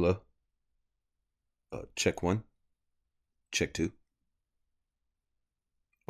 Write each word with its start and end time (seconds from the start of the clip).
Hello. 0.00 0.18
Uh, 1.70 1.82
check 1.94 2.22
one. 2.22 2.42
Check 3.52 3.74
two. 3.74 3.92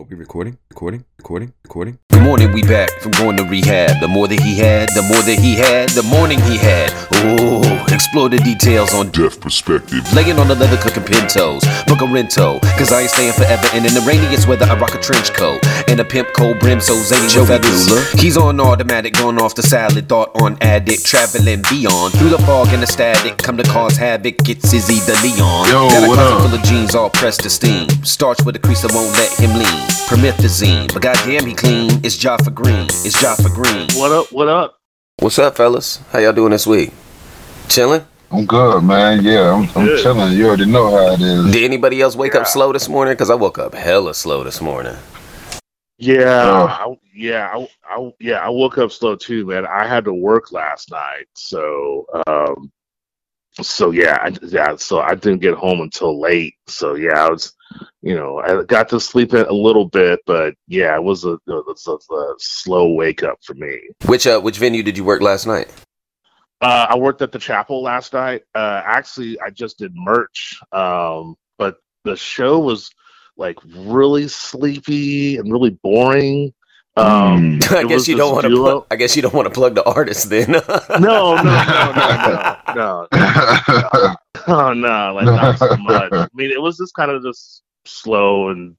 Are 0.00 0.04
we 0.04 0.16
recording? 0.16 0.56
Recording? 0.70 1.04
Recording? 1.18 1.52
Recording? 1.62 1.98
Good 2.10 2.22
morning, 2.22 2.52
we 2.52 2.62
back 2.62 2.88
from 3.00 3.12
going 3.12 3.36
to 3.36 3.44
rehab. 3.44 4.00
The 4.00 4.08
more 4.08 4.26
that 4.28 4.40
he 4.40 4.56
had, 4.56 4.88
the 4.94 5.02
more 5.02 5.20
that 5.28 5.38
he 5.38 5.56
had, 5.56 5.90
the 5.90 6.02
morning 6.02 6.40
he 6.40 6.56
had. 6.56 6.88
Oh, 7.22 7.60
explore 7.92 8.30
the 8.30 8.38
details 8.38 8.94
on 8.94 9.10
Def 9.10 9.38
Perspective. 9.40 10.00
laying 10.14 10.38
on 10.38 10.48
the 10.48 10.54
leather 10.54 10.78
cooking 10.78 11.02
pintos. 11.04 11.60
Book 11.84 12.00
a 12.00 12.08
rento, 12.08 12.60
cause 12.80 12.92
I 12.92 13.02
ain't 13.02 13.10
staying 13.10 13.34
forever. 13.34 13.68
And 13.74 13.84
in 13.84 13.92
the 13.92 14.00
rainiest 14.00 14.48
weather, 14.48 14.64
I 14.64 14.78
rock 14.78 14.94
a 14.94 14.98
trench 15.00 15.32
coat 15.34 15.60
and 15.88 16.00
a 16.00 16.04
pimp 16.04 16.32
cold 16.32 16.58
brim 16.60 16.80
so 16.80 16.94
zany 16.96 17.28
with 17.28 17.48
feathers. 17.48 17.92
He's 18.12 18.38
on 18.38 18.58
automatic, 18.58 19.12
going 19.14 19.38
off 19.38 19.54
the 19.54 19.62
salad, 19.62 20.08
thought 20.08 20.30
on 20.40 20.56
addict, 20.62 21.04
traveling 21.04 21.60
beyond 21.68 22.14
through 22.14 22.30
the 22.30 22.38
fog 22.48 22.68
and 22.72 22.82
the 22.82 22.86
static. 22.86 23.36
Come 23.36 23.58
to 23.58 23.64
cause 23.64 23.98
havoc, 23.98 24.48
it's 24.48 24.72
Izzy 24.72 25.00
the 25.04 25.12
Leon. 25.20 25.68
Yo, 25.68 25.88
Got 25.92 26.04
a 26.04 26.08
what 26.08 26.16
closet 26.16 26.32
up? 26.32 26.50
full 26.50 26.58
of 26.58 26.64
jeans 26.64 26.94
all 26.94 27.10
pressed 27.10 27.42
to 27.44 27.50
steam. 27.50 27.88
Starch 28.04 28.42
with 28.44 28.56
a 28.56 28.60
crease 28.60 28.80
that 28.80 28.92
won't 28.94 29.12
let 29.12 29.32
him 29.38 29.52
lean. 29.58 29.89
Promethazine, 30.10 30.92
but 30.92 31.02
goddamn 31.02 31.46
he 31.46 31.54
clean. 31.54 32.04
It's 32.04 32.16
Jafar 32.16 32.50
Green. 32.52 32.86
It's 33.06 33.20
Jafar 33.22 33.48
Green. 33.54 33.86
What 33.92 34.10
up? 34.10 34.32
What 34.32 34.48
up? 34.48 34.76
What's 35.20 35.38
up, 35.38 35.56
fellas? 35.56 35.98
How 36.10 36.18
y'all 36.18 36.32
doing 36.32 36.50
this 36.50 36.66
week? 36.66 36.90
Chilling? 37.68 38.04
I'm 38.32 38.44
good, 38.44 38.82
man. 38.82 39.22
Yeah, 39.22 39.52
I'm, 39.54 39.62
I'm 39.76 39.86
chilling. 39.98 40.32
You 40.36 40.48
already 40.48 40.66
know 40.66 40.90
how 40.90 41.12
it 41.12 41.20
is. 41.20 41.52
Did 41.52 41.62
anybody 41.62 42.00
else 42.02 42.16
wake 42.16 42.34
Yeah. 42.34 42.40
up 42.40 42.48
slow 42.48 42.72
this 42.72 42.88
morning? 42.88 43.12
Because 43.14 43.30
I 43.30 43.36
woke 43.36 43.60
up 43.60 43.72
hella 43.72 44.12
slow 44.12 44.42
this 44.42 44.60
morning. 44.60 44.96
Yeah, 45.98 46.42
Oh. 46.44 46.66
I, 46.66 46.98
yeah, 47.14 47.48
I, 47.54 47.68
I, 47.88 48.10
yeah. 48.18 48.38
I 48.44 48.48
woke 48.48 48.78
up 48.78 48.90
slow 48.90 49.14
too, 49.14 49.46
man. 49.46 49.64
I 49.64 49.86
had 49.86 50.04
to 50.06 50.12
work 50.12 50.50
last 50.50 50.90
night, 50.90 51.26
so, 51.36 52.06
um, 52.26 52.72
so 53.62 53.92
yeah, 53.92 54.18
I, 54.20 54.32
yeah. 54.42 54.74
So 54.74 54.98
I 55.02 55.14
didn't 55.14 55.38
get 55.40 55.54
home 55.54 55.80
until 55.80 56.18
late. 56.20 56.54
So 56.66 56.94
yeah, 56.96 57.26
I 57.26 57.30
was, 57.30 57.52
you 58.02 58.14
know, 58.14 58.38
I 58.40 58.62
got 58.64 58.88
to 58.90 59.00
sleep 59.00 59.34
in 59.34 59.46
a 59.46 59.52
little 59.52 59.86
bit, 59.86 60.20
but 60.26 60.54
yeah, 60.68 60.94
it 60.96 61.02
was 61.02 61.24
a, 61.24 61.32
it 61.34 61.40
was 61.46 61.86
a, 61.86 62.14
a 62.14 62.34
slow 62.38 62.92
wake 62.92 63.22
up 63.22 63.38
for 63.42 63.54
me. 63.54 63.78
Which 64.06 64.26
uh, 64.26 64.40
which 64.40 64.58
venue 64.58 64.82
did 64.82 64.96
you 64.96 65.04
work 65.04 65.20
last 65.22 65.46
night? 65.46 65.68
Uh, 66.60 66.86
I 66.90 66.98
worked 66.98 67.22
at 67.22 67.32
the 67.32 67.38
chapel 67.38 67.82
last 67.82 68.12
night. 68.12 68.42
Uh, 68.54 68.82
actually, 68.84 69.40
I 69.40 69.50
just 69.50 69.78
did 69.78 69.92
merch, 69.94 70.60
um, 70.72 71.36
but 71.58 71.76
the 72.04 72.16
show 72.16 72.58
was 72.58 72.90
like 73.36 73.56
really 73.64 74.28
sleepy 74.28 75.38
and 75.38 75.50
really 75.50 75.70
boring. 75.82 76.52
Um, 76.96 77.60
I 77.70 77.84
guess 77.84 78.08
you 78.08 78.16
don't 78.16 78.32
want 78.32 78.42
to. 78.44 78.48
duo- 78.50 78.80
Plug, 78.80 78.86
I 78.90 78.96
guess 78.96 79.16
you 79.16 79.22
don't 79.22 79.32
want 79.32 79.46
to 79.46 79.54
plug 79.54 79.74
the 79.74 79.84
artist 79.84 80.28
then. 80.28 80.50
No, 81.00 81.36
no, 81.36 81.42
no, 81.42 81.92
no, 81.94 82.56
no, 82.74 83.08
no. 83.12 84.14
Oh 84.54 84.72
no, 84.72 85.14
like 85.14 85.30
not 85.32 85.58
so 85.58 85.76
much. 85.78 86.12
I 86.12 86.28
mean, 86.34 86.50
it 86.50 86.60
was 86.60 86.76
just 86.76 86.94
kind 86.94 87.10
of 87.10 87.22
just 87.22 87.62
slow 87.84 88.48
and 88.50 88.76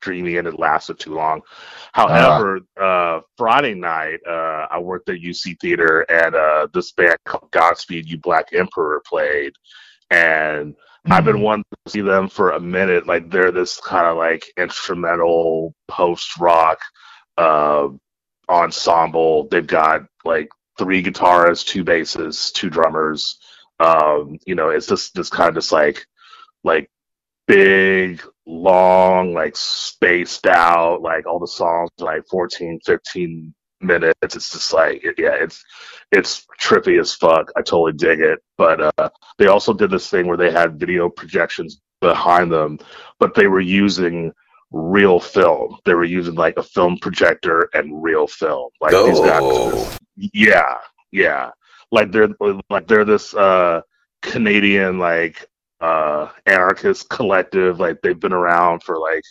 dreamy, 0.00 0.36
and 0.36 0.46
it 0.46 0.58
lasted 0.60 0.98
too 1.00 1.14
long. 1.14 1.42
However, 1.92 2.60
uh, 2.80 3.20
Friday 3.36 3.74
night, 3.74 4.20
uh, 4.28 4.66
I 4.70 4.78
worked 4.78 5.08
at 5.08 5.16
UC 5.18 5.58
Theater, 5.60 6.02
and 6.08 6.36
uh, 6.36 6.68
this 6.72 6.92
band 6.92 7.18
called 7.24 7.50
Godspeed 7.50 8.08
You 8.08 8.18
Black 8.18 8.50
Emperor 8.52 9.02
played, 9.06 9.54
and 10.10 10.76
I've 11.10 11.24
been 11.24 11.40
wanting 11.40 11.64
to 11.86 11.92
see 11.92 12.00
them 12.02 12.28
for 12.28 12.52
a 12.52 12.60
minute. 12.60 13.06
Like 13.08 13.30
they're 13.30 13.50
this 13.52 13.80
kind 13.80 14.06
of 14.06 14.16
like 14.16 14.44
instrumental 14.56 15.74
post 15.88 16.38
rock 16.38 16.78
uh, 17.38 17.88
ensemble. 18.48 19.48
They've 19.48 19.66
got 19.66 20.02
like 20.24 20.48
three 20.78 21.02
guitarists, 21.02 21.66
two 21.66 21.84
basses, 21.84 22.52
two 22.52 22.70
drummers. 22.70 23.38
Um, 23.80 24.38
you 24.46 24.54
know, 24.54 24.70
it's 24.70 24.86
just 24.86 25.14
this 25.14 25.30
kind 25.30 25.48
of 25.50 25.54
just 25.56 25.72
like 25.72 26.06
like 26.64 26.90
big, 27.46 28.22
long, 28.46 29.32
like 29.34 29.56
spaced 29.56 30.46
out, 30.46 31.00
like 31.02 31.26
all 31.26 31.38
the 31.38 31.46
songs 31.46 31.90
like 31.98 32.26
14, 32.28 32.80
15 32.84 33.54
minutes. 33.80 34.16
It's 34.22 34.50
just 34.52 34.72
like 34.72 35.02
yeah, 35.16 35.34
it's 35.34 35.64
it's 36.12 36.46
trippy 36.60 37.00
as 37.00 37.14
fuck. 37.14 37.50
I 37.56 37.62
totally 37.62 37.92
dig 37.92 38.20
it. 38.20 38.40
But 38.56 38.92
uh 38.98 39.08
they 39.38 39.46
also 39.46 39.72
did 39.72 39.90
this 39.90 40.10
thing 40.10 40.26
where 40.26 40.36
they 40.36 40.50
had 40.50 40.80
video 40.80 41.08
projections 41.08 41.80
behind 42.00 42.52
them, 42.52 42.78
but 43.18 43.34
they 43.34 43.46
were 43.46 43.60
using 43.60 44.32
real 44.70 45.18
film. 45.20 45.78
They 45.84 45.94
were 45.94 46.04
using 46.04 46.34
like 46.34 46.56
a 46.58 46.62
film 46.62 46.98
projector 47.00 47.68
and 47.72 48.02
real 48.02 48.26
film. 48.26 48.70
Like 48.80 48.92
these 48.92 49.20
guys 49.20 49.40
Oh. 49.42 49.96
yeah, 50.16 50.74
yeah. 51.12 51.50
Like 51.90 52.12
they're 52.12 52.28
like 52.70 52.86
they're 52.86 53.04
this 53.04 53.34
uh 53.34 53.80
Canadian 54.22 54.98
like 54.98 55.48
uh 55.80 56.28
anarchist 56.46 57.08
collective. 57.08 57.80
Like 57.80 58.00
they've 58.02 58.18
been 58.18 58.32
around 58.32 58.82
for 58.82 58.98
like 58.98 59.22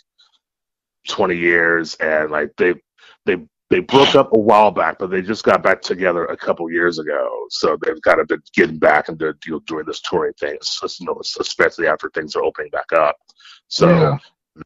twenty 1.08 1.36
years 1.36 1.94
and 1.96 2.30
like 2.30 2.52
they 2.56 2.74
they 3.26 3.36
they 3.70 3.80
broke 3.80 4.14
up 4.14 4.32
a 4.32 4.38
while 4.38 4.70
back, 4.70 4.98
but 4.98 5.10
they 5.10 5.20
just 5.20 5.44
got 5.44 5.62
back 5.62 5.82
together 5.82 6.24
a 6.24 6.36
couple 6.36 6.70
years 6.70 6.98
ago. 6.98 7.46
So 7.50 7.76
they've 7.82 8.00
kind 8.02 8.18
of 8.18 8.26
been 8.26 8.42
getting 8.54 8.78
back 8.78 9.10
into 9.10 9.34
you 9.44 9.52
know, 9.52 9.60
doing 9.66 9.84
this 9.86 10.00
touring 10.00 10.32
thing, 10.40 10.56
you 10.98 11.06
know, 11.06 11.20
especially 11.38 11.86
after 11.86 12.10
things 12.10 12.34
are 12.34 12.42
opening 12.42 12.70
back 12.70 12.92
up. 12.94 13.16
So 13.68 13.88
Yeah. 13.88 14.18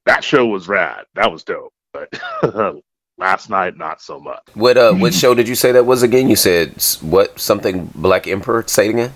that 0.06 0.22
show 0.22 0.47
was 0.47 0.69
rad. 0.69 1.04
That 1.14 1.32
was 1.32 1.42
dope. 1.42 1.72
But 1.92 2.08
last 3.22 3.49
night, 3.49 3.78
not 3.78 4.03
so 4.03 4.19
much. 4.19 4.43
What 4.55 4.77
uh, 4.77 4.93
what 4.94 5.15
show 5.22 5.34
did 5.34 5.49
you 5.49 5.55
say 5.55 5.72
that 5.72 5.87
was 5.87 6.03
again? 6.03 6.28
You 6.28 6.37
said 6.37 6.75
what 7.00 7.38
something 7.38 7.87
Black 7.94 8.27
Emperor? 8.27 8.65
Say 8.66 8.87
it 8.87 8.91
again. 8.91 9.12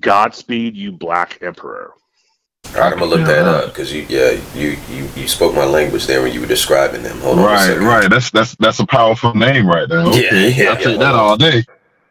Godspeed, 0.00 0.74
you 0.74 0.92
Black 0.92 1.38
Emperor. 1.42 1.92
All 2.74 2.80
right, 2.80 2.92
I'm 2.92 2.98
gonna 2.98 3.10
look 3.10 3.26
that 3.26 3.46
up 3.46 3.66
because 3.66 3.92
you 3.92 4.06
yeah 4.08 4.30
you, 4.54 4.78
you 4.88 5.08
you 5.14 5.28
spoke 5.28 5.54
my 5.54 5.64
language 5.64 6.06
there 6.06 6.22
when 6.22 6.32
you 6.32 6.40
were 6.40 6.46
describing 6.46 7.02
them. 7.02 7.18
Hold 7.18 7.38
on. 7.40 7.44
Right, 7.44 7.66
second. 7.66 7.84
right. 7.84 8.08
That's 8.08 8.30
that's 8.30 8.54
that's 8.56 8.80
a 8.80 8.86
powerful 8.86 9.34
name 9.34 9.66
right 9.66 9.88
there. 9.88 9.98
Okay, 9.98 10.48
Yeah, 10.48 10.64
yeah, 10.64 10.70
I'll 10.70 10.76
take 10.76 10.86
yeah. 10.86 10.96
that 10.96 11.14
all 11.14 11.36
day. 11.36 11.64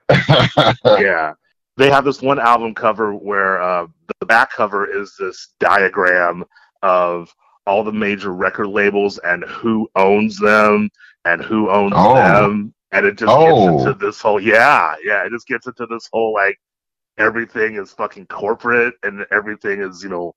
yeah. 1.03 1.33
They 1.77 1.89
have 1.89 2.05
this 2.05 2.21
one 2.21 2.37
album 2.37 2.75
cover 2.75 3.15
where 3.15 3.59
uh, 3.61 3.87
the 4.19 4.25
back 4.25 4.51
cover 4.51 4.85
is 4.85 5.15
this 5.17 5.47
diagram 5.59 6.43
of 6.83 7.33
all 7.67 7.83
the 7.83 7.91
major 7.91 8.33
record 8.33 8.67
labels 8.67 9.17
and 9.19 9.43
who 9.45 9.89
owns 9.95 10.37
them 10.39 10.89
and 11.25 11.41
who 11.41 11.69
owns 11.69 11.93
Oh. 11.95 12.15
them. 12.15 12.73
And 12.91 13.05
it 13.05 13.17
just 13.17 13.31
Oh. 13.31 13.69
gets 13.77 13.85
into 13.85 14.05
this 14.05 14.19
whole, 14.21 14.39
yeah, 14.39 14.95
yeah, 15.03 15.23
it 15.25 15.29
just 15.31 15.47
gets 15.47 15.67
into 15.67 15.85
this 15.85 16.09
whole 16.11 16.33
like 16.33 16.57
everything 17.17 17.75
is 17.75 17.91
fucking 17.93 18.25
corporate 18.27 18.95
and 19.03 19.25
everything 19.31 19.81
is, 19.81 20.03
you 20.03 20.09
know, 20.09 20.33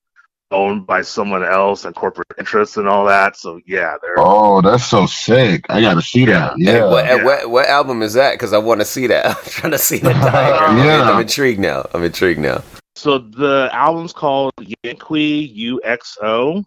owned 0.51 0.87
by 0.87 1.01
someone 1.03 1.43
else 1.43 1.85
and 1.85 1.95
corporate 1.97 2.29
interests 2.39 2.77
and 2.77 2.87
all 2.87 3.07
that. 3.07 3.37
So, 3.37 3.59
yeah, 3.67 3.95
they're. 4.03 4.15
oh, 4.19 4.61
that's 4.61 4.85
so 4.85 5.07
sick. 5.07 5.65
I 5.69 5.81
gotta 5.81 6.03
see 6.03 6.27
that. 6.27 6.53
Hey, 6.59 6.75
Yeah. 6.79 6.85
what, 6.91 7.05
Yeah. 7.07 7.25
what 7.25 7.51
what 7.51 7.67
album 7.67 8.03
is 8.03 8.13
that? 8.15 8.33
Because 8.35 8.53
I 8.53 8.59
want 8.59 8.81
to 8.81 8.85
see 8.85 9.07
that. 9.09 9.27
I'm 9.39 9.45
trying 9.47 9.73
to 9.73 9.79
see 9.79 9.99
the 9.99 10.13
diagram. 10.13 10.77
I'm- 10.77 10.87
Yeah. 10.87 11.11
I'm 11.11 11.21
intrigued 11.21 11.59
now. 11.61 11.87
I'm 11.95 12.05
intrigued 12.05 12.39
now. 12.41 12.63
So 12.95 13.19
the 13.19 13.69
album's 13.73 14.13
called 14.13 14.53
Yanqui 14.85 15.81
UXO. 15.83 16.63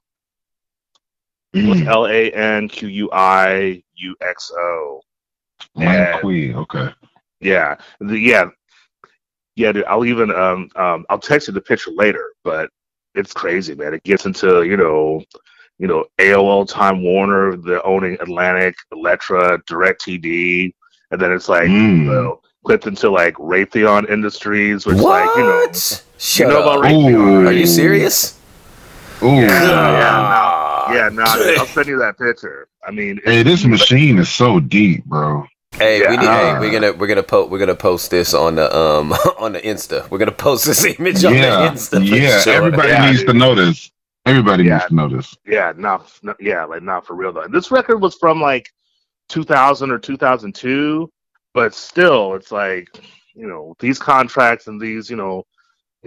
Mm. 1.56 1.88
L 1.88 2.06
A 2.08 2.31
N 2.31 2.68
Q 2.68 2.88
U 2.88 3.09
I 3.12 3.81
U 3.96 4.16
X 4.22 4.52
O. 4.56 5.02
Man, 5.75 6.19
Queen. 6.19 6.56
Okay. 6.56 6.90
Yeah, 7.40 7.75
the, 8.00 8.18
yeah, 8.18 8.50
yeah. 9.56 9.72
Dude, 9.72 9.86
I'll 9.86 10.06
even 10.06 10.31
um 10.31 10.69
um 10.75 11.06
I'll 11.09 11.19
text 11.19 11.47
you 11.47 11.53
the 11.53 11.62
picture 11.62 11.91
later, 11.91 12.34
but 12.44 12.69
it's 13.16 13.34
crazy, 13.34 13.75
man. 13.75 13.94
It 13.94 14.04
gets 14.04 14.25
into 14.25 14.63
you 14.63 14.77
know, 14.77 15.24
you 15.80 15.88
know 15.88 16.06
AOL 16.19 16.68
Time 16.68 17.04
Warner, 17.04 17.56
the 17.57 17.81
owning 17.83 18.18
Atlantic, 18.21 18.75
Elektra, 18.92 19.60
Directv, 19.63 20.74
and 21.12 21.21
then 21.21 21.31
it's 21.31 21.50
like 21.50 21.69
Mm. 21.69 21.98
you 22.00 22.04
know, 22.06 22.42
clipped 22.66 22.88
into 22.88 23.10
like 23.10 23.36
Raytheon 23.36 24.10
Industries, 24.10 24.86
which 24.86 24.98
like 24.98 25.30
you 25.38 25.44
know, 25.44 25.66
what? 25.66 26.04
Shut 26.18 26.48
you 26.48 26.54
know 26.54 26.62
about. 26.63 26.83
Raytheon. 26.83 27.13
Ooh. 27.13 27.48
Are 27.48 27.54
you 27.54 27.68
serious? 27.68 28.39
Ooh. 29.24 29.27
Yeah, 29.36 30.56
God. 30.88 30.95
Yeah, 30.95 31.10
no, 31.10 31.24
I'll 31.60 31.66
send 31.66 31.88
you 31.88 31.98
that 32.00 32.18
picture. 32.18 32.68
I 32.88 32.92
mean, 32.92 33.19
Hey, 33.24 33.44
this 33.44 33.66
machine 33.66 34.18
is 34.19 34.30
so 34.30 34.60
deep, 34.60 35.06
bro. 35.06 35.45
Hey, 35.74 36.01
we 36.10 36.18
need, 36.18 36.25
hey, 36.25 36.57
we're 36.60 36.72
gonna 36.72 36.94
we're 36.94 37.07
gonna 37.07 37.22
post 37.22 37.51
we're 37.51 37.60
gonna 37.60 37.75
post 37.75 38.10
this 38.10 38.34
on 38.34 38.56
the 38.56 38.75
um 38.75 39.12
on 39.39 39.51
the 39.54 39.60
Insta. 39.62 40.10
We're 40.10 40.18
gonna 40.18 40.31
post 40.31 40.66
this 40.66 40.84
image 41.00 41.24
on 41.24 41.36
Yeah. 41.36 41.69
the 41.69 41.72
Insta. 41.75 42.10
Yeah. 42.22 42.39
sure. 42.39 42.54
Everybody 42.54 42.89
Yeah, 42.89 43.06
needs 43.07 43.19
dude. 43.19 43.28
to 43.28 43.34
know 43.34 43.54
this. 43.56 43.92
Everybody 44.25 44.63
Yeah. 44.63 44.78
needs 44.78 44.88
to 44.88 44.95
know 44.95 45.07
this. 45.10 45.36
Yeah, 45.45 45.74
not, 45.78 46.12
not 46.24 46.36
yeah, 46.39 46.66
like 46.66 46.81
not 46.84 47.06
for 47.06 47.16
real 47.16 47.31
though. 47.31 47.48
This 47.50 47.69
record 47.72 47.98
was 47.98 48.16
from 48.16 48.42
like 48.42 48.69
2000 49.30 49.92
or 49.92 50.00
2002, 50.00 51.12
but 51.54 51.74
still, 51.74 52.33
it's 52.36 52.51
like 52.51 52.88
you 53.36 53.48
know 53.48 53.75
these 53.80 54.00
contracts 54.00 54.68
and 54.68 54.81
these 54.81 55.10
you 55.10 55.16
know 55.16 55.45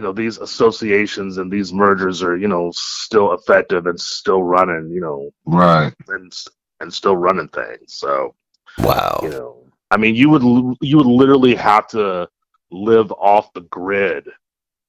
you 0.00 0.06
know 0.06 0.12
these 0.14 0.38
associations 0.38 1.36
and 1.36 1.52
these 1.52 1.74
mergers 1.74 2.22
are 2.22 2.34
you 2.34 2.48
know 2.48 2.72
still 2.74 3.34
effective 3.34 3.86
and 3.86 4.00
still 4.00 4.42
running 4.42 4.90
you 4.90 5.00
know 5.00 5.30
Right. 5.44 5.92
and 6.08 6.32
and 6.80 6.92
still 6.92 7.16
running 7.18 7.48
things. 7.48 7.92
So 7.94 8.34
Wow. 8.78 9.20
you 9.22 9.28
know, 9.28 9.66
I 9.90 9.98
mean, 9.98 10.14
you 10.14 10.30
would 10.30 10.42
you 10.80 10.96
would 10.96 11.06
literally 11.06 11.54
have 11.54 11.86
to 11.88 12.28
live 12.70 13.12
off 13.12 13.52
the 13.52 13.60
grid 13.62 14.26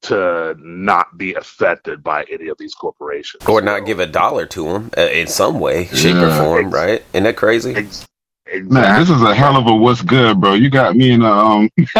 to 0.03 0.55
not 0.59 1.17
be 1.17 1.33
affected 1.33 2.01
by 2.01 2.23
any 2.31 2.47
of 2.47 2.57
these 2.57 2.73
corporations 2.73 3.43
Or 3.45 3.61
not 3.61 3.85
give 3.85 3.99
a 3.99 4.05
dollar 4.07 4.45
to 4.45 4.63
them 4.63 4.91
uh, 4.97 5.01
in 5.01 5.27
some 5.27 5.59
way, 5.59 5.85
shape, 5.87 6.15
or 6.15 6.27
Yeah. 6.27 6.39
form, 6.41 6.71
right? 6.71 7.03
Isn't 7.13 7.25
that 7.25 7.35
crazy? 7.35 7.75
Ex- 7.75 8.07
Man, 8.53 8.99
this 8.99 9.09
is 9.09 9.21
a 9.21 9.33
hell 9.33 9.55
of 9.55 9.67
a 9.67 9.73
what's 9.75 10.01
good, 10.01 10.41
bro. 10.41 10.53
You 10.55 10.69
got 10.69 10.95
me 10.95 11.11
in 11.11 11.21
a, 11.21 11.31
um. 11.31 11.69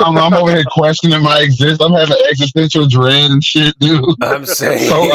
I'm, 0.00 0.16
I'm 0.16 0.34
over 0.34 0.52
here 0.52 0.64
questioning 0.70 1.20
my 1.22 1.40
existence. 1.40 1.80
I'm 1.80 1.92
having 1.92 2.16
existential 2.30 2.86
dread 2.86 3.30
and 3.30 3.42
shit, 3.42 3.76
dude. 3.80 4.04
I'm 4.22 4.46
saying 4.46 4.88
So 4.88 5.08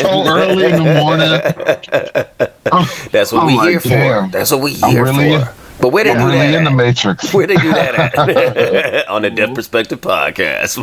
so 0.00 0.24
early 0.26 0.64
in 0.64 0.82
the 0.82 0.94
morning. 1.00 2.42
I'm, 2.72 2.86
That's 3.12 3.30
what 3.32 3.42
I'm 3.42 3.46
we 3.46 3.56
like, 3.56 3.68
here 3.70 3.80
for. 3.80 3.88
damn. 3.88 4.30
That's 4.30 4.50
what 4.50 4.62
we 4.62 4.76
I'm 4.82 4.90
here 4.90 5.04
really 5.04 5.38
for. 5.44 5.54
But 5.80 5.88
where 5.90 6.04
they 6.04 6.10
I'm 6.10 6.18
do 6.18 6.26
really 6.26 6.38
that? 6.38 6.54
in 6.54 6.64
the 6.64 6.70
matrix. 6.70 7.32
Where 7.34 7.46
they 7.46 7.56
do 7.56 7.72
that 7.72 7.94
at? 8.16 9.08
On 9.08 9.22
the 9.22 9.30
Def 9.30 9.54
Perspective 9.54 10.00
podcast. 10.00 10.78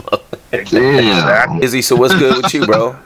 Yeah. 0.72 1.58
Izzy, 1.62 1.82
so 1.82 1.96
what's 1.96 2.14
good 2.16 2.44
with 2.44 2.54
you, 2.54 2.66
bro? 2.66 2.98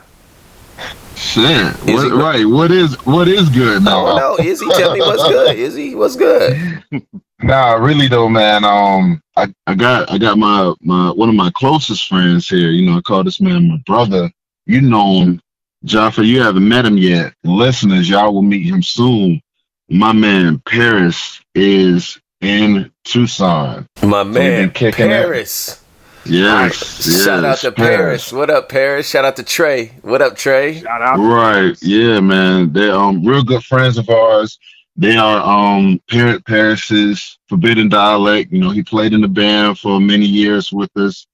Shit. 1.24 1.88
Is 1.88 2.04
What, 2.04 2.12
right. 2.12 2.44
What 2.46 2.70
is 2.70 2.94
what 3.06 3.28
is 3.28 3.48
good 3.48 3.82
I 3.82 3.84
now? 3.84 4.06
don't 4.06 4.16
know. 4.16 4.44
Izzy, 4.44 4.66
tell 4.68 4.92
me 4.92 5.00
what's 5.00 5.22
good. 5.22 5.56
Izzy, 5.58 5.94
what's 5.94 6.16
good? 6.16 6.82
Nah, 7.42 7.74
really 7.74 8.08
though, 8.08 8.28
man. 8.30 8.64
Um, 8.64 9.20
I, 9.36 9.52
I 9.66 9.74
got 9.74 10.10
I 10.10 10.16
got 10.16 10.38
my 10.38 10.72
my 10.80 11.10
one 11.10 11.28
of 11.28 11.34
my 11.34 11.50
closest 11.54 12.08
friends 12.08 12.48
here. 12.48 12.70
You 12.70 12.88
know, 12.88 12.96
I 12.96 13.02
call 13.02 13.22
this 13.22 13.38
man 13.38 13.68
my 13.68 13.76
brother. 13.84 14.30
You 14.64 14.80
know 14.80 15.20
him, 15.20 15.40
Jafar. 15.84 16.24
You 16.24 16.40
haven't 16.40 16.66
met 16.66 16.86
him 16.86 16.96
yet. 16.96 17.34
Listeners, 17.44 18.08
y'all 18.08 18.32
will 18.32 18.40
meet 18.40 18.64
him 18.66 18.82
soon. 18.82 19.42
My 19.90 20.12
man 20.12 20.62
Paris 20.66 21.38
is 21.54 22.18
in 22.40 22.90
Tucson. 23.04 23.86
My 24.02 24.22
man, 24.22 24.70
kicking 24.70 25.10
it. 25.10 25.83
Paris. 26.24 27.06
Yes, 27.06 27.06
yes. 27.06 27.24
Shout 27.24 27.44
out 27.44 27.58
to 27.58 27.72
Paris. 27.72 28.32
What 28.32 28.50
up, 28.50 28.68
Paris? 28.68 29.08
Shout 29.08 29.24
out 29.24 29.36
to 29.36 29.42
Trey. 29.42 29.88
What 30.02 30.22
up, 30.22 30.36
Trey? 30.36 30.80
shout 30.80 31.02
out 31.02 31.18
Right. 31.18 31.76
Yeah, 31.82 32.20
man. 32.20 32.72
They're 32.72 32.94
um 32.94 33.24
real 33.24 33.44
good 33.44 33.64
friends 33.64 33.98
of 33.98 34.08
ours. 34.08 34.58
They 34.96 35.16
are 35.16 35.40
um 35.40 36.00
Parrot 36.10 36.44
Paris's 36.46 37.38
Forbidden 37.48 37.88
Dialect. 37.88 38.52
You 38.52 38.60
know, 38.60 38.70
he 38.70 38.82
played 38.82 39.12
in 39.12 39.20
the 39.20 39.28
band 39.28 39.78
for 39.78 40.00
many 40.00 40.26
years 40.26 40.72
with 40.72 40.90
us. 40.96 41.26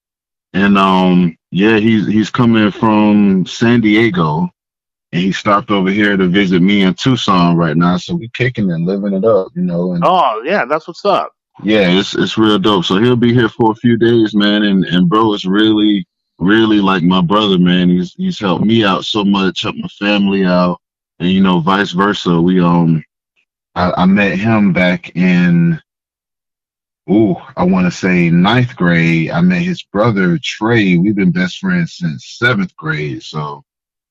And 0.53 0.77
um 0.77 1.37
yeah, 1.51 1.79
he's 1.79 2.07
he's 2.07 2.31
coming 2.31 2.71
from 2.71 3.47
San 3.47 3.81
Diego 3.81 4.49
and 5.13 5.23
he 5.23 5.33
stopped 5.33 5.71
over 5.71 5.91
here 5.91 6.17
to 6.17 6.29
visit 6.29 6.63
me 6.63 6.83
in 6.83 6.95
Tucson 6.95 7.57
right 7.57 7.77
now. 7.77 7.97
So 7.97 8.17
we're 8.17 8.29
kicking 8.35 8.71
and 8.71 8.87
living 8.87 9.15
it 9.15 9.25
up, 9.25 9.49
you 9.55 9.63
know, 9.63 9.93
and 9.93 10.03
oh 10.05 10.43
yeah 10.45 10.65
that's 10.65 10.89
what's 10.89 11.05
up 11.05 11.33
yeah, 11.65 11.91
it's 11.99 12.15
it's 12.17 12.39
real 12.39 12.59
dope. 12.59 12.85
So 12.85 12.99
he'll 12.99 13.17
be 13.17 13.35
here 13.35 13.49
for 13.49 13.73
a 13.73 13.77
few 13.77 13.97
days, 13.99 14.35
man. 14.35 14.63
And 14.65 14.85
and 14.85 15.09
bro, 15.09 15.35
it's 15.35 15.47
really 15.47 16.07
really 16.39 16.81
like 16.81 17.03
my 17.03 17.23
brother, 17.23 17.59
man. 17.59 17.91
He's 17.91 18.15
he's 18.15 18.41
helped 18.41 18.65
me 18.65 18.85
out 18.85 19.05
so 19.05 19.25
much, 19.25 19.63
helped 19.63 19.79
my 19.79 19.89
family 19.99 20.45
out, 20.45 20.81
and 21.21 21.31
you 21.31 21.43
know, 21.43 21.61
vice 21.61 21.93
versa. 21.93 22.41
We 22.41 22.61
um, 22.61 23.05
I, 23.75 23.93
I 23.99 24.07
met 24.07 24.39
him 24.39 24.73
back 24.73 25.17
in, 25.17 25.81
ooh, 27.11 27.37
I 27.57 27.65
want 27.65 27.87
to 27.87 27.91
say 27.99 28.31
ninth 28.31 28.77
grade. 28.77 29.31
I 29.31 29.41
met 29.43 29.63
his 29.63 29.83
brother 29.85 30.39
Trey. 30.43 30.99
We've 30.99 31.17
been 31.17 31.33
best 31.33 31.59
friends 31.59 31.95
since 31.99 32.37
seventh 32.39 32.77
grade. 32.77 33.23
So 33.23 33.63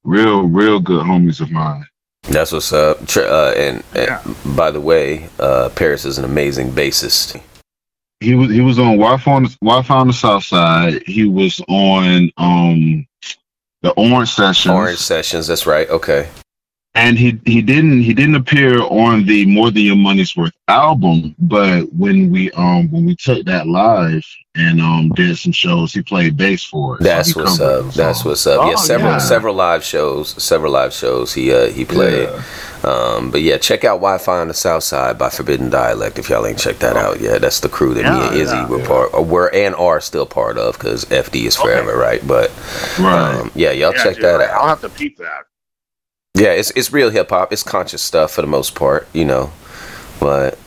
real 0.04 0.44
real 0.44 0.80
good 0.80 1.06
homies 1.06 1.42
of 1.42 1.52
mine. 1.52 1.86
That's 2.30 2.52
what's 2.52 2.72
up. 2.74 3.00
Uh, 3.18 3.54
and, 3.58 3.84
and 3.96 4.08
Yeah. 4.08 4.22
by 4.56 4.72
the 4.72 4.80
way, 4.81 5.30
uh, 5.40 5.70
Paris 5.70 6.06
is 6.06 6.18
an 6.18 6.26
amazing 6.26 6.72
bassist. 6.72 7.42
he 8.20 8.36
was 8.36 8.52
he 8.52 8.62
was 8.62 8.78
on 8.78 8.98
Wi-Fi 8.98 9.31
on 9.31 9.44
the, 9.44 9.58
Wi-Fi 9.62 9.96
on 9.98 10.08
the 10.08 10.14
South 10.14 10.44
Side. 10.44 11.02
He 11.08 11.26
was 11.26 11.62
on 11.68 12.31
um 12.38 13.08
the 13.81 13.92
Orange 13.92 14.30
Sessions, 14.30 14.74
Orange 14.74 15.00
Sessions. 15.00 15.48
That's 15.48 15.66
right. 15.66 15.90
Okay. 15.90 16.28
And 17.00 17.18
he 17.18 17.40
he 17.46 17.62
didn't 17.62 18.01
he 18.01 18.13
didn't 18.13 18.36
appear 18.36 18.81
on 18.81 19.25
the 19.25 19.46
More 19.46 19.72
Than 19.72 19.84
Your 19.84 19.96
Money's 19.96 20.36
Worth 20.36 20.54
album. 20.68 21.36
But 21.40 21.92
when 21.94 22.31
we 22.31 22.51
um 22.51 22.92
when 22.92 23.06
we 23.06 23.16
took 23.16 23.46
that 23.46 23.68
live 23.68 24.25
and 24.56 24.81
um 24.81 25.10
did 25.16 25.38
some 25.38 25.51
shows, 25.54 25.94
he 25.94 26.01
played 26.01 26.38
bass 26.38 26.63
for 26.63 26.96
it. 26.96 27.04
That's 27.04 27.34
he 27.34 27.40
what's 27.42 27.60
up. 27.60 27.94
That's 27.94 28.25
what's 28.25 28.46
up. 28.48 28.66
yeah, 28.66 28.74
Oh, 28.74 28.75
several 28.75 29.12
yeah. 29.13 29.18
several 29.19 29.56
live 29.56 29.84
shows. 29.84 30.42
Several 30.42 30.72
live 30.74 30.94
shows. 30.94 31.34
He 31.34 31.51
uh 31.54 31.68
he 31.69 31.86
played. 31.86 32.30
Yeah. 32.30 32.44
Um, 32.84 33.30
but 33.31 33.42
yeah, 33.42 33.57
check 33.57 33.84
out 33.84 33.95
Wi-Fi 33.98 34.40
on 34.40 34.48
the 34.48 34.54
South 34.54 34.84
Side 34.84 35.18
by 35.18 35.30
Forbidden 35.30 35.69
Dialect 35.69 36.18
if 36.18 36.30
y'all 36.30 36.45
ain't 36.45 36.60
checked 36.60 36.80
that 36.80 36.95
out. 36.95 37.19
Yeah, 37.19 37.38
that's 37.38 37.60
the 37.60 37.68
crew 37.69 37.94
that 37.94 38.04
me 38.06 38.28
and 38.28 38.36
Izzy 38.38 38.56
yeah. 38.56 38.68
were 38.69 38.86
part, 38.86 39.13
or 39.13 39.24
were 39.24 39.54
and 39.54 39.75
are 39.75 40.00
still 40.00 40.25
part 40.25 40.57
of 40.57 40.75
because 40.78 41.04
FD 41.06 41.45
is 41.45 41.57
forever, 41.57 41.98
right? 41.98 42.25
But 42.25 42.52
Right. 43.00 43.36
um, 43.42 43.52
yeah, 43.54 43.72
y'all 43.72 43.94
Yeah, 43.95 44.04
check 44.04 44.16
dude, 44.16 44.24
that 44.24 44.42
I'll 44.42 44.62
out. 44.63 44.68
have 44.69 44.81
to 44.81 44.90
peep 44.90 45.18
that 45.18 45.44
Yeah, 46.36 46.52
it's 46.52 46.72
it's 46.72 46.94
real 46.94 47.10
hip 47.10 47.30
hop. 47.30 47.52
It's 47.52 47.64
conscious 47.64 48.02
stuff 48.02 48.31
for 48.31 48.42
the 48.42 48.48
most 48.48 48.76
part, 48.76 49.08
you 49.14 49.26
know. 49.26 49.52
But 50.20 50.58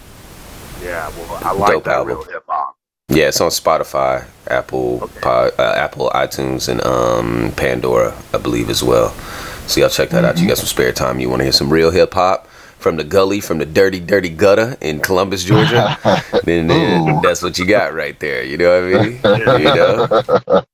yeah 0.82 1.08
well 1.10 1.38
I 1.44 1.52
like 1.52 1.84
that 1.84 1.92
album. 1.92 2.16
real 2.16 2.24
hip 2.24 2.44
hop 2.48 2.76
yeah, 3.14 3.28
it's 3.28 3.40
on 3.40 3.50
Spotify, 3.50 4.26
Apple, 4.48 5.00
Okay. 5.02 5.20
Pod, 5.20 5.52
uh, 5.58 5.74
Apple, 5.76 6.10
iTunes, 6.14 6.68
and 6.68 6.82
um, 6.84 7.52
Pandora, 7.56 8.16
I 8.32 8.38
believe 8.38 8.70
as 8.70 8.82
well. 8.82 9.10
So 9.66 9.80
y'all 9.80 9.90
check 9.90 10.10
that 10.10 10.24
out. 10.24 10.38
You 10.38 10.48
got 10.48 10.56
some 10.56 10.66
spare 10.66 10.92
time. 10.92 11.20
You 11.20 11.28
want 11.28 11.40
to 11.40 11.44
hear 11.44 11.52
some 11.52 11.70
real 11.70 11.90
hip 11.90 12.14
hop 12.14 12.46
from 12.78 12.96
the 12.96 13.04
gully, 13.04 13.40
from 13.40 13.58
the 13.58 13.66
dirty, 13.66 14.00
dirty 14.00 14.30
gutter 14.30 14.76
in 14.80 15.00
Columbus, 15.00 15.44
Georgia? 15.44 15.98
then, 16.44 16.68
then 16.68 17.20
that's 17.22 17.42
what 17.42 17.58
you 17.58 17.66
got 17.66 17.92
right 17.92 18.18
there. 18.18 18.42
You 18.44 18.56
know 18.56 18.90
what 18.90 19.00
I 19.00 19.06
mean? 19.06 19.60
you 19.60 19.74
know? 19.74 20.64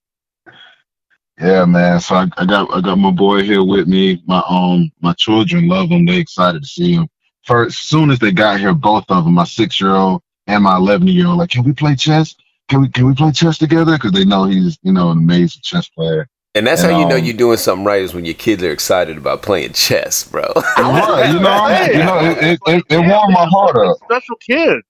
Yeah, 1.41 1.67
man. 1.67 2.01
So 2.01 2.17
I, 2.17 2.29
I 2.39 2.47
got 2.47 2.73
I 2.75 2.81
got 2.81 2.99
my 2.99 3.11
boy 3.13 3.43
here 3.45 3.65
with 3.65 3.89
me. 3.89 4.23
My 4.27 4.43
um 4.49 4.91
my 5.03 5.15
children 5.15 5.69
love 5.69 5.91
him. 5.91 6.07
They 6.07 6.19
excited 6.19 6.63
to 6.63 6.69
see 6.69 6.95
him. 6.95 7.09
First, 7.45 7.81
soon 7.89 8.11
as 8.11 8.21
they 8.21 8.33
got 8.33 8.61
here, 8.61 8.75
both 8.75 9.05
of 9.11 9.25
them, 9.25 9.35
my 9.35 9.45
six 9.45 9.81
year 9.81 9.95
old 9.97 10.23
and 10.47 10.65
my 10.65 10.77
eleven 10.77 11.09
year 11.09 11.27
old, 11.29 11.39
like, 11.39 11.51
can 11.51 11.65
we 11.65 11.73
play 11.75 11.97
chess? 11.97 12.35
Can 12.71 12.83
we 12.83 12.89
can 12.91 13.07
we 13.07 13.15
play 13.15 13.33
chess 13.33 13.59
together? 13.59 13.95
Because 13.95 14.13
they 14.13 14.25
know 14.25 14.45
he's 14.45 14.79
you 14.83 14.93
know 14.93 15.11
an 15.11 15.19
amazing 15.19 15.63
chess 15.65 15.89
player. 15.91 16.29
And 16.55 16.67
that's 16.67 16.83
And, 16.83 16.83
how 16.83 16.91
you 16.91 17.07
know 17.07 17.17
um, 17.17 17.23
you're 17.27 17.37
doing 17.37 17.59
something 17.59 17.85
right 17.85 18.03
is 18.03 18.15
when 18.15 18.25
your 18.27 18.35
kids 18.35 18.63
are 18.65 18.73
excited 18.73 19.19
about 19.19 19.43
playing 19.43 19.75
chess, 19.75 20.25
bro. 20.25 20.53
right, 20.79 21.25
you 21.27 21.41
know, 21.41 21.69
Hey, 21.69 21.89
you 21.93 22.05
know, 22.05 22.19
it, 22.21 22.39
it, 22.43 22.61
it, 22.67 22.85
it 22.91 22.99
warmed 23.01 23.35
my 23.35 23.47
heart 23.47 23.77
up. 23.77 23.99
special 24.05 24.37
kids 24.47 24.88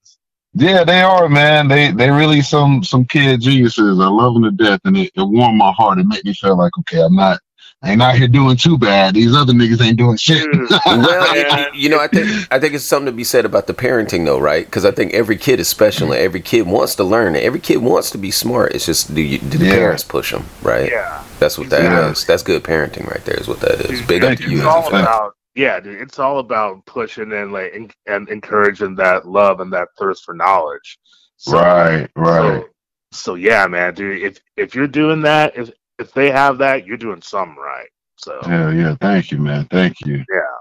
Yeah, 0.53 0.83
they 0.83 1.01
are, 1.01 1.29
man. 1.29 1.67
They 1.67 1.91
they 1.91 2.09
really 2.09 2.41
some 2.41 2.83
some 2.83 3.05
kid 3.05 3.41
geniuses. 3.41 3.99
I 3.99 4.07
love 4.07 4.33
them 4.33 4.43
to 4.43 4.51
death, 4.51 4.81
and 4.85 4.97
it, 4.97 5.11
it 5.15 5.21
warmed 5.23 5.57
my 5.57 5.71
heart. 5.71 5.99
It 5.99 6.07
made 6.07 6.25
me 6.25 6.33
feel 6.33 6.57
like, 6.57 6.71
okay, 6.79 7.01
I'm 7.01 7.15
not 7.15 7.39
I 7.81 7.91
ain't 7.91 8.01
out 8.01 8.15
here 8.17 8.27
doing 8.27 8.57
too 8.57 8.77
bad. 8.77 9.13
These 9.13 9.33
other 9.33 9.53
niggas 9.53 9.79
ain't 9.81 9.97
doing 9.97 10.17
shit. 10.17 10.43
Dude, 10.51 10.67
mm. 10.69 10.79
well, 10.85 11.37
Yeah. 11.37 11.67
you, 11.73 11.83
you 11.83 11.89
know, 11.89 11.99
I 12.01 12.07
think 12.07 12.27
I 12.51 12.59
think 12.59 12.73
it's 12.73 12.83
something 12.83 13.05
to 13.05 13.11
be 13.13 13.23
said 13.23 13.45
about 13.45 13.67
the 13.67 13.73
parenting, 13.73 14.25
though, 14.25 14.39
right? 14.39 14.65
Because 14.65 14.85
I 14.85 14.91
think 14.91 15.13
every 15.13 15.37
kid 15.37 15.59
is 15.59 15.67
special, 15.69 16.11
and 16.11 16.19
every 16.19 16.41
kid 16.41 16.63
wants 16.67 16.95
to 16.95 17.03
learn. 17.05 17.27
and 17.35 17.37
Every 17.37 17.59
kid 17.61 17.77
wants 17.77 18.09
to 18.11 18.17
be 18.17 18.31
smart. 18.31 18.73
It's 18.73 18.85
just 18.87 19.13
do 19.13 19.21
you 19.21 19.37
do 19.37 19.59
the 19.59 19.65
Yeah. 19.65 19.75
parents 19.75 20.03
push 20.03 20.31
them, 20.31 20.45
right? 20.63 20.89
yeah 20.91 21.23
That's 21.39 21.57
what 21.57 21.69
that 21.69 21.81
is. 21.83 22.23
Yeah. 22.23 22.25
That's 22.27 22.43
good 22.43 22.63
parenting, 22.63 23.07
right 23.09 23.23
there. 23.23 23.37
Is 23.39 23.47
what 23.47 23.61
that 23.61 23.79
is. 23.81 23.99
Dude, 23.99 24.07
Big 24.07 24.23
up 24.23 24.29
thank 24.29 24.39
to 24.41 24.45
you, 24.45 24.51
you. 24.51 24.57
it's 24.57 24.65
all 24.67 24.87
about 24.87 25.35
yeah 25.59 25.79
dude 25.79 26.01
it's 26.01 26.19
all 26.19 26.39
about 26.39 26.85
pushing 26.85 27.31
and 27.33 27.51
like 27.51 27.71
en- 27.73 27.91
and 28.07 28.29
encouraging 28.29 28.95
that 28.95 29.27
love 29.27 29.59
and 29.59 29.71
that 29.71 29.87
thirst 29.97 30.23
for 30.23 30.33
knowledge 30.33 30.97
so, 31.37 31.53
right, 31.53 32.09
right. 32.15 32.63
so 32.63 32.69
so 33.11 33.35
yeah 33.35 33.65
man 33.67 33.93
dude 33.93 34.21
if 34.21 34.39
if 34.57 34.75
you're 34.75 34.87
doing 34.87 35.21
that 35.21 35.55
if 35.57 35.71
if 35.97 36.13
they 36.13 36.31
have 36.31 36.57
that 36.57 36.85
you're 36.85 36.97
doing 36.97 37.21
something 37.21 37.57
right 37.57 37.89
so 38.19 38.39
Yeah, 38.45 38.71
yeah. 38.71 38.95
Thank 38.99 39.31
you, 39.31 39.37
man. 39.37 39.65
Thank 39.71 40.01
you. 40.01 40.17
Yeah. 40.17 40.55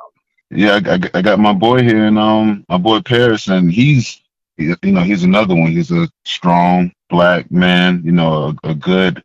Yeah, 0.50 0.80
I, 0.86 0.94
I, 0.94 1.00
I 1.18 1.22
got 1.22 1.38
my 1.38 1.52
boy 1.52 1.82
here, 1.82 2.06
and 2.06 2.18
um, 2.18 2.64
my 2.68 2.78
boy 2.78 3.00
Paris, 3.00 3.48
and 3.48 3.70
he's, 3.70 4.22
you 4.56 4.76
know, 4.82 5.02
he's 5.02 5.24
another 5.24 5.54
one. 5.54 5.72
He's 5.72 5.90
a 5.90 6.08
strong 6.24 6.90
black 7.10 7.50
man, 7.50 8.00
you 8.04 8.12
know, 8.12 8.56
a, 8.64 8.70
a 8.70 8.74
good, 8.74 9.22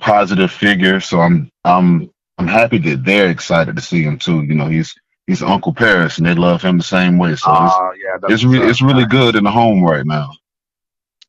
positive 0.00 0.50
figure. 0.50 1.00
So 1.00 1.20
I'm, 1.20 1.50
I'm, 1.64 2.10
I'm 2.36 2.46
happy 2.46 2.78
that 2.78 3.04
they're 3.04 3.30
excited 3.30 3.76
to 3.76 3.82
see 3.82 4.02
him 4.02 4.18
too. 4.18 4.42
You 4.42 4.56
know, 4.56 4.66
he's, 4.66 4.94
he's 5.28 5.42
Uncle 5.44 5.72
Paris, 5.72 6.18
and 6.18 6.26
they 6.26 6.34
love 6.34 6.60
him 6.62 6.78
the 6.78 6.82
same 6.84 7.18
way. 7.18 7.36
So 7.36 7.52
it's, 7.52 7.74
uh, 7.74 7.90
yeah 8.02 8.16
it's, 8.28 8.42
re- 8.44 8.68
it's 8.68 8.82
really 8.82 9.02
man. 9.02 9.08
good 9.10 9.36
in 9.36 9.44
the 9.44 9.50
home 9.52 9.84
right 9.84 10.04
now. 10.04 10.32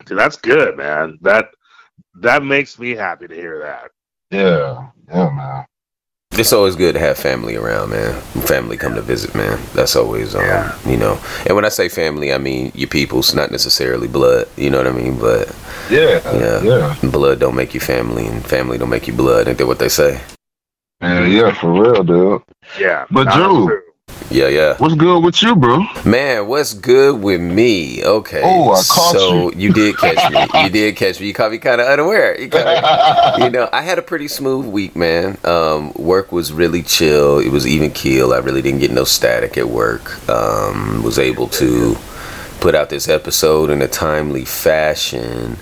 Dude, 0.06 0.18
that's 0.18 0.38
good 0.38 0.76
man 0.78 1.20
that 1.22 1.50
that 2.16 2.42
makes 2.44 2.80
me 2.80 2.96
happy 2.96 3.28
to 3.28 3.36
hear 3.36 3.60
that 3.60 3.92
Yeah, 4.32 4.88
yeah, 5.10 5.30
man. 5.30 5.66
It's 6.34 6.54
always 6.54 6.76
good 6.78 6.94
to 6.94 7.00
have 7.00 7.18
family 7.18 7.58
around, 7.58 7.90
man. 7.90 8.14
Family 8.48 8.78
come 8.78 8.96
to 8.96 9.02
visit, 9.02 9.36
man. 9.36 9.60
That's 9.74 9.96
always, 9.98 10.36
um, 10.36 10.42
Yeah. 10.42 10.78
you 10.86 10.96
know. 10.96 11.20
And 11.46 11.54
when 11.56 11.66
I 11.66 11.70
say 11.70 11.90
family, 11.90 12.32
I 12.32 12.38
mean 12.38 12.72
your 12.74 12.88
people's, 12.88 13.36
not 13.36 13.52
necessarily 13.52 14.08
blood. 14.08 14.48
You 14.56 14.70
know 14.70 14.78
what 14.78 14.88
I 14.88 14.92
mean? 14.94 15.20
But 15.20 15.54
Yeah, 15.92 16.22
Yeah. 16.34 16.62
yeah, 16.64 16.96
blood 17.12 17.40
don't 17.40 17.56
make 17.56 17.74
you 17.74 17.82
family, 17.82 18.26
and 18.28 18.46
family 18.46 18.78
don't 18.78 18.90
make 18.90 19.08
you 19.08 19.14
blood. 19.14 19.48
Ain't 19.50 19.58
that 19.58 19.68
what 19.68 19.80
they 19.80 19.90
say? 19.90 20.22
yeah, 21.02 21.26
yeah, 21.26 21.54
for 21.54 21.72
real, 21.74 22.04
dude. 22.04 22.42
yeah 22.80 23.06
But 23.12 23.26
nah, 23.26 23.36
Joe- 23.36 23.68
true. 23.68 23.82
Yeah, 24.32 24.48
yeah. 24.48 24.76
What's 24.78 24.96
good 24.96 25.24
with 25.24 25.42
you, 25.42 25.56
bro? 25.56 25.86
Man, 26.06 26.48
what's 26.48 26.74
good 26.74 27.22
with 27.22 27.42
me? 27.42 28.04
Okay. 28.04 28.42
Oh, 28.44 28.72
I 28.72 28.76
caught 28.76 29.16
so 29.16 29.52
you. 29.54 29.74
did 29.74 29.98
catch 29.98 30.32
me. 30.32 30.64
You 30.64 30.70
did 30.70 30.96
catch 30.96 31.20
me. 31.20 31.28
You 31.28 31.34
caught 31.34 31.52
me 31.52 31.58
kind 31.58 31.82
of 31.82 31.88
unaware. 31.88 32.40
You, 32.40 32.48
kinda, 32.50 33.36
you 33.40 33.50
know, 33.50 33.70
I 33.74 33.82
had 33.82 33.98
a 33.98 34.04
pretty 34.04 34.28
smooth 34.28 34.68
week, 34.68 34.96
man. 34.96 35.38
Um, 35.44 35.94
work 35.94 36.32
was 36.32 36.54
really 36.54 36.84
chill. 36.84 37.40
It 37.40 37.50
was 37.50 37.66
even 37.66 37.92
keel. 37.92 38.34
I 38.34 38.38
really 38.38 38.62
didn't 38.62 38.82
get 38.82 38.92
no 38.92 39.04
static 39.04 39.58
at 39.58 39.70
work. 39.70 40.30
Um, 40.30 41.02
was 41.02 41.18
able 41.18 41.48
to 41.48 41.98
put 42.60 42.76
out 42.76 42.90
this 42.90 43.08
episode 43.08 43.70
in 43.70 43.82
a 43.82 43.88
timely 43.88 44.46
fashion 44.46 45.58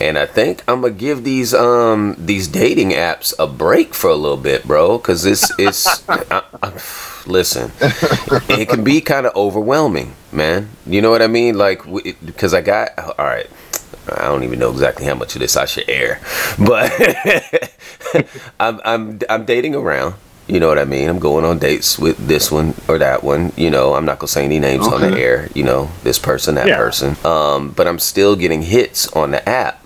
and 0.00 0.18
I 0.18 0.26
think 0.26 0.62
I'm 0.68 0.82
gonna 0.82 0.92
give 0.92 1.24
these 1.24 1.54
um 1.54 2.16
these 2.18 2.48
dating 2.48 2.90
apps 2.90 3.34
a 3.38 3.46
break 3.46 3.94
for 3.94 4.10
a 4.10 4.14
little 4.14 4.36
bit, 4.36 4.64
bro, 4.64 4.98
because 4.98 5.24
it's 5.24 5.50
it's 5.58 6.08
I, 6.08 6.42
I, 6.62 6.72
listen, 7.26 7.72
it 7.80 8.68
can 8.68 8.84
be 8.84 9.00
kind 9.00 9.26
of 9.26 9.34
overwhelming, 9.36 10.14
man. 10.32 10.70
You 10.86 11.02
know 11.02 11.10
what 11.10 11.22
I 11.22 11.26
mean? 11.26 11.56
Like 11.56 11.82
because 12.24 12.54
I 12.54 12.60
got 12.60 12.98
all 12.98 13.26
right. 13.26 13.48
I 14.08 14.26
don't 14.26 14.44
even 14.44 14.58
know 14.58 14.70
exactly 14.70 15.06
how 15.06 15.14
much 15.14 15.34
of 15.34 15.40
this 15.40 15.56
I 15.56 15.64
should 15.64 15.88
air, 15.88 16.20
but 16.58 16.92
I'm 18.60 18.80
I'm 18.84 19.18
I'm 19.28 19.44
dating 19.44 19.74
around. 19.74 20.14
You 20.46 20.60
know 20.60 20.68
what 20.68 20.78
I 20.78 20.84
mean? 20.84 21.08
I'm 21.08 21.18
going 21.18 21.44
on 21.46 21.58
dates 21.58 21.98
with 21.98 22.18
this 22.18 22.52
one 22.52 22.74
or 22.86 22.98
that 22.98 23.24
one. 23.24 23.52
You 23.56 23.70
know, 23.70 23.94
I'm 23.94 24.04
not 24.04 24.18
gonna 24.18 24.28
say 24.28 24.44
any 24.44 24.58
names 24.58 24.86
okay. 24.86 24.94
on 24.94 25.10
the 25.10 25.18
air. 25.18 25.48
You 25.54 25.62
know, 25.62 25.90
this 26.02 26.18
person, 26.18 26.56
that 26.56 26.66
yeah. 26.66 26.76
person. 26.76 27.16
Um, 27.24 27.70
but 27.70 27.88
I'm 27.88 27.98
still 27.98 28.36
getting 28.36 28.60
hits 28.60 29.08
on 29.12 29.30
the 29.30 29.46
app 29.48 29.83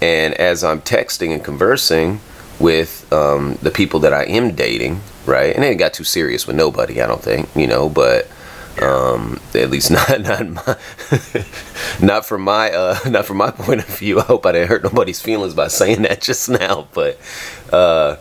and 0.00 0.34
as 0.34 0.64
I'm 0.64 0.80
texting 0.80 1.32
and 1.32 1.44
conversing 1.44 2.20
with 2.58 3.10
um, 3.12 3.56
the 3.62 3.70
people 3.70 4.00
that 4.00 4.12
I 4.12 4.24
am 4.24 4.54
dating, 4.54 5.00
right? 5.26 5.54
And 5.54 5.64
it 5.64 5.76
got 5.76 5.94
too 5.94 6.04
serious 6.04 6.46
with 6.46 6.56
nobody, 6.56 7.00
I 7.00 7.06
don't 7.06 7.22
think, 7.22 7.48
you 7.56 7.66
know, 7.66 7.88
but 7.88 8.28
um, 8.80 9.40
at 9.54 9.70
least 9.70 9.90
not 9.90 10.20
not 10.20 10.48
my, 10.48 10.76
not 12.02 12.26
from 12.26 12.42
my 12.42 12.70
uh, 12.70 12.98
not 13.08 13.26
from 13.26 13.38
my 13.38 13.50
point 13.50 13.80
of 13.80 13.86
view. 13.86 14.18
I 14.20 14.22
hope 14.22 14.46
I 14.46 14.52
didn't 14.52 14.68
hurt 14.68 14.84
nobody's 14.84 15.20
feelings 15.20 15.54
by 15.54 15.68
saying 15.68 16.02
that 16.02 16.20
just 16.20 16.48
now, 16.48 16.88
but 16.92 17.18
uh, 17.72 18.16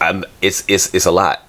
I'm 0.00 0.24
it's 0.40 0.64
it's 0.68 0.94
it's 0.94 1.06
a 1.06 1.10
lot 1.12 1.43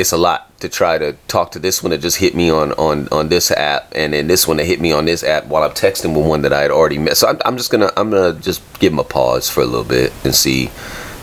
it's 0.00 0.12
a 0.12 0.16
lot 0.16 0.58
to 0.60 0.68
try 0.68 0.98
to 0.98 1.12
talk 1.28 1.52
to 1.52 1.58
this 1.58 1.82
one 1.82 1.90
that 1.90 1.98
just 1.98 2.16
hit 2.16 2.34
me 2.34 2.50
on 2.50 2.72
on 2.72 3.08
on 3.12 3.28
this 3.28 3.50
app 3.50 3.92
and 3.94 4.12
then 4.12 4.26
this 4.26 4.48
one 4.48 4.56
that 4.56 4.64
hit 4.64 4.80
me 4.80 4.92
on 4.92 5.04
this 5.04 5.22
app 5.22 5.46
while 5.46 5.62
I'm 5.62 5.72
texting 5.72 6.16
with 6.16 6.26
one 6.26 6.42
that 6.42 6.52
I 6.52 6.62
had 6.62 6.70
already 6.70 6.98
met. 6.98 7.16
So 7.16 7.28
I'm, 7.28 7.38
I'm 7.44 7.56
just 7.56 7.70
gonna 7.70 7.90
I'm 7.96 8.10
gonna 8.10 8.38
just 8.40 8.62
give 8.80 8.92
him 8.92 8.98
a 8.98 9.04
pause 9.04 9.48
for 9.48 9.62
a 9.62 9.66
little 9.66 9.84
bit 9.84 10.12
and 10.24 10.34
see 10.34 10.70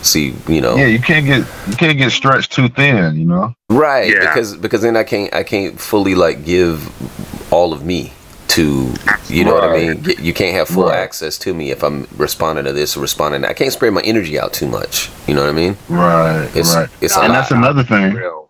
see 0.02 0.34
you 0.48 0.60
know. 0.60 0.76
Yeah 0.76 0.86
you 0.86 1.00
can't 1.00 1.26
get 1.26 1.46
you 1.68 1.76
can't 1.76 1.98
get 1.98 2.12
stretched 2.12 2.52
too 2.52 2.68
thin 2.68 3.16
you 3.16 3.24
know? 3.24 3.54
Right 3.68 4.12
yeah. 4.12 4.20
because 4.20 4.56
because 4.56 4.82
then 4.82 4.96
I 4.96 5.04
can't 5.04 5.32
I 5.34 5.42
can't 5.42 5.78
fully 5.78 6.14
like 6.14 6.44
give 6.44 7.52
all 7.52 7.72
of 7.72 7.84
me 7.84 8.12
to 8.48 8.94
you 9.28 9.44
know 9.44 9.58
right. 9.58 9.70
what 9.70 9.78
I 9.78 9.94
mean? 9.94 10.24
You 10.24 10.32
can't 10.32 10.54
have 10.56 10.68
full 10.68 10.84
right. 10.84 10.98
access 10.98 11.36
to 11.38 11.52
me 11.52 11.70
if 11.70 11.84
I'm 11.84 12.08
responding 12.16 12.64
to 12.64 12.72
this 12.72 12.96
or 12.96 13.00
responding. 13.00 13.42
To 13.42 13.48
I 13.48 13.52
can't 13.52 13.72
spread 13.72 13.92
my 13.92 14.00
energy 14.02 14.38
out 14.38 14.52
too 14.52 14.66
much 14.66 15.10
you 15.26 15.34
know 15.34 15.42
what 15.42 15.50
I 15.50 15.52
mean? 15.52 15.76
Right 15.88 16.50
it's, 16.54 16.74
right. 16.74 16.88
it's 17.00 17.16
and 17.16 17.32
that's 17.32 17.50
another 17.50 17.84
thing. 17.84 18.14
Real 18.14 18.47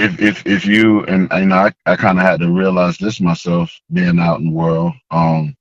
if 0.00 0.20
if 0.20 0.46
if 0.46 0.66
you 0.66 1.04
and 1.04 1.28
you 1.32 1.46
know 1.46 1.56
I, 1.56 1.72
I 1.86 1.96
kind 1.96 2.18
of 2.18 2.24
had 2.24 2.40
to 2.40 2.50
realize 2.50 2.96
this 2.98 3.20
myself 3.20 3.70
being 3.92 4.18
out 4.18 4.40
in 4.40 4.46
the 4.46 4.52
world 4.52 4.94
um 5.10 5.54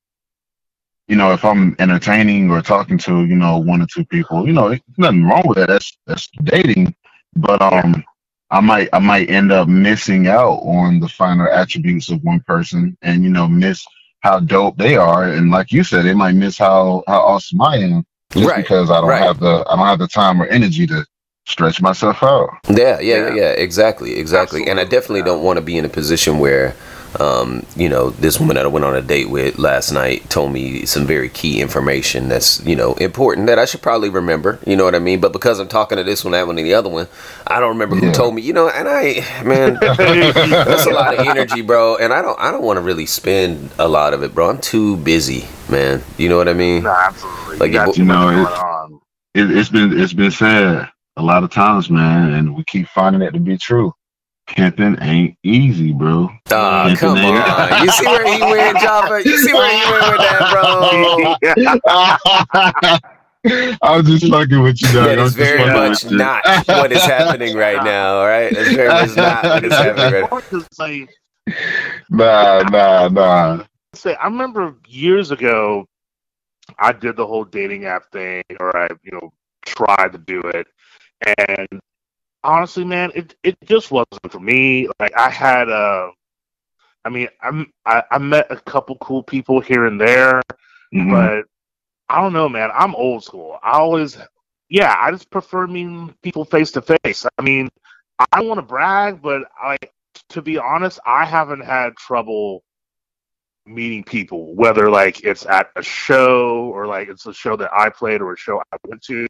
you 1.08 1.16
know 1.16 1.34
if 1.34 1.44
i'm 1.44 1.76
entertaining 1.80 2.50
or 2.50 2.62
talking 2.62 2.98
to 3.00 3.26
you 3.26 3.36
know 3.36 3.58
one 3.58 3.82
or 3.82 3.88
two 3.88 4.06
people 4.06 4.48
you 4.48 4.54
know 4.54 4.78
nothing 4.98 5.26
wrong 5.26 5.44
with 5.46 5.58
that 5.58 5.68
that's 5.68 5.98
that's 6.08 6.30
dating 6.44 6.96
but 7.36 7.62
um 7.62 8.04
i 8.52 8.62
might 8.62 8.88
i 8.94 9.00
might 9.00 9.30
end 9.30 9.52
up 9.52 9.68
missing 9.68 10.28
out 10.28 10.60
on 10.60 11.00
the 11.00 11.10
finer 11.10 11.50
attributes 11.50 12.10
of 12.10 12.24
one 12.24 12.40
person 12.42 12.98
and 13.02 13.24
you 13.24 13.30
know 13.30 13.48
miss 13.48 13.86
how 14.22 14.40
dope 14.40 14.78
they 14.78 14.96
are 14.96 15.32
and 15.34 15.52
like 15.52 15.72
you 15.72 15.84
said 15.84 16.06
they 16.06 16.14
might 16.14 16.36
miss 16.36 16.58
how 16.58 17.04
how 17.08 17.20
awesome 17.20 17.62
i 17.62 17.78
am 17.78 18.06
just 18.32 18.48
right. 18.48 18.58
because 18.58 18.90
i 18.90 19.02
don't 19.02 19.10
right. 19.10 19.22
have 19.22 19.40
the 19.40 19.66
i 19.68 19.76
don't 19.76 19.86
have 19.86 20.00
the 20.00 20.08
time 20.08 20.42
or 20.42 20.46
energy 20.48 20.88
to 20.88 21.06
stretch 21.50 21.82
myself 21.82 22.22
out. 22.22 22.50
Yeah, 22.70 23.00
yeah, 23.00 23.30
yeah, 23.30 23.34
yeah 23.34 23.50
exactly, 23.52 24.18
exactly. 24.18 24.62
Absolutely. 24.62 24.72
And 24.72 24.80
I 24.80 24.84
definitely 24.84 25.24
don't 25.24 25.44
want 25.44 25.58
to 25.58 25.62
be 25.62 25.78
in 25.78 25.84
a 25.84 25.90
position 25.90 26.38
where, 26.38 26.76
um, 27.20 27.66
you 27.76 27.90
know, 27.90 28.12
this 28.12 28.40
woman 28.40 28.56
that 28.56 28.66
I 28.66 28.68
went 28.68 28.86
on 28.86 28.96
a 28.96 29.02
date 29.02 29.32
with 29.32 29.58
last 29.58 29.92
night 29.92 30.30
told 30.30 30.54
me 30.54 30.86
some 30.86 31.08
very 31.08 31.28
key 31.28 31.60
information 31.60 32.30
that's, 32.30 32.64
you 32.64 32.76
know, 32.76 32.94
important 32.96 33.48
that 33.48 33.58
I 33.58 33.66
should 33.66 33.82
probably 33.82 34.10
remember. 34.10 34.60
You 34.68 34.76
know 34.76 34.84
what 34.84 34.94
I 34.94 35.00
mean? 35.00 35.20
But 35.20 35.34
because 35.34 35.60
I'm 35.60 35.68
talking 35.68 35.98
to 35.98 36.04
this 36.04 36.24
one, 36.24 36.34
that 36.34 36.46
one, 36.46 36.60
and 36.60 36.68
the 36.68 36.76
other 36.76 36.90
one, 36.90 37.08
I 37.48 37.60
don't 37.60 37.70
remember 37.70 37.96
who 37.96 38.06
yeah. 38.06 38.14
told 38.14 38.36
me. 38.36 38.44
You 38.44 38.54
know, 38.54 38.70
and 38.70 38.88
I, 38.88 39.26
man, 39.44 39.74
that's 39.82 40.86
a 40.86 40.92
lot 40.92 41.16
of 41.16 41.26
energy, 41.26 41.62
bro. 41.64 41.98
And 41.98 42.14
I 42.14 42.22
don't, 42.22 42.40
I 42.40 42.52
don't 42.52 42.64
want 42.64 42.78
to 42.78 42.82
really 42.82 43.08
spend 43.08 43.72
a 43.80 43.88
lot 43.88 44.14
of 44.14 44.22
it, 44.22 44.36
bro. 44.36 44.52
I'm 44.52 44.62
too 44.62 44.98
busy, 44.98 45.48
man. 45.68 46.04
You 46.20 46.30
know 46.30 46.38
what 46.38 46.48
I 46.48 46.54
mean? 46.54 46.84
No, 46.84 46.92
absolutely. 46.92 47.58
Like, 47.58 47.72
you, 47.72 48.04
you 48.04 48.06
know, 48.08 49.02
it, 49.34 49.42
it, 49.42 49.58
it's 49.58 49.70
been, 49.70 50.00
it's 50.00 50.14
been 50.14 50.30
sad 50.30 50.92
a 51.20 51.22
lot 51.22 51.44
of 51.44 51.52
times, 51.52 51.90
man, 51.90 52.34
and 52.34 52.56
we 52.56 52.64
keep 52.64 52.88
finding 52.88 53.22
it 53.22 53.32
to 53.32 53.40
be 53.40 53.58
true. 53.58 53.94
Pimping 54.48 54.98
ain't 55.02 55.38
easy, 55.44 55.92
bro. 55.92 56.30
Oh, 56.52 56.96
come 56.98 57.18
on. 57.18 57.84
you 57.84 57.92
see 57.92 58.08
where 58.08 58.34
he 58.34 58.42
went, 58.42 58.80
Jafar? 58.80 59.20
You 59.20 59.38
see 59.38 59.54
where 59.54 59.70
he 59.70 59.92
went 59.92 60.12
with 60.12 60.22
that, 60.22 60.50
bro? 62.82 63.76
I 63.82 63.98
was 63.98 64.06
just 64.06 64.32
fucking 64.32 64.62
with 64.62 64.82
you, 64.82 64.88
dog. 64.94 65.06
That 65.06 65.20
is 65.20 65.36
very 65.36 65.66
much 65.72 66.10
not 66.10 66.44
what 66.68 66.92
is 66.92 67.04
happening 67.04 67.56
right 67.56 67.84
now, 67.84 68.20
all 68.20 68.28
right? 68.28 68.52
That's 68.54 68.74
very 68.74 68.90
much 68.90 69.16
not 69.16 69.44
what 69.44 69.66
is 69.66 69.74
happening 69.74 70.14
right 70.14 71.08
now. 72.10 72.64
Nah, 72.64 72.64
nah, 72.70 73.08
nah. 73.10 73.64
Say, 73.94 74.16
I 74.16 74.26
remember 74.26 74.76
years 74.88 75.32
ago, 75.32 75.86
I 76.80 76.92
did 76.92 77.18
the 77.18 77.28
whole 77.28 77.44
dating 77.44 77.86
app 77.86 78.12
thing, 78.12 78.44
or 78.60 78.76
I, 78.76 78.88
you 79.04 79.12
know, 79.12 79.32
tried 79.66 80.14
to 80.14 80.18
do 80.18 80.40
it 80.42 80.68
and 81.26 81.82
honestly, 82.44 82.86
man, 82.86 83.12
it 83.16 83.36
it 83.44 83.58
just 83.66 83.92
wasn't 83.92 84.32
for 84.32 84.40
me. 84.40 84.88
Like 85.00 85.16
I 85.18 85.30
had 85.30 85.70
a, 85.70 85.74
uh, 85.74 86.12
I 87.06 87.10
mean, 87.10 87.28
I'm 87.42 87.72
I, 87.86 88.04
I 88.12 88.18
met 88.18 88.48
a 88.50 88.58
couple 88.58 88.98
cool 88.98 89.24
people 89.24 89.60
here 89.60 89.86
and 89.86 90.00
there, 90.00 90.42
mm-hmm. 90.94 91.12
but 91.12 91.46
I 92.10 92.22
don't 92.22 92.34
know, 92.34 92.50
man. 92.50 92.70
I'm 92.74 92.96
old 92.96 93.24
school. 93.24 93.60
I 93.62 93.74
always, 93.74 94.18
yeah, 94.70 94.96
I 94.98 95.12
just 95.12 95.30
prefer 95.30 95.68
meeting 95.68 96.14
people 96.24 96.46
face 96.46 96.72
to 96.72 96.82
face. 96.82 97.26
I 97.38 97.42
mean, 97.42 97.70
I 98.20 98.26
don't 98.40 98.48
want 98.48 98.58
to 98.60 98.66
brag, 98.66 99.22
but 99.22 99.44
I, 99.62 99.78
to 100.30 100.42
be 100.42 100.58
honest, 100.58 101.00
I 101.06 101.26
haven't 101.26 101.62
had 101.62 101.96
trouble 101.96 102.64
meeting 103.66 104.04
people, 104.04 104.56
whether 104.56 104.90
like 104.90 105.24
it's 105.24 105.46
at 105.46 105.70
a 105.76 105.84
show 105.84 106.72
or 106.74 106.88
like 106.88 107.10
it's 107.10 107.28
a 107.28 107.34
show 107.34 107.56
that 107.58 107.72
I 107.74 107.90
played 107.90 108.22
or 108.22 108.34
a 108.34 108.38
show 108.38 108.62
I 108.72 108.78
went 108.88 109.04
to 109.04 109.28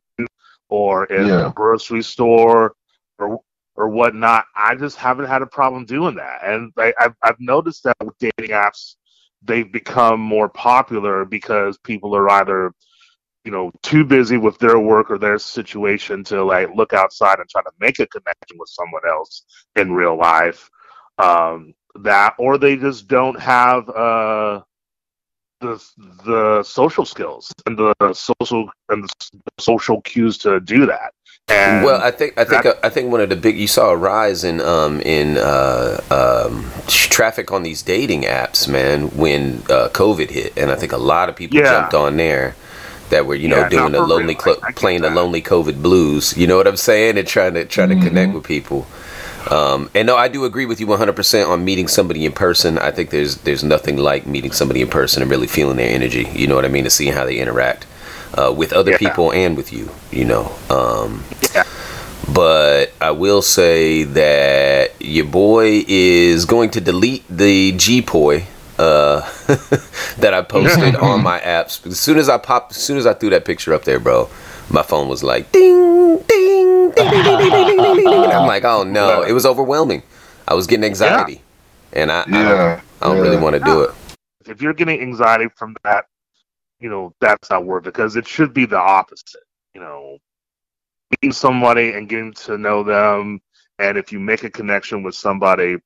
or 0.70 1.06
in 1.06 1.28
yeah. 1.28 1.48
a 1.48 1.52
grocery 1.52 2.04
store 2.04 2.74
or 3.18 3.42
or 3.76 3.90
whatnot. 3.90 4.46
I 4.56 4.76
just 4.76 4.98
haven't 4.98 5.28
had 5.28 5.42
a 5.42 5.48
problem 5.48 5.86
doing 5.86 6.16
that, 6.16 6.42
and 6.44 6.72
I, 6.78 6.94
I've 7.00 7.16
I've 7.24 7.40
noticed 7.40 7.84
that 7.84 7.98
with 8.04 8.18
dating 8.20 8.56
apps, 8.56 8.96
they've 9.44 9.72
become 9.72 10.20
more 10.20 10.50
popular 10.50 11.26
because 11.26 11.78
people 11.78 12.16
are 12.16 12.30
either 12.30 12.74
you 13.46 13.52
know 13.52 13.72
too 13.82 14.04
busy 14.04 14.38
with 14.38 14.58
their 14.60 14.80
work 14.80 15.10
or 15.10 15.18
their 15.18 15.40
situation 15.40 16.24
to 16.26 16.44
like 16.44 16.70
look 16.76 16.94
outside 16.94 17.40
and 17.40 17.50
try 17.50 17.62
to 17.62 17.72
make 17.80 18.00
a 18.00 18.08
connection 18.08 18.58
with 18.58 18.70
someone 18.70 19.02
else 19.08 19.44
in 19.76 19.94
real 19.94 20.18
life 20.18 20.70
um 21.18 21.74
that 21.96 22.34
or 22.38 22.58
they 22.58 22.76
just 22.76 23.08
don't 23.08 23.40
have 23.40 23.90
uh 23.90 24.62
the 25.62 25.84
the 26.26 26.64
social 26.64 27.06
skills 27.06 27.54
and 27.66 27.78
the 27.78 27.94
social 28.14 28.70
and 28.90 29.04
the 29.04 29.10
social 29.60 30.02
cues 30.02 30.38
to 30.40 30.60
do 30.60 30.86
that. 30.86 31.14
And 31.50 31.84
well, 31.84 32.00
I 32.02 32.12
think 32.12 32.38
I 32.38 32.44
think 32.44 32.64
that, 32.64 32.80
I 32.84 32.90
think 32.90 33.12
one 33.12 33.22
of 33.22 33.30
the 33.30 33.36
big 33.36 33.58
you 33.58 33.68
saw 33.68 33.90
a 33.90 33.98
rise 33.98 34.44
in 34.44 34.62
um 34.62 35.02
in 35.02 35.38
uh, 35.38 36.00
um, 36.12 36.70
traffic 36.88 37.52
on 37.52 37.64
these 37.64 37.82
dating 37.82 38.24
apps, 38.24 38.68
man, 38.68 39.08
when 39.18 39.64
uh, 39.70 39.90
COVID 39.90 40.30
hit, 40.30 40.58
and 40.58 40.70
I 40.70 40.76
think 40.76 40.92
a 40.92 40.98
lot 40.98 41.28
of 41.28 41.36
people 41.36 41.58
yeah. 41.58 41.72
jumped 41.72 41.96
on 41.96 42.18
there 42.18 42.56
that 43.10 43.26
were 43.26 43.36
you 43.36 43.48
know 43.48 43.62
yeah, 43.62 43.70
doing 43.70 43.94
the 43.94 44.02
lonely 44.02 44.36
cl- 44.36 44.62
playing 44.76 45.02
the 45.02 45.10
lonely 45.10 45.42
COVID 45.42 45.82
blues. 45.82 46.38
You 46.38 46.46
know 46.46 46.58
what 46.58 46.68
I'm 46.68 46.78
saying? 46.78 47.18
And 47.18 47.28
trying 47.28 47.56
to 47.56 47.66
trying 47.66 47.90
mm-hmm. 47.90 48.02
to 48.02 48.08
connect 48.08 48.34
with 48.34 48.44
people. 48.44 48.86
Um, 49.50 49.90
and 49.96 50.06
no, 50.06 50.16
I 50.16 50.28
do 50.28 50.46
agree 50.46 50.66
with 50.66 50.80
you 50.80 50.88
100% 50.88 51.48
on 51.48 51.64
meeting 51.64 51.88
somebody 51.88 52.26
in 52.26 52.32
person. 52.32 52.78
I 52.78 52.92
think 52.92 53.10
there's 53.10 53.38
there's 53.38 53.64
nothing 53.64 53.98
like 53.98 54.26
meeting 54.28 54.52
somebody 54.52 54.82
in 54.82 54.90
person 54.90 55.22
and 55.22 55.32
really 55.32 55.48
feeling 55.48 55.78
their 55.78 55.90
energy. 55.90 56.28
You 56.34 56.48
know 56.48 56.56
what 56.56 56.66
I 56.66 56.70
mean? 56.70 56.84
To 56.84 56.90
see 56.90 57.08
how 57.08 57.26
they 57.26 57.40
interact 57.40 57.88
uh, 58.34 58.54
with 58.56 58.74
other 58.74 58.92
yeah. 58.92 58.98
people 58.98 59.32
and 59.32 59.56
with 59.58 59.72
you. 59.72 59.90
You 60.12 60.26
know. 60.26 60.52
Um, 60.70 61.24
yeah. 61.54 61.64
But 62.34 62.94
I 63.02 63.12
will 63.12 63.42
say 63.42 64.04
that 64.04 65.02
your 65.02 65.26
boy 65.26 65.84
is 65.88 66.46
going 66.46 66.70
to 66.72 66.82
delete 66.82 67.24
the 67.28 67.72
G-Poi 67.72 68.46
uh, 68.78 69.22
that 70.18 70.34
I 70.34 70.42
posted 70.42 70.96
on 70.96 71.24
my 71.24 71.40
apps. 71.40 71.86
As 71.88 72.00
soon 72.00 72.18
as 72.18 72.30
I 72.30 72.38
pop, 72.38 72.68
as 72.72 72.78
soon 72.78 72.98
as 72.98 73.08
I 73.08 73.14
threw 73.14 73.32
that 73.32 73.46
picture 73.46 73.74
up 73.74 73.84
there, 73.84 74.00
bro, 74.00 74.30
my 74.72 74.84
phone 74.84 75.08
was 75.08 75.24
like 75.24 75.52
ding, 75.52 76.18
ding, 76.20 76.92
ding, 76.92 77.10
ding, 77.12 77.24
ding, 77.24 77.38
ding, 77.40 77.52
ding, 77.52 77.66
ding, 77.66 77.78
ding, 77.78 77.96
ding. 77.96 78.32
I'm 78.32 78.48
like, 78.48 78.64
oh 78.64 78.84
no, 78.84 79.24
it 79.24 79.32
was 79.32 79.46
overwhelming. 79.46 80.04
I 80.48 80.54
was 80.54 80.68
getting 80.68 80.84
anxiety, 80.86 81.42
and 81.94 82.12
I 82.12 82.22
I 82.22 82.24
don't, 82.26 82.34
Yeah. 82.34 82.82
I 83.02 83.08
don't 83.08 83.20
really 83.20 83.36
yeah. 83.36 83.42
want 83.42 83.54
to 83.56 83.60
do 83.60 83.82
it. 83.82 83.92
If 84.48 84.62
you're 84.62 84.74
getting 84.74 85.02
anxiety 85.02 85.48
from 85.56 85.76
that, 85.84 86.06
you 86.80 86.90
know, 86.90 87.14
that's 87.22 87.50
not 87.50 87.66
worth 87.66 87.84
it 87.86 87.94
because 87.94 88.16
it 88.16 88.28
should 88.28 88.54
be 88.54 88.66
the 88.66 88.78
opposite. 88.80 89.44
You 89.74 89.82
know, 89.82 90.18
meeting 91.12 91.32
somebody 91.34 91.92
and 91.94 92.10
getting 92.10 92.34
to 92.34 92.58
know 92.58 92.84
them, 92.84 93.40
and 93.78 93.98
if 93.98 94.12
you 94.12 94.20
make 94.20 94.44
a 94.44 94.50
connection 94.50 95.04
with 95.04 95.16
somebody, 95.16 95.78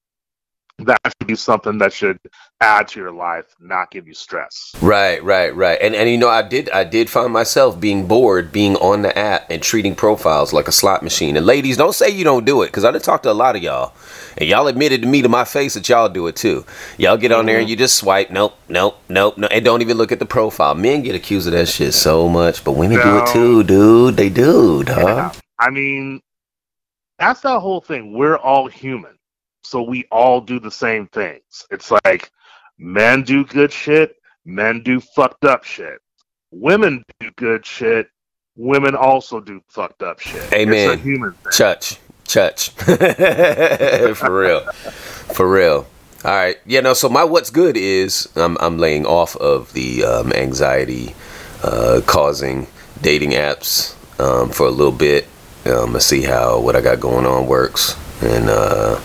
that 0.79 0.99
should 1.05 1.27
be 1.27 1.35
something 1.35 1.77
that 1.77 1.93
should 1.93 2.17
add 2.59 2.87
to 2.89 2.99
your 2.99 3.11
life, 3.11 3.45
not 3.59 3.91
give 3.91 4.07
you 4.07 4.13
stress. 4.13 4.71
Right, 4.81 5.23
right, 5.23 5.55
right. 5.55 5.77
And 5.81 5.95
and 5.95 6.09
you 6.09 6.17
know, 6.17 6.29
I 6.29 6.41
did 6.41 6.69
I 6.71 6.83
did 6.83 7.09
find 7.09 7.31
myself 7.31 7.79
being 7.79 8.07
bored, 8.07 8.51
being 8.51 8.75
on 8.77 9.03
the 9.03 9.17
app 9.17 9.49
and 9.49 9.61
treating 9.61 9.95
profiles 9.95 10.51
like 10.51 10.67
a 10.67 10.71
slot 10.71 11.03
machine. 11.03 11.37
And 11.37 11.45
ladies, 11.45 11.77
don't 11.77 11.93
say 11.93 12.09
you 12.09 12.23
don't 12.23 12.45
do 12.45 12.63
it, 12.63 12.67
because 12.67 12.85
I 12.85 12.91
done 12.91 13.01
talked 13.01 13.23
to 13.23 13.31
a 13.31 13.33
lot 13.33 13.55
of 13.55 13.61
y'all, 13.61 13.93
and 14.37 14.49
y'all 14.49 14.67
admitted 14.67 15.03
to 15.03 15.07
me 15.07 15.21
to 15.21 15.29
my 15.29 15.45
face 15.45 15.75
that 15.75 15.87
y'all 15.87 16.09
do 16.09 16.27
it 16.27 16.35
too. 16.35 16.65
Y'all 16.97 17.17
get 17.17 17.31
on 17.31 17.45
there 17.45 17.57
and 17.57 17.65
mm-hmm. 17.65 17.69
you 17.71 17.75
just 17.75 17.95
swipe, 17.95 18.31
nope, 18.31 18.57
nope, 18.67 18.97
nope, 19.09 19.37
no, 19.37 19.47
and 19.47 19.63
don't 19.63 19.81
even 19.81 19.97
look 19.97 20.11
at 20.11 20.19
the 20.19 20.25
profile. 20.25 20.73
Men 20.73 21.03
get 21.03 21.15
accused 21.15 21.47
of 21.47 21.53
that 21.53 21.67
shit 21.67 21.93
so 21.93 22.27
much, 22.27 22.63
but 22.63 22.71
women 22.71 22.97
do 22.97 23.19
it 23.19 23.27
too, 23.27 23.63
dude. 23.63 24.17
They 24.17 24.29
do, 24.29 24.83
dog. 24.83 24.97
Yeah. 24.97 25.31
I 25.59 25.69
mean, 25.69 26.19
that's 27.19 27.41
the 27.41 27.59
whole 27.59 27.79
thing. 27.79 28.17
We're 28.17 28.37
all 28.37 28.67
human. 28.67 29.17
So 29.63 29.81
we 29.81 30.05
all 30.11 30.41
do 30.41 30.59
the 30.59 30.71
same 30.71 31.07
things. 31.07 31.65
It's 31.71 31.91
like 32.05 32.31
men 32.77 33.23
do 33.23 33.45
good 33.45 33.71
shit, 33.71 34.17
men 34.45 34.83
do 34.83 34.99
fucked 34.99 35.45
up 35.45 35.63
shit. 35.63 35.99
Women 36.51 37.03
do 37.19 37.31
good 37.37 37.65
shit, 37.65 38.09
women 38.55 38.95
also 38.95 39.39
do 39.39 39.61
fucked 39.69 40.03
up 40.03 40.19
shit. 40.19 40.51
Amen. 40.53 40.91
It's 40.91 41.01
a 41.01 41.03
human 41.03 41.31
thing. 41.31 41.51
Chutch, 41.51 41.97
chutch, 42.25 42.69
for 44.15 44.39
real, 44.39 44.61
for 45.33 45.49
real. 45.49 45.87
All 46.25 46.31
right, 46.31 46.57
yeah. 46.65 46.81
No, 46.81 46.93
so 46.93 47.09
my 47.09 47.23
what's 47.23 47.49
good 47.49 47.75
is 47.75 48.29
I'm 48.35 48.57
I'm 48.59 48.77
laying 48.77 49.05
off 49.05 49.35
of 49.37 49.73
the 49.73 50.03
um, 50.03 50.31
anxiety 50.33 51.15
uh, 51.63 52.01
causing 52.05 52.67
dating 53.01 53.31
apps 53.31 53.95
um, 54.19 54.49
for 54.49 54.67
a 54.67 54.71
little 54.71 54.93
bit. 54.93 55.27
Um, 55.65 55.93
to 55.93 56.01
see 56.01 56.21
how 56.21 56.59
what 56.59 56.75
I 56.75 56.81
got 56.81 56.99
going 56.99 57.25
on 57.25 57.47
works 57.47 57.95
and 58.21 58.49
uh, 58.49 58.99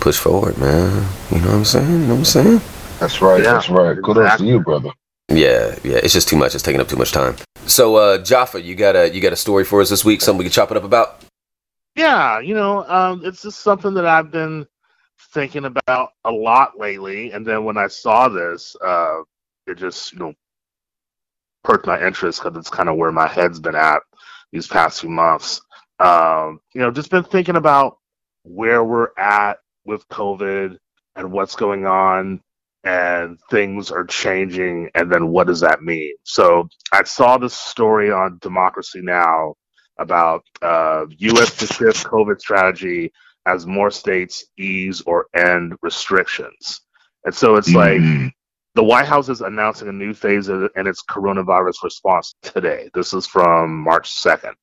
push 0.00 0.18
forward, 0.18 0.56
man. 0.58 1.06
You 1.30 1.38
know 1.38 1.46
what 1.48 1.54
I'm 1.54 1.64
saying? 1.64 1.90
You 1.90 1.98
know 1.98 2.14
what 2.14 2.18
I'm 2.18 2.24
saying? 2.24 2.60
That's 2.98 3.20
right. 3.20 3.42
Yeah, 3.42 3.52
that's 3.52 3.68
right. 3.68 3.96
Kudos 4.02 4.38
to 4.38 4.44
you, 4.44 4.60
brother. 4.60 4.90
Yeah, 5.28 5.76
yeah. 5.82 5.96
It's 6.02 6.12
just 6.12 6.28
too 6.28 6.36
much. 6.36 6.54
It's 6.54 6.62
taking 6.62 6.80
up 6.80 6.88
too 6.88 6.96
much 6.96 7.12
time. 7.12 7.36
So, 7.66 7.96
uh, 7.96 8.18
Jafar, 8.18 8.60
you 8.60 8.74
got 8.74 8.96
a 8.96 9.12
you 9.12 9.20
got 9.20 9.32
a 9.32 9.36
story 9.36 9.64
for 9.64 9.80
us 9.80 9.90
this 9.90 10.04
week? 10.04 10.22
Something 10.22 10.38
we 10.38 10.44
can 10.44 10.52
chop 10.52 10.70
it 10.70 10.76
up 10.76 10.84
about? 10.84 11.22
Yeah, 11.96 12.40
you 12.40 12.54
know, 12.54 12.84
um, 12.88 13.22
it's 13.24 13.42
just 13.42 13.60
something 13.60 13.94
that 13.94 14.06
I've 14.06 14.30
been 14.30 14.66
thinking 15.32 15.64
about 15.64 16.10
a 16.24 16.30
lot 16.30 16.78
lately. 16.78 17.32
And 17.32 17.44
then 17.44 17.64
when 17.64 17.76
I 17.76 17.88
saw 17.88 18.28
this, 18.28 18.76
uh, 18.84 19.20
it 19.66 19.78
just, 19.78 20.12
you 20.12 20.18
know, 20.18 20.34
perked 21.64 21.86
my 21.86 22.00
interest 22.04 22.42
because 22.42 22.56
it's 22.56 22.70
kind 22.70 22.88
of 22.88 22.96
where 22.96 23.12
my 23.12 23.26
head's 23.26 23.58
been 23.58 23.74
at 23.74 24.02
these 24.52 24.66
past 24.66 25.00
few 25.00 25.10
months. 25.10 25.60
Um, 25.98 26.60
you 26.74 26.80
know, 26.80 26.90
just 26.90 27.10
been 27.10 27.24
thinking 27.24 27.56
about 27.56 27.98
where 28.44 28.84
we're 28.84 29.08
at 29.18 29.58
with 29.86 30.06
COVID 30.08 30.76
and 31.16 31.32
what's 31.32 31.56
going 31.56 31.86
on, 31.86 32.40
and 32.84 33.38
things 33.50 33.90
are 33.90 34.04
changing. 34.04 34.90
And 34.94 35.10
then 35.10 35.28
what 35.28 35.46
does 35.46 35.60
that 35.60 35.82
mean? 35.82 36.14
So 36.24 36.68
I 36.92 37.04
saw 37.04 37.38
this 37.38 37.54
story 37.54 38.10
on 38.12 38.38
Democracy 38.40 39.00
Now 39.02 39.54
about 39.98 40.44
uh, 40.62 41.06
U.S. 41.18 41.56
to 41.56 41.66
shift 41.66 42.04
COVID 42.06 42.38
strategy 42.40 43.10
as 43.46 43.66
more 43.66 43.90
states 43.90 44.44
ease 44.58 45.00
or 45.02 45.26
end 45.34 45.74
restrictions. 45.82 46.80
And 47.24 47.34
so 47.34 47.56
it's 47.56 47.72
like 47.72 48.00
Mhm. 48.00 48.30
the 48.74 48.84
White 48.84 49.06
House 49.06 49.28
is 49.28 49.40
announcing 49.40 49.88
a 49.88 49.92
new 49.92 50.12
phase 50.12 50.48
in 50.48 50.68
its 50.76 51.02
coronavirus 51.08 51.82
response 51.82 52.34
today. 52.42 52.90
This 52.94 53.14
is 53.14 53.26
from 53.26 53.78
March 53.82 54.10
2nd. 54.12 54.54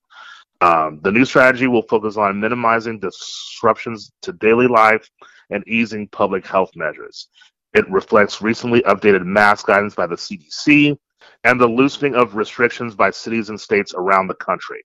Um, 0.63 1.01
the 1.03 1.11
new 1.11 1.25
strategy 1.25 1.67
will 1.67 1.81
focus 1.81 2.15
on 2.15 2.39
minimizing 2.39 2.97
disruptions 2.97 4.13
to 4.21 4.31
daily 4.31 4.67
life 4.67 5.09
and 5.49 5.61
easing 5.67 6.07
public 6.07 6.47
health 6.47 6.71
measures. 6.73 7.27
It 7.73 7.89
reflects 7.91 8.41
recently 8.41 8.81
updated 8.83 9.25
mask 9.25 9.67
guidance 9.67 9.93
by 9.93 10.07
the 10.07 10.15
CDC 10.15 10.97
and 11.43 11.59
the 11.59 11.67
loosening 11.67 12.15
of 12.15 12.35
restrictions 12.35 12.95
by 12.95 13.11
cities 13.11 13.49
and 13.49 13.59
states 13.59 13.93
around 13.93 14.27
the 14.27 14.35
country. 14.35 14.81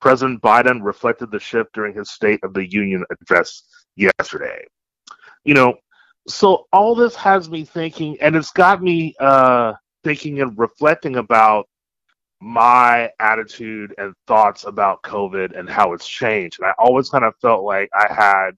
President 0.00 0.40
Biden 0.40 0.82
reflected 0.82 1.30
the 1.30 1.38
shift 1.38 1.74
during 1.74 1.94
his 1.94 2.10
State 2.10 2.40
of 2.42 2.54
the 2.54 2.66
Union 2.72 3.04
address 3.10 3.64
yesterday. 3.96 4.64
You 5.44 5.52
know, 5.52 5.74
so 6.28 6.66
all 6.72 6.94
this 6.94 7.14
has 7.16 7.50
me 7.50 7.66
thinking, 7.66 8.16
and 8.22 8.34
it's 8.34 8.52
got 8.52 8.82
me 8.82 9.14
uh, 9.20 9.74
thinking 10.02 10.40
and 10.40 10.56
reflecting 10.58 11.16
about 11.16 11.68
my 12.40 13.10
attitude 13.20 13.94
and 13.98 14.14
thoughts 14.26 14.64
about 14.64 15.02
COVID 15.02 15.58
and 15.58 15.68
how 15.68 15.92
it's 15.92 16.08
changed. 16.08 16.58
And 16.60 16.68
I 16.68 16.74
always 16.78 17.10
kind 17.10 17.24
of 17.24 17.34
felt 17.42 17.64
like 17.64 17.90
I 17.94 18.12
had 18.12 18.52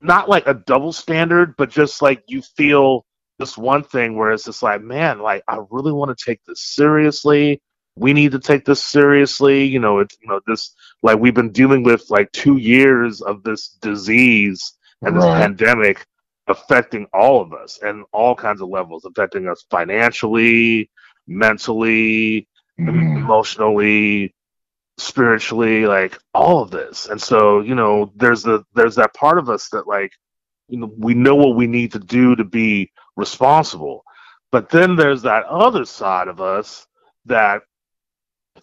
not 0.00 0.28
like 0.28 0.46
a 0.46 0.54
double 0.54 0.92
standard, 0.92 1.56
but 1.56 1.70
just 1.70 2.02
like 2.02 2.22
you 2.28 2.42
feel 2.42 3.04
this 3.38 3.58
one 3.58 3.82
thing 3.84 4.16
where 4.16 4.32
it's 4.32 4.44
just 4.44 4.62
like, 4.62 4.82
man, 4.82 5.20
like 5.20 5.42
I 5.48 5.58
really 5.70 5.92
want 5.92 6.16
to 6.16 6.24
take 6.24 6.40
this 6.46 6.62
seriously. 6.62 7.60
We 7.96 8.12
need 8.14 8.32
to 8.32 8.38
take 8.38 8.64
this 8.64 8.82
seriously. 8.82 9.64
You 9.64 9.80
know, 9.80 9.98
it's 10.00 10.16
you 10.22 10.28
know 10.28 10.40
this 10.46 10.74
like 11.02 11.18
we've 11.18 11.34
been 11.34 11.52
dealing 11.52 11.82
with 11.84 12.04
like 12.10 12.32
two 12.32 12.56
years 12.58 13.20
of 13.22 13.42
this 13.42 13.68
disease 13.82 14.74
and 15.04 15.16
this 15.16 15.24
Right. 15.24 15.34
pandemic 15.34 16.06
affecting 16.48 17.06
all 17.14 17.40
of 17.40 17.52
us 17.52 17.78
and 17.82 18.04
all 18.12 18.34
kinds 18.34 18.60
of 18.62 18.68
levels, 18.68 19.04
affecting 19.04 19.48
us 19.48 19.64
financially, 19.70 20.90
mentally, 21.26 22.48
Mhm. 22.86 23.16
emotionally, 23.16 24.34
spiritually, 24.98 25.86
like 25.86 26.18
all 26.34 26.62
of 26.62 26.70
this. 26.70 27.06
And 27.06 27.20
so, 27.20 27.60
you 27.60 27.74
know, 27.74 28.12
there's 28.16 28.42
the 28.42 28.64
there's 28.74 28.96
that 28.96 29.14
part 29.14 29.38
of 29.38 29.48
us 29.48 29.68
that 29.70 29.86
like, 29.86 30.12
you 30.68 30.78
know, 30.78 30.92
we 30.96 31.14
know 31.14 31.34
what 31.36 31.56
we 31.56 31.66
need 31.66 31.92
to 31.92 31.98
do 31.98 32.34
to 32.36 32.44
be 32.44 32.90
responsible. 33.16 34.04
But 34.52 34.68
then 34.70 34.96
there's 34.96 35.22
that 35.22 35.44
other 35.46 35.84
side 35.84 36.28
of 36.28 36.40
us 36.40 36.86
that 37.26 37.62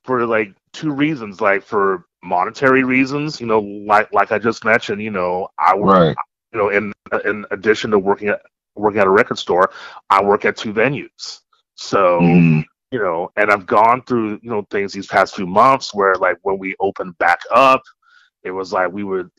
for 0.03 0.25
like 0.25 0.53
two 0.73 0.91
reasons, 0.91 1.41
like 1.41 1.63
for 1.63 2.06
monetary 2.23 2.84
reasons, 2.84 3.39
you 3.39 3.47
know, 3.47 3.60
like 3.60 4.12
like 4.13 4.32
I 4.32 4.39
just 4.39 4.63
mentioned, 4.65 5.01
you 5.01 5.12
know, 5.12 5.47
I 5.58 5.75
work 5.75 5.91
Right. 6.08 6.15
you 6.53 6.60
know, 6.60 6.69
in 6.69 6.93
in 7.25 7.45
addition 7.51 7.91
to 7.91 7.99
working 7.99 8.30
at 8.30 8.41
working 8.75 8.99
at 9.01 9.08
a 9.08 9.12
record 9.12 9.38
store, 9.38 9.71
I 10.10 10.23
work 10.23 10.45
at 10.45 10.58
two 10.58 10.73
venues. 10.73 11.41
So 11.75 12.19
Mhm. 12.21 12.65
You 12.91 13.00
know, 13.00 13.30
and 13.36 13.52
I've 13.52 13.65
gone 13.65 14.04
through, 14.04 14.39
you 14.41 14.50
know, 14.50 14.65
things 14.69 14.93
these 14.93 15.08
past 15.08 15.36
few 15.36 15.47
months 15.47 15.93
where 15.93 16.15
like 16.15 16.38
when 16.43 16.58
we 16.58 16.76
opened 16.80 17.17
back 17.17 17.41
up, 17.54 17.82
it 18.43 18.52
was 18.52 18.71
like 18.71 18.91
we 18.91 19.04
would 19.04 19.30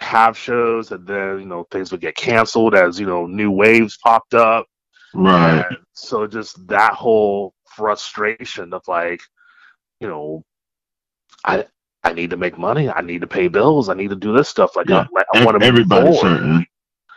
have 0.00 0.38
shows 0.38 0.90
and 0.90 1.06
then, 1.06 1.40
you 1.40 1.46
know, 1.46 1.66
things 1.70 1.90
would 1.92 2.00
get 2.00 2.16
canceled 2.16 2.74
as, 2.74 2.98
you 2.98 3.06
know, 3.06 3.26
new 3.26 3.50
waves 3.50 3.98
popped 4.02 4.34
up. 4.34 4.66
Right. 5.12 5.64
And 5.68 5.78
so 5.92 6.26
just 6.26 6.66
that 6.68 6.94
whole 6.94 7.54
frustration 7.66 8.72
of 8.72 8.82
like, 8.88 9.20
you 10.00 10.08
know, 10.08 10.42
I 11.44 11.66
I 12.02 12.12
need 12.12 12.30
to 12.30 12.36
make 12.36 12.58
money, 12.58 12.90
I 12.90 13.00
need 13.00 13.20
to 13.22 13.26
pay 13.26 13.48
bills, 13.48 13.88
I 13.88 13.94
need 13.94 14.10
to 14.10 14.16
do 14.16 14.34
this 14.34 14.48
stuff. 14.48 14.76
Like, 14.76 14.88
Yeah. 14.88 15.06
I, 15.16 15.38
I 15.38 15.44
want 15.44 15.60
to 15.60 15.66
Everybody's 15.66 16.20
hurting. 16.20 16.66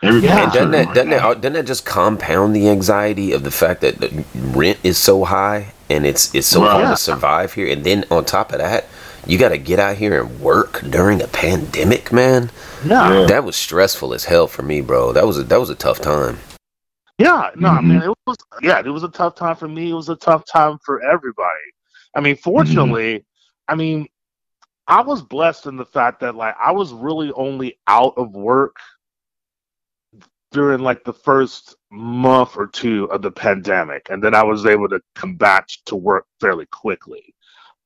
Everybody's 0.02 0.30
Yeah. 0.30 0.42
And 0.44 0.52
doesn't 0.52 0.72
hurting 0.72 0.86
that 0.86 0.94
doesn't 0.94 1.10
that, 1.10 1.24
uh, 1.24 1.34
doesn't 1.34 1.52
that 1.54 1.66
just 1.66 1.86
compound 1.86 2.54
the 2.54 2.68
anxiety 2.68 3.32
of 3.32 3.42
the 3.42 3.50
fact 3.50 3.80
that 3.80 4.00
the 4.00 4.24
rent 4.34 4.78
is 4.82 4.98
so 4.98 5.24
high 5.24 5.72
and 5.90 6.04
it's 6.06 6.34
it's 6.34 6.46
so 6.46 6.60
hard 6.62 6.82
Yeah. 6.82 6.90
to 6.90 6.96
survive 6.96 7.52
here, 7.52 7.70
and 7.72 7.84
then 7.84 8.04
on 8.10 8.24
top 8.24 8.52
of 8.52 8.58
that, 8.58 8.86
you 9.26 9.38
got 9.38 9.50
to 9.50 9.58
get 9.58 9.78
out 9.78 9.96
here 9.96 10.22
and 10.22 10.40
work 10.40 10.80
during 10.88 11.20
a 11.22 11.26
pandemic, 11.28 12.12
man. 12.12 12.50
Yeah. 12.84 13.20
Yeah. 13.20 13.26
That 13.26 13.44
was 13.44 13.56
stressful 13.56 14.14
as 14.14 14.24
hell 14.24 14.46
for 14.46 14.62
me, 14.62 14.80
bro. 14.80 15.12
That 15.12 15.26
was 15.26 15.38
a, 15.38 15.42
that 15.44 15.60
was 15.60 15.70
a 15.70 15.74
tough 15.74 16.00
time. 16.00 16.38
Yeah, 17.18 17.50
no, 17.56 17.70
Mhm. 17.70 17.84
man, 17.84 18.02
it 18.02 18.14
was 18.26 18.36
yeah, 18.62 18.78
it 18.78 18.88
was 18.90 19.02
a 19.02 19.08
tough 19.08 19.34
time 19.34 19.56
for 19.56 19.66
me. 19.68 19.90
It 19.90 19.94
was 19.94 20.08
a 20.08 20.16
tough 20.16 20.44
time 20.44 20.78
for 20.84 21.02
everybody. 21.02 21.48
I 22.14 22.20
mean, 22.20 22.36
fortunately, 22.36 23.24
I 23.66 23.74
mean, 23.74 24.06
I 24.86 25.02
was 25.02 25.20
blessed 25.22 25.66
in 25.66 25.76
the 25.76 25.84
fact 25.84 26.20
that 26.20 26.36
like 26.36 26.54
I 26.58 26.70
was 26.72 26.92
really 26.92 27.32
only 27.34 27.78
out 27.88 28.14
of 28.16 28.34
work 28.34 28.76
during 30.50 30.80
like 30.80 31.04
the 31.04 31.12
first 31.12 31.76
month 31.90 32.56
or 32.56 32.66
two 32.66 33.04
of 33.10 33.22
the 33.22 33.30
pandemic, 33.30 34.08
and 34.10 34.22
then 34.22 34.34
I 34.34 34.42
was 34.42 34.66
able 34.66 34.88
to 34.88 35.00
come 35.14 35.36
back 35.36 35.68
to 35.86 35.96
work 35.96 36.26
fairly 36.40 36.66
quickly. 36.66 37.34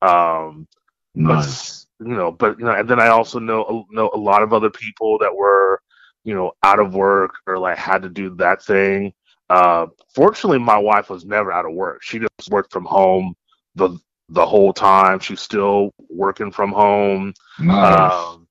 Um, 0.00 0.66
but 1.14 1.34
Nice. 1.36 1.86
you 2.00 2.14
know, 2.14 2.32
but 2.32 2.58
you 2.58 2.64
know, 2.64 2.72
and 2.72 2.88
then 2.88 3.00
I 3.00 3.08
also 3.08 3.38
know 3.38 3.86
know 3.90 4.10
a 4.14 4.18
lot 4.18 4.42
of 4.42 4.52
other 4.52 4.70
people 4.70 5.18
that 5.18 5.34
were, 5.34 5.80
you 6.24 6.34
know, 6.34 6.52
out 6.62 6.78
of 6.78 6.94
work 6.94 7.34
or 7.46 7.58
like 7.58 7.78
had 7.78 8.02
to 8.02 8.08
do 8.08 8.34
that 8.36 8.62
thing. 8.62 9.12
Uh, 9.50 9.86
fortunately, 10.14 10.58
my 10.58 10.78
wife 10.78 11.10
was 11.10 11.24
never 11.24 11.52
out 11.52 11.66
of 11.66 11.72
work. 11.72 12.02
She 12.02 12.18
just 12.18 12.50
worked 12.50 12.72
from 12.72 12.84
home 12.84 13.34
the 13.74 13.98
the 14.30 14.46
whole 14.46 14.72
time. 14.72 15.18
She's 15.18 15.40
still 15.40 15.92
working 16.08 16.50
from 16.50 16.72
home. 16.72 17.34
Nice. 17.58 18.12
Um, 18.12 18.41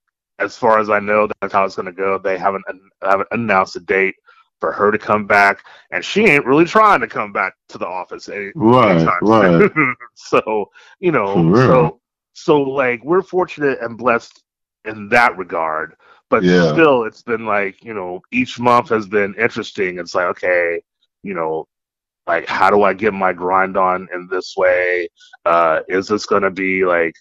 as 0.42 0.58
far 0.58 0.80
as 0.80 0.90
I 0.90 1.00
know, 1.00 1.28
that's 1.42 1.54
how 1.54 1.66
it's 1.66 1.76
going 1.76 1.86
to 1.86 1.92
go. 1.92 2.18
They 2.18 2.38
haven't 2.38 2.66
haven't 3.02 3.30
announced 3.32 3.76
a 3.76 3.80
date 3.80 4.16
for 4.60 4.72
her 4.72 4.92
to 4.92 4.98
come 4.98 5.26
back, 5.26 5.64
and 5.92 6.04
she 6.04 6.26
ain't 6.26 6.46
really 6.46 6.66
trying 6.66 7.00
to 7.02 7.08
come 7.08 7.32
back 7.32 7.54
to 7.70 7.78
the 7.78 7.88
office. 7.88 8.30
Any, 8.30 8.52
Right, 8.56 9.08
right. 9.22 9.72
so 10.16 10.70
you 11.00 11.12
know, 11.12 11.54
so 11.68 12.00
so 12.34 12.62
like 12.62 13.04
we're 13.04 13.22
fortunate 13.22 13.80
and 13.82 13.98
blessed 13.98 14.44
in 14.86 15.10
that 15.10 15.38
regard. 15.38 15.96
But 16.30 16.44
Yeah. 16.44 16.72
still, 16.72 17.04
it's 17.04 17.24
been 17.24 17.46
like 17.46 17.84
you 17.84 17.94
know, 17.94 18.22
each 18.32 18.60
month 18.60 18.90
has 18.90 19.08
been 19.08 19.36
interesting. 19.36 20.00
It's 20.00 20.16
like 20.16 20.26
okay, 20.26 20.82
you 21.24 21.34
know, 21.34 21.68
like 22.28 22.48
how 22.48 22.70
do 22.70 22.84
I 22.84 22.94
get 22.94 23.14
my 23.14 23.34
grind 23.34 23.78
on 23.78 24.08
in 24.14 24.28
this 24.30 24.56
way? 24.58 25.10
Uh, 25.46 25.82
is 25.88 26.08
this 26.08 26.26
going 26.26 26.44
to 26.44 26.52
be 26.52 26.86
like 26.86 27.14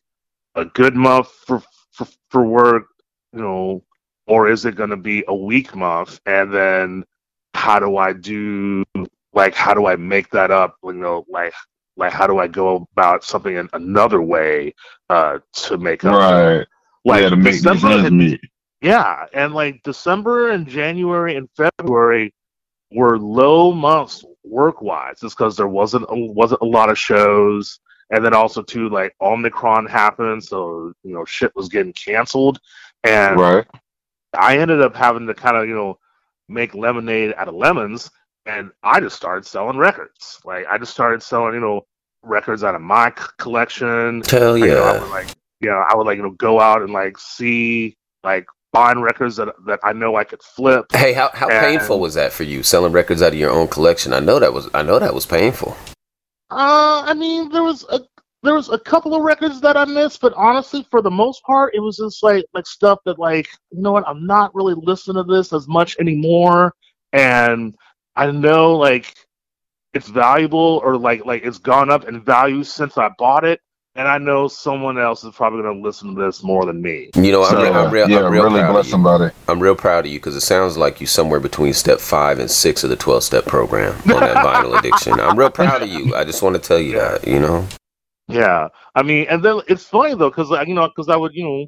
a 0.54 0.64
good 0.64 0.94
month 0.94 1.28
for 1.28 1.62
for, 1.92 2.06
for 2.30 2.44
work, 2.44 2.86
you 3.32 3.40
know, 3.40 3.82
or 4.26 4.48
is 4.48 4.64
it 4.64 4.76
going 4.76 4.90
to 4.90 4.96
be 4.96 5.24
a 5.28 5.34
weak 5.34 5.74
month? 5.74 6.20
And 6.26 6.52
then 6.52 7.04
how 7.54 7.78
do 7.78 7.96
I 7.96 8.12
do 8.12 8.84
like 9.32 9.54
how 9.54 9.74
do 9.74 9.86
I 9.86 9.96
make 9.96 10.30
that 10.30 10.50
up? 10.50 10.76
You 10.84 10.92
know, 10.92 11.24
like 11.28 11.52
like 11.96 12.12
how 12.12 12.26
do 12.26 12.38
I 12.38 12.46
go 12.46 12.88
about 12.92 13.24
something 13.24 13.56
in 13.56 13.68
another 13.72 14.22
way 14.22 14.74
uh, 15.08 15.38
to 15.52 15.78
make 15.78 16.04
up? 16.04 16.14
Right. 16.14 16.66
Like 17.04 17.22
yeah, 17.22 17.28
to 17.30 17.36
make 17.36 17.62
December 17.62 18.10
meet. 18.10 18.40
yeah, 18.82 19.26
and 19.32 19.54
like 19.54 19.82
December 19.82 20.50
and 20.50 20.66
January 20.66 21.36
and 21.36 21.48
February 21.56 22.34
were 22.92 23.18
low 23.18 23.72
months 23.72 24.24
work 24.44 24.82
wise, 24.82 25.20
just 25.20 25.36
because 25.36 25.56
there 25.56 25.68
wasn't 25.68 26.04
a, 26.08 26.16
wasn't 26.16 26.60
a 26.60 26.66
lot 26.66 26.90
of 26.90 26.98
shows, 26.98 27.80
and 28.10 28.24
then 28.24 28.34
also 28.34 28.62
too 28.62 28.88
like 28.90 29.14
Omicron 29.20 29.86
happened, 29.86 30.44
so 30.44 30.92
you 31.02 31.14
know 31.14 31.24
shit 31.24 31.54
was 31.56 31.68
getting 31.68 31.94
canceled, 31.94 32.60
and 33.04 33.38
Right. 33.38 33.66
I 34.38 34.58
ended 34.58 34.80
up 34.80 34.94
having 34.94 35.26
to 35.26 35.34
kind 35.34 35.56
of 35.56 35.68
you 35.68 35.74
know 35.74 35.98
make 36.48 36.74
lemonade 36.74 37.34
out 37.36 37.48
of 37.48 37.54
lemons, 37.54 38.10
and 38.46 38.70
I 38.82 39.00
just 39.00 39.16
started 39.16 39.44
selling 39.46 39.76
records. 39.78 40.40
Like 40.44 40.66
I 40.68 40.78
just 40.78 40.92
started 40.92 41.22
selling 41.22 41.54
you 41.54 41.60
know 41.60 41.86
records 42.22 42.62
out 42.64 42.74
of 42.74 42.82
my 42.82 43.10
c- 43.16 43.24
collection, 43.38 44.22
Hell 44.28 44.58
you 44.58 44.66
know, 44.66 44.82
I 44.82 44.94
yeah. 44.94 45.00
would 45.00 45.10
like, 45.10 45.28
you 45.60 45.70
know, 45.70 45.82
I 45.88 45.96
would 45.96 46.06
like, 46.06 46.16
you 46.18 46.22
know, 46.22 46.30
go 46.32 46.60
out 46.60 46.82
and 46.82 46.92
like 46.92 47.16
see, 47.18 47.96
like, 48.22 48.46
find 48.74 49.02
records 49.02 49.36
that 49.36 49.48
that 49.66 49.80
I 49.82 49.92
know 49.94 50.16
I 50.16 50.24
could 50.24 50.42
flip. 50.42 50.84
Hey, 50.92 51.12
how, 51.14 51.30
how 51.32 51.48
And- 51.48 51.64
painful 51.78 51.98
was 51.98 52.14
that 52.14 52.32
for 52.32 52.42
you 52.44 52.62
selling 52.62 52.92
records 52.92 53.22
out 53.22 53.32
of 53.32 53.38
your 53.38 53.50
own 53.50 53.68
collection? 53.68 54.12
I 54.12 54.20
know 54.20 54.38
that 54.38 54.52
was 54.52 54.68
I 54.74 54.82
know 54.82 54.98
that 54.98 55.14
was 55.14 55.24
painful. 55.26 55.76
Uh, 56.50 57.02
I 57.06 57.14
mean, 57.14 57.48
there 57.50 57.62
was 57.62 57.84
a 57.90 58.00
there 58.42 58.54
was 58.54 58.70
a 58.70 58.78
couple 58.78 59.14
of 59.14 59.22
records 59.22 59.60
that 59.60 59.76
I 59.76 59.84
missed, 59.84 60.20
but 60.20 60.32
honestly, 60.34 60.86
for 60.90 61.02
the 61.02 61.10
most 61.10 61.42
part, 61.44 61.74
it 61.74 61.80
was 61.80 61.98
just 61.98 62.22
like 62.22 62.44
like 62.54 62.66
stuff 62.66 62.98
that 63.04 63.18
like, 63.18 63.48
you 63.70 63.82
know 63.82 63.92
what, 63.92 64.08
I'm 64.08 64.26
not 64.26 64.54
really 64.54 64.74
listening 64.74 65.24
to 65.24 65.32
this 65.32 65.52
as 65.52 65.68
much 65.68 65.96
anymore, 66.00 66.72
and 67.12 67.74
I 68.16 68.30
know 68.30 68.76
like 68.76 69.14
it's 69.92 70.08
valuable 70.08 70.80
or 70.84 70.96
like 70.96 71.24
like 71.26 71.44
it's 71.44 71.58
gone 71.58 71.90
up 71.90 72.08
in 72.08 72.22
value 72.22 72.64
since 72.64 72.96
I 72.96 73.10
bought 73.18 73.44
it, 73.44 73.60
and 73.94 74.08
I 74.08 74.16
know 74.16 74.48
someone 74.48 74.98
else 74.98 75.22
is 75.22 75.34
probably 75.34 75.62
gonna 75.62 75.80
listen 75.80 76.14
to 76.14 76.22
this 76.22 76.42
more 76.42 76.64
than 76.64 76.80
me. 76.80 77.10
You 77.16 77.32
know, 77.32 77.42
I'm, 77.42 77.56
re- 77.56 77.68
I'm 77.68 77.92
real, 77.92 78.08
yeah, 78.08 78.24
I'm 78.24 78.32
real 78.32 78.44
really 78.44 78.60
proud 78.60 78.72
bless 78.72 78.80
of 78.80 78.86
you. 78.86 78.90
somebody. 78.92 79.34
I'm 79.48 79.60
real 79.60 79.74
proud 79.74 80.06
of 80.06 80.12
you 80.12 80.18
because 80.18 80.34
it 80.34 80.40
sounds 80.40 80.78
like 80.78 80.98
you're 80.98 81.08
somewhere 81.08 81.40
between 81.40 81.74
step 81.74 82.00
five 82.00 82.38
and 82.38 82.50
six 82.50 82.84
of 82.84 82.88
the 82.90 82.96
12 82.96 83.22
step 83.22 83.44
program 83.44 83.92
on 84.14 84.20
that 84.20 84.36
vinyl 84.46 84.78
addiction. 84.78 85.20
I'm 85.20 85.38
real 85.38 85.50
proud 85.50 85.82
of 85.82 85.90
you. 85.90 86.14
I 86.14 86.24
just 86.24 86.42
want 86.42 86.56
to 86.56 86.62
tell 86.62 86.78
you 86.78 86.92
that, 86.92 87.28
you 87.28 87.38
know? 87.38 87.68
Yeah, 88.32 88.68
I 88.94 89.02
mean, 89.02 89.26
and 89.30 89.42
then 89.42 89.60
it's 89.68 89.84
funny 89.84 90.14
though, 90.14 90.30
because 90.30 90.50
you 90.66 90.74
know, 90.74 90.88
because 90.88 91.08
I 91.08 91.16
would, 91.16 91.34
you 91.34 91.44
know, 91.44 91.66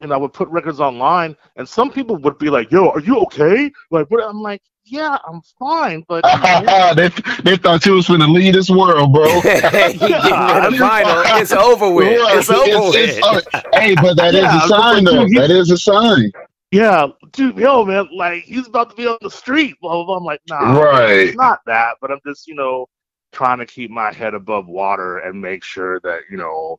and 0.00 0.12
I 0.12 0.16
would 0.16 0.32
put 0.32 0.48
records 0.48 0.80
online, 0.80 1.36
and 1.56 1.68
some 1.68 1.90
people 1.90 2.16
would 2.18 2.38
be 2.38 2.50
like, 2.50 2.70
"Yo, 2.70 2.88
are 2.90 3.00
you 3.00 3.18
okay?" 3.22 3.70
Like, 3.90 4.08
what? 4.10 4.22
I'm 4.24 4.40
like, 4.40 4.62
"Yeah, 4.84 5.18
I'm 5.28 5.40
fine," 5.58 6.04
but 6.08 6.22
they 6.96 7.08
they 7.42 7.56
thought 7.56 7.84
you 7.84 7.94
was 7.94 8.06
finna 8.06 8.32
lead 8.32 8.54
this 8.54 8.70
world, 8.70 9.12
bro. 9.12 9.26
you 9.36 9.42
getting 9.42 9.98
rid 9.98 10.64
of 10.64 10.74
vinyl. 10.74 11.40
It's 11.40 11.52
over 11.52 11.90
with. 11.92 12.06
It's 12.10 12.48
over 12.50 12.68
It's- 12.68 13.16
with. 13.34 13.46
it's- 13.54 13.64
hey, 13.74 13.94
but 13.96 14.16
that 14.16 14.34
is 14.34 14.42
Yeah, 14.42 14.64
a 14.64 14.68
sign, 14.68 15.04
though. 15.04 15.26
dude, 15.26 15.36
That 15.36 15.50
is 15.50 15.70
a 15.72 15.78
sign. 15.78 16.30
yeah, 16.70 17.08
dude, 17.32 17.56
yo, 17.56 17.84
man, 17.84 18.08
like 18.14 18.44
he's 18.44 18.68
about 18.68 18.90
to 18.90 18.96
be 18.96 19.06
on 19.08 19.18
the 19.20 19.30
street. 19.30 19.74
Blah 19.80 19.94
blah. 19.94 20.04
blah. 20.04 20.16
I'm 20.18 20.24
like, 20.24 20.40
nah, 20.48 20.78
Right. 20.80 21.10
it's 21.28 21.36
not 21.36 21.58
that, 21.66 21.96
but 22.00 22.12
I'm 22.12 22.20
just, 22.24 22.46
you 22.46 22.54
know, 22.54 22.86
trying 23.32 23.58
to 23.58 23.66
keep 23.66 23.90
my 23.90 24.12
head 24.12 24.34
above 24.34 24.66
water 24.66 25.18
and 25.18 25.40
make 25.40 25.62
sure 25.64 26.00
that 26.00 26.20
you 26.30 26.36
know 26.36 26.78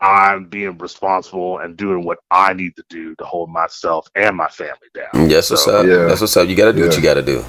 I'm 0.00 0.44
being 0.46 0.78
responsible 0.78 1.58
and 1.58 1.76
doing 1.76 2.04
what 2.04 2.18
I 2.30 2.52
need 2.52 2.76
to 2.76 2.84
do 2.88 3.14
to 3.16 3.24
hold 3.24 3.50
myself 3.50 4.08
and 4.14 4.36
my 4.36 4.48
family 4.48 4.88
down. 4.94 5.08
Mm, 5.14 5.30
yes, 5.30 5.50
what's 5.50 5.66
up. 5.66 5.86
Yeah. 5.86 6.04
That's 6.06 6.20
what's 6.20 6.36
up. 6.36 6.48
You 6.48 6.54
got 6.54 6.66
to 6.66 6.72
do 6.72 6.86
what 6.86 6.96
you 6.96 7.02
got 7.02 7.14
to 7.14 7.22
do. 7.22 7.44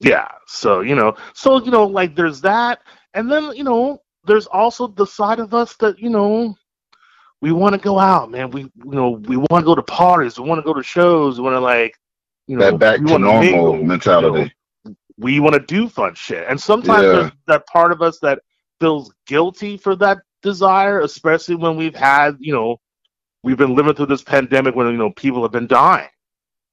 Yeah. 0.00 0.28
So, 0.46 0.80
you 0.80 0.94
know, 0.94 1.16
so, 1.34 1.62
you 1.64 1.70
know, 1.70 1.86
like 1.86 2.14
there's 2.14 2.40
that. 2.42 2.80
And 3.14 3.30
then, 3.30 3.56
you 3.56 3.64
know, 3.64 4.02
there's 4.24 4.46
also 4.46 4.86
the 4.86 5.06
side 5.06 5.38
of 5.38 5.54
us 5.54 5.74
that, 5.76 5.98
you 5.98 6.10
know, 6.10 6.54
we 7.40 7.52
want 7.52 7.74
to 7.74 7.80
go 7.80 7.98
out, 7.98 8.30
man. 8.30 8.50
We, 8.50 8.62
you 8.62 8.70
know, 8.92 9.10
we 9.10 9.36
want 9.38 9.62
to 9.62 9.64
go 9.64 9.74
to 9.74 9.82
parties. 9.82 10.38
We 10.38 10.46
want 10.46 10.58
to 10.58 10.62
go 10.62 10.74
to 10.74 10.82
shows. 10.82 11.38
We 11.38 11.44
want 11.44 11.54
to, 11.54 11.60
like, 11.60 11.98
you 12.46 12.56
know, 12.58 12.70
That 12.70 12.78
back 12.78 12.96
to 12.98 13.02
normal 13.18 13.40
mingle, 13.40 13.78
you 13.78 13.84
mentality. 13.84 14.44
know. 14.44 14.50
We 15.18 15.40
want 15.40 15.54
to 15.54 15.60
do 15.60 15.88
fun 15.88 16.14
shit. 16.14 16.46
And 16.48 16.60
sometimes 16.60 17.06
Yeah. 17.06 17.12
there's 17.12 17.32
that 17.46 17.66
part 17.66 17.92
of 17.92 18.02
us 18.02 18.18
that 18.20 18.40
feels 18.80 19.12
guilty 19.26 19.76
for 19.76 19.94
that 19.96 20.18
desire, 20.42 21.00
especially 21.00 21.54
when 21.54 21.76
we've 21.76 21.94
had, 21.94 22.36
you 22.40 22.52
know, 22.52 22.80
we've 23.44 23.56
been 23.56 23.74
living 23.74 23.94
through 23.94 24.06
this 24.06 24.22
pandemic 24.22 24.74
when, 24.74 24.86
you 24.88 24.96
know, 24.96 25.10
people 25.12 25.42
have 25.42 25.52
been 25.52 25.66
dying. 25.66 26.08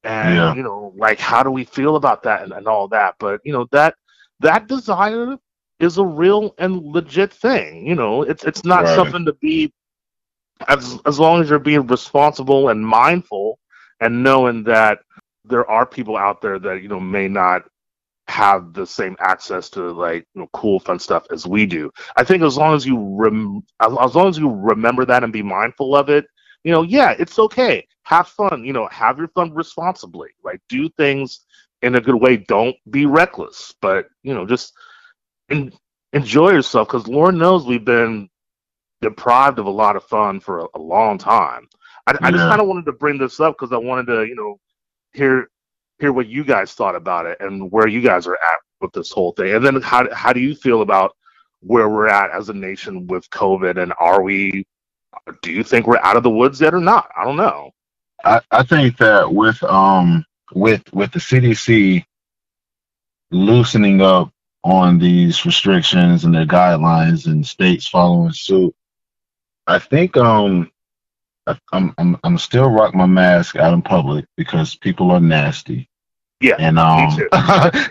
And, 0.04 0.36
Yeah. 0.36 0.56
you 0.56 0.64
know, 0.64 0.94
like, 0.98 1.20
how 1.20 1.44
do 1.44 1.52
we 1.52 1.66
feel 1.66 1.96
about 1.96 2.24
that 2.24 2.44
and, 2.44 2.54
and 2.54 2.68
all 2.68 2.88
that? 2.90 3.16
But, 3.20 3.42
you 3.44 3.52
know, 3.52 3.68
that, 3.72 3.96
that 4.40 4.68
desire 4.68 5.38
is 5.80 5.98
a 5.98 6.06
real 6.06 6.56
and 6.58 6.82
legit 6.82 7.34
thing. 7.34 7.86
You 7.86 7.96
know, 7.96 8.24
it's, 8.24 8.44
it's 8.44 8.64
not 8.64 8.84
Right. 8.86 8.96
something 8.96 9.26
to 9.26 9.34
be, 9.34 9.74
as, 10.68 11.00
as 11.06 11.20
long 11.20 11.42
as 11.42 11.50
you're 11.50 11.60
being 11.60 11.88
responsible 11.88 12.70
and 12.70 12.86
mindful 12.86 13.60
and 14.00 14.24
knowing 14.24 14.64
that 14.64 15.00
there 15.46 15.70
are 15.70 15.86
people 15.86 16.18
out 16.18 16.42
there 16.42 16.60
that, 16.60 16.82
you 16.82 16.88
know, 16.90 17.00
may 17.00 17.28
not 17.28 17.64
have 18.30 18.74
the 18.74 18.86
same 18.86 19.16
access 19.20 19.70
to 19.72 19.92
like 19.92 20.26
you 20.34 20.42
know 20.42 20.50
cool 20.54 20.80
fun 20.80 21.00
stuff 21.00 21.26
as 21.32 21.48
we 21.48 21.66
do. 21.66 21.92
I 22.16 22.24
think 22.24 22.44
as 22.44 22.58
long 22.58 22.76
as 22.76 22.86
you 22.86 22.98
rem- 22.98 23.64
as, 23.82 24.16
long 24.16 24.30
as 24.30 24.38
you 24.38 24.50
remember 24.50 25.04
that 25.06 25.24
and 25.24 25.34
be 25.34 25.42
mindful 25.42 25.96
of 25.96 26.10
it, 26.10 26.26
you 26.64 26.72
know, 26.72 26.84
yeah, 26.84 27.16
it's 27.18 27.40
okay. 27.40 27.86
Have 28.04 28.28
fun, 28.28 28.64
you 28.64 28.74
know, 28.74 28.88
have 28.92 29.18
your 29.18 29.30
fun 29.30 29.54
responsibly. 29.54 30.30
Like 30.44 30.62
do 30.70 30.90
things 30.90 31.46
in 31.82 31.96
a 31.96 32.02
good 32.02 32.16
way. 32.16 32.38
Don't 32.38 32.76
be 32.90 33.06
reckless, 33.06 33.74
but 33.82 34.08
you 34.24 34.34
know, 34.34 34.46
just 34.46 34.74
en- 35.50 35.74
enjoy 36.14 36.52
yourself 36.52 36.88
because 36.88 37.08
Lord 37.08 37.36
knows 37.36 37.66
we've 37.66 37.84
been 37.84 38.30
deprived 39.02 39.60
of 39.60 39.66
a 39.66 39.72
lot 39.72 39.96
of 39.96 40.04
fun 40.04 40.40
for 40.40 40.60
a, 40.60 40.68
a 40.76 40.80
long 40.80 41.18
time. 41.18 41.68
I, 42.06 42.18
I 42.22 42.32
just 42.32 42.44
kind 42.44 42.62
of 42.62 42.68
wanted 42.68 42.86
to 42.86 42.94
bring 42.94 43.18
this 43.18 43.40
up 43.40 43.56
because 43.58 43.74
I 43.74 43.78
wanted 43.78 44.08
to, 44.08 44.26
you 44.26 44.36
know, 44.36 44.60
hear 45.14 45.50
hear 46.00 46.14
what 46.14 46.28
you 46.28 46.44
guys 46.44 46.74
thought 46.74 46.96
about 46.96 47.26
it 47.26 47.38
and 47.42 47.72
where 47.72 47.88
you 47.88 48.02
guys 48.02 48.26
are 48.28 48.36
at 48.36 48.60
with 48.82 48.94
this 48.94 49.12
whole 49.12 49.34
thing. 49.34 49.54
And 49.54 49.66
then 49.66 49.82
how 49.82 50.14
how 50.14 50.34
do 50.34 50.40
you 50.40 50.56
feel 50.56 50.82
about 50.82 51.16
where 51.62 51.90
we're 51.90 52.08
at 52.08 52.32
as 52.32 52.50
a 52.50 52.54
nation 52.54 53.08
with 53.08 53.30
COVID 53.32 53.82
and 53.82 53.94
are 54.00 54.22
we 54.22 54.66
do 55.42 55.52
you 55.52 55.64
think 55.64 55.88
we're 55.88 55.98
out 56.00 56.18
of 56.18 56.24
the 56.24 56.30
woods 56.30 56.62
yet 56.62 56.74
or 56.74 56.80
not? 56.80 57.10
I 57.18 57.26
don't 57.26 57.36
know. 57.38 57.72
I, 58.24 58.42
I 58.52 58.64
think 58.64 58.98
that 58.98 59.32
with 59.32 59.62
um 59.64 60.26
with 60.54 60.82
with 60.94 61.12
the 61.12 61.20
CDC 61.20 62.06
loosening 63.32 64.02
up 64.02 64.32
on 64.64 65.00
these 65.00 65.46
restrictions 65.46 66.26
and 66.26 66.34
their 66.34 66.46
guidelines 66.46 67.28
and 67.28 67.46
states 67.46 67.88
following 67.88 68.32
suit, 68.32 68.74
I 69.68 69.80
think 69.80 70.16
um 70.18 70.72
I'm 71.72 71.94
I'm 71.98 72.18
I'm 72.24 72.38
still 72.38 72.70
rock 72.70 72.94
my 72.96 73.06
mask 73.06 73.56
out 73.56 73.74
in 73.74 73.82
public 73.82 74.26
because 74.38 74.76
people 74.76 75.12
are 75.12 75.20
nasty. 75.20 75.90
Yeah, 76.42 76.56
And 76.58 76.80
um 76.80 77.16
too. 77.18 77.28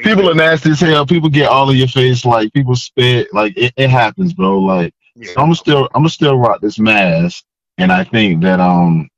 people 0.03 0.31
are 0.31 0.35
nasty 0.35 0.71
as 0.71 0.81
hell. 0.81 1.05
People 1.07 1.29
get 1.29 1.49
all 1.49 1.69
in 1.71 1.77
your 1.77 1.89
face, 1.89 2.25
like 2.25 2.53
people 2.53 2.77
spit, 2.77 3.33
like 3.35 3.57
it, 3.57 3.75
it 3.77 3.91
happens, 3.91 4.33
bro. 4.33 4.59
Like 4.61 4.95
Yeah. 5.17 5.33
so 5.35 5.41
I'm 5.43 5.55
still 5.55 5.85
I'm 5.95 6.01
gonna 6.03 6.09
still 6.11 6.37
rock 6.39 6.61
this 6.61 6.79
mask, 6.79 7.45
and 7.77 7.93
I 7.93 8.05
think 8.05 8.43
that 8.43 8.61
um, 8.61 9.09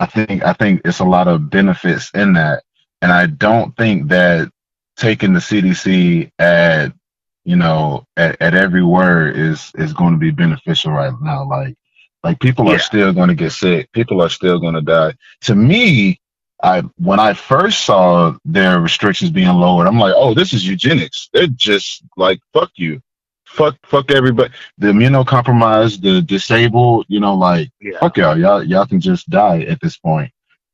I 0.00 0.06
think 0.06 0.44
I 0.44 0.52
think 0.52 0.82
it's 0.84 1.00
a 1.00 1.04
lot 1.04 1.28
of 1.28 1.48
benefits 1.50 2.10
in 2.14 2.34
that, 2.34 2.62
and 3.02 3.10
I 3.12 3.26
don't 3.26 3.74
think 3.76 4.08
that 4.08 4.50
taking 4.96 5.32
the 5.32 5.40
CDC 5.40 6.30
at 6.38 6.92
you 7.44 7.56
know 7.56 8.04
at, 8.16 8.36
at 8.42 8.54
every 8.54 8.82
word 8.82 9.36
is 9.36 9.72
is 9.76 9.92
going 9.94 10.12
to 10.12 10.18
be 10.18 10.30
beneficial 10.30 10.92
right 10.92 11.12
now. 11.22 11.48
Like 11.48 11.74
like 12.24 12.40
people 12.40 12.66
Yeah. 12.66 12.76
are 12.76 12.80
still 12.80 13.12
going 13.12 13.28
to 13.28 13.34
get 13.34 13.52
sick. 13.52 13.90
People 13.92 14.20
are 14.22 14.28
still 14.28 14.58
going 14.58 14.74
to 14.74 14.82
die. 14.82 15.14
To 15.42 15.54
me, 15.54 16.20
I 16.62 16.82
when 16.96 17.20
I 17.20 17.34
first 17.34 17.84
saw 17.84 18.34
their 18.44 18.80
restrictions 18.80 19.30
being 19.30 19.48
lowered, 19.48 19.86
I'm 19.86 19.98
like, 19.98 20.14
oh, 20.16 20.34
this 20.34 20.52
is 20.52 20.66
eugenics. 20.66 21.28
They're 21.32 21.46
just 21.46 22.02
like 22.16 22.40
fuck 22.52 22.70
you. 22.76 23.00
fuck 23.46 23.76
fuck 23.86 24.10
everybody. 24.10 24.52
The 24.78 24.88
immunocompromised, 24.88 26.02
the 26.02 26.20
disabled, 26.22 27.06
you 27.08 27.20
know, 27.20 27.34
like 27.34 27.70
Yeah. 27.80 27.98
fuck 28.00 28.16
y'all. 28.16 28.36
Y'all 28.38 28.62
y'all 28.62 28.86
can 28.86 29.00
just 29.00 29.28
die 29.30 29.62
at 29.62 29.80
this 29.80 29.96
point. 29.98 30.30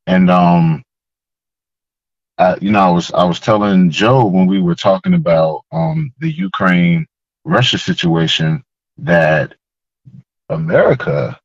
And 0.07 0.31
um 0.31 0.83
I, 2.39 2.57
you 2.61 2.73
know, 2.73 2.81
I 2.81 2.91
was 2.91 3.13
I 3.13 3.25
was 3.25 3.39
telling 3.39 3.91
Joe 3.91 4.25
when 4.27 4.47
we 4.47 4.61
were 4.61 4.75
talking 4.75 5.15
about 5.15 5.63
um 5.73 6.13
the 6.19 6.31
Ukraine 6.33 7.07
Russia 7.45 7.79
situation 7.79 8.63
that 8.99 9.55
America 10.49 11.39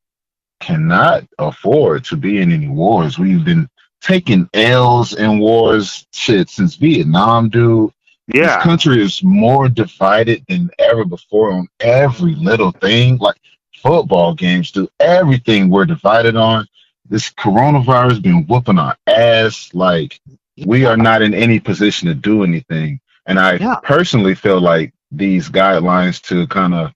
cannot 0.60 1.24
afford 1.38 2.04
to 2.04 2.16
be 2.16 2.38
in 2.40 2.52
any 2.52 2.68
wars. 2.68 3.18
We've 3.18 3.44
been 3.44 3.68
taking 4.00 4.48
L's 4.54 5.14
in 5.14 5.38
wars 5.38 6.06
shit 6.12 6.48
since 6.48 6.76
Vietnam, 6.76 7.48
dude. 7.48 7.90
Yeah. 8.28 8.56
This 8.56 8.62
country 8.64 9.02
is 9.02 9.22
more 9.22 9.68
divided 9.68 10.44
than 10.48 10.70
ever 10.78 11.04
before 11.04 11.52
on 11.52 11.68
every 11.80 12.34
little 12.34 12.72
thing. 12.72 13.18
Like 13.18 13.36
football 13.74 14.34
games, 14.34 14.70
do 14.70 14.88
everything 15.00 15.68
we're 15.70 15.86
divided 15.86 16.36
on. 16.36 16.66
This 17.08 17.30
coronavirus 17.30 18.22
been 18.22 18.46
whooping 18.46 18.78
our 18.78 18.96
ass. 19.06 19.70
Like 19.74 20.20
we 20.64 20.84
are 20.84 20.96
not 20.96 21.22
in 21.22 21.34
any 21.34 21.58
position 21.58 22.06
to 22.08 22.14
do 22.14 22.44
anything. 22.44 23.00
And 23.26 23.38
I 23.40 23.54
Yeah. 23.54 23.76
personally 23.82 24.34
feel 24.34 24.60
like 24.60 24.92
these 25.10 25.48
guidelines 25.48 26.20
to 26.28 26.46
kind 26.46 26.74
of 26.74 26.92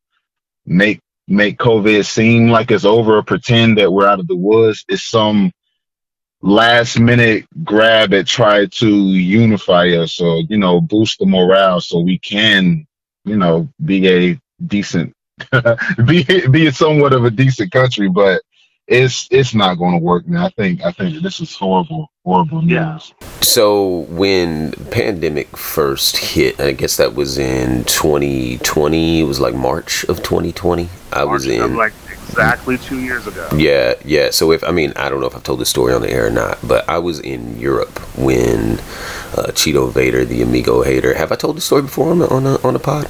make 0.67 1.01
make 1.29 1.59
COVID 1.59 2.05
seem 2.05 2.49
like 2.49 2.71
it's 2.71 2.85
over 2.85 3.19
or 3.19 3.23
pretend 3.23 3.79
that 3.79 3.93
we're 3.93 4.07
out 4.07 4.21
of 4.21 4.27
the 4.29 4.37
woods 4.37 4.85
is 4.89 5.03
some 5.03 5.53
last 6.43 6.99
minute 6.99 7.47
grab 7.65 8.13
at 8.13 8.27
try 8.27 8.67
to 8.67 8.89
unify 8.89 9.89
us 9.89 10.21
or 10.21 10.43
you 10.49 10.59
know 10.59 10.81
boost 10.81 11.19
the 11.19 11.27
morale 11.27 11.81
so 11.81 12.01
we 12.01 12.19
can 12.19 12.87
you 13.25 13.37
know 13.37 13.69
be 13.85 14.09
a 14.09 14.39
decent 14.67 15.15
be 16.07 16.25
be 16.49 16.71
somewhat 16.71 17.13
of 17.13 17.25
a 17.25 17.31
decent 17.31 17.73
country. 17.73 18.09
But 18.09 18.43
it's 18.87 19.27
it's 19.31 19.55
not 19.55 19.77
going 19.79 19.93
to 19.93 19.99
work 19.99 20.27
man 20.27 20.43
i 20.43 20.49
think 20.51 20.83
i 20.85 20.93
think 20.93 21.23
this 21.23 21.41
is 21.41 21.55
horrible 21.57 22.11
horrible 22.25 22.61
news 22.63 22.71
Yeah. 22.73 22.99
So 23.41 24.01
when 24.09 24.73
pandemic 24.91 25.55
first 25.57 26.17
hit, 26.17 26.59
I 26.59 26.73
guess 26.73 26.97
that 26.97 27.15
was 27.15 27.37
in 27.39 27.85
2020. 27.85 29.21
It 29.21 29.25
was 29.25 29.39
like 29.39 29.55
March 29.55 30.03
of 30.05 30.23
2020. 30.23 30.89
I 31.13 31.25
was 31.25 31.47
March 31.47 31.59
of, 31.61 31.71
in. 31.71 31.77
like 31.77 31.93
exactly 32.11 32.79
two 32.79 33.01
years 33.01 33.27
ago. 33.27 33.47
Yeah, 33.55 33.95
yeah. 34.05 34.31
So 34.31 34.51
if 34.51 34.65
I 34.65 34.71
mean, 34.73 34.93
I 34.97 35.09
don't 35.11 35.21
know 35.21 35.27
if 35.27 35.37
I've 35.37 35.43
told 35.45 35.61
this 35.61 35.69
story 35.69 35.93
on 35.93 36.01
the 36.03 36.11
air 36.11 36.27
or 36.27 36.31
not, 36.31 36.59
but 36.67 36.89
I 36.89 36.99
was 36.99 37.21
in 37.21 37.61
Europe 37.61 37.99
when 38.19 38.79
uh, 39.37 39.53
Cheeto 39.53 39.93
Vader, 39.93 40.25
the 40.25 40.41
Amigo 40.43 40.83
hater. 40.83 41.15
Have 41.15 41.31
I 41.31 41.37
told 41.37 41.57
this 41.59 41.67
story 41.67 41.83
before 41.83 42.11
on 42.11 42.19
the 42.21 42.29
on 42.31 42.45
the 42.45 42.59
on 42.67 42.73
the 42.73 42.81
pod? 42.81 43.09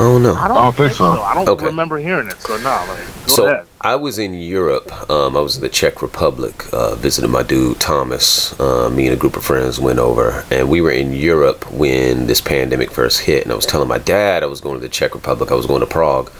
Oh 0.00 0.18
no. 0.18 0.34
I 0.34 0.48
don't, 0.48 0.56
I 0.56 0.62
don't 0.64 0.76
think 0.76 0.94
so. 0.94 1.04
I 1.22 1.34
don't 1.34 1.48
Okay. 1.48 1.66
remember 1.66 1.98
hearing 1.98 2.28
it. 2.28 2.40
So 2.40 2.56
no, 2.56 2.70
like, 2.88 3.06
go 3.26 3.34
so 3.36 3.46
ahead. 3.46 3.66
I 3.82 3.96
was 3.96 4.18
in 4.18 4.34
Europe. 4.34 4.92
Um, 5.08 5.34
I 5.34 5.40
was 5.40 5.56
in 5.56 5.62
the 5.62 5.70
Czech 5.70 6.02
Republic, 6.02 6.66
uh, 6.70 6.96
visiting 6.96 7.30
my 7.30 7.42
dude 7.42 7.80
Thomas. 7.80 8.58
Uh, 8.60 8.90
me 8.90 9.06
and 9.06 9.14
a 9.14 9.18
group 9.18 9.38
of 9.38 9.44
friends 9.44 9.80
went 9.80 9.98
over, 9.98 10.44
and 10.50 10.68
we 10.68 10.82
were 10.82 10.90
in 10.90 11.14
Europe 11.14 11.64
when 11.72 12.26
this 12.26 12.42
pandemic 12.42 12.90
first 12.90 13.20
hit. 13.20 13.44
And 13.44 13.52
I 13.52 13.54
was 13.54 13.64
telling 13.64 13.88
my 13.88 13.96
dad 13.96 14.42
I 14.42 14.46
was 14.46 14.60
going 14.60 14.74
to 14.74 14.82
the 14.82 14.90
Czech 14.90 15.14
Republic. 15.14 15.50
I 15.50 15.54
was 15.54 15.64
going 15.64 15.80
to 15.80 15.86
Prague, 15.86 16.30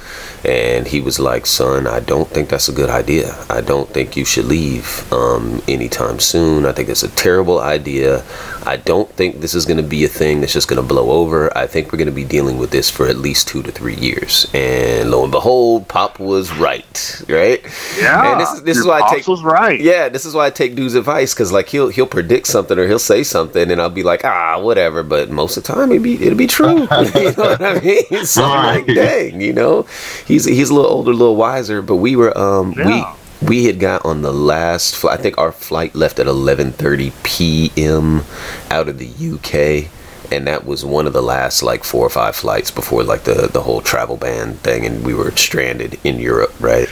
and 0.44 0.86
he 0.86 1.00
was 1.00 1.18
like, 1.18 1.46
"Son, 1.46 1.86
I 1.86 2.00
don't 2.00 2.28
think 2.28 2.50
that's 2.50 2.68
a 2.68 2.74
good 2.74 2.90
idea. 2.90 3.34
I 3.48 3.62
don't 3.62 3.88
think 3.88 4.18
you 4.18 4.26
should 4.26 4.44
leave 4.44 5.10
um, 5.10 5.62
anytime 5.66 6.18
soon. 6.18 6.66
I 6.66 6.72
think 6.72 6.90
it's 6.90 7.04
a 7.04 7.08
terrible 7.08 7.58
idea. 7.58 8.22
I 8.66 8.76
don't 8.76 9.10
think 9.12 9.40
this 9.40 9.54
is 9.54 9.64
going 9.64 9.78
to 9.78 9.82
be 9.82 10.04
a 10.04 10.08
thing 10.08 10.42
that's 10.42 10.52
just 10.52 10.68
going 10.68 10.82
to 10.82 10.86
blow 10.86 11.10
over. 11.10 11.56
I 11.56 11.66
think 11.66 11.90
we're 11.90 11.96
going 11.96 12.04
to 12.04 12.12
be 12.12 12.24
dealing 12.24 12.58
with 12.58 12.70
this 12.70 12.90
for 12.90 13.06
at 13.06 13.16
least 13.16 13.48
two 13.48 13.62
to 13.62 13.72
three 13.72 13.96
years." 13.96 14.46
And 14.52 15.10
lo 15.10 15.22
and 15.22 15.32
behold, 15.32 15.88
Pop 15.88 16.20
was 16.20 16.52
right. 16.58 17.24
Right? 17.30 17.62
Yeah, 17.98 18.32
And 18.32 18.40
this 18.40 18.50
is 18.52 18.62
this 18.62 18.76
is 18.78 18.86
why 18.86 19.00
I 19.00 19.14
take 19.14 19.26
was 19.28 19.42
right. 19.42 19.80
yeah, 19.80 20.08
this 20.08 20.24
is 20.24 20.34
why 20.34 20.46
I 20.46 20.50
take 20.50 20.74
dude's 20.74 20.94
advice 20.94 21.32
because 21.34 21.52
like 21.52 21.68
he'll 21.68 21.88
he'll 21.88 22.06
predict 22.06 22.46
something 22.48 22.78
or 22.78 22.86
he'll 22.86 22.98
say 22.98 23.22
something 23.22 23.70
and 23.70 23.80
I'll 23.80 23.88
be 23.90 24.02
like 24.02 24.24
ah 24.24 24.58
whatever, 24.60 25.02
but 25.02 25.30
most 25.30 25.56
of 25.56 25.62
the 25.64 25.72
time 25.72 25.90
it'll 25.92 26.02
be 26.02 26.14
it'll 26.22 26.36
be 26.38 26.46
true. 26.46 26.80
you 26.82 26.86
know 26.88 27.32
what 27.36 27.62
I 27.62 27.80
mean? 27.84 28.24
So 28.26 28.44
I'm 28.44 28.74
like 28.84 28.86
dang, 28.94 29.40
you 29.40 29.52
know, 29.52 29.86
he's 30.26 30.44
he's 30.44 30.70
a 30.70 30.74
little 30.74 30.90
older, 30.90 31.10
a 31.12 31.14
little 31.14 31.36
wiser, 31.36 31.82
but 31.82 31.96
we 31.96 32.16
were 32.16 32.36
um 32.36 32.74
Yeah. 32.76 32.86
we. 32.86 33.04
We 33.42 33.64
had 33.64 33.80
got 33.80 34.04
on 34.04 34.20
the 34.20 34.34
last 34.34 34.94
flight. 34.94 35.18
I 35.18 35.22
think 35.22 35.38
our 35.38 35.50
flight 35.50 35.94
left 35.94 36.18
at 36.18 36.26
11:30 36.26 37.10
p.m. 37.22 38.22
out 38.70 38.86
of 38.86 38.98
the 38.98 39.06
UK, 39.08 39.90
and 40.30 40.46
that 40.46 40.64
was 40.64 40.84
one 40.84 41.06
of 41.06 41.12
the 41.12 41.22
last 41.22 41.62
like 41.62 41.84
four 41.84 42.06
or 42.06 42.10
five 42.10 42.36
flights 42.36 42.70
before 42.70 43.02
like 43.04 43.24
the 43.24 43.48
the 43.52 43.62
whole 43.62 43.80
travel 43.80 44.16
ban 44.16 44.54
thing, 44.54 44.86
and 44.86 45.04
we 45.04 45.14
were 45.14 45.30
stranded 45.32 45.98
in 46.04 46.18
Europe, 46.18 46.52
right? 46.60 46.88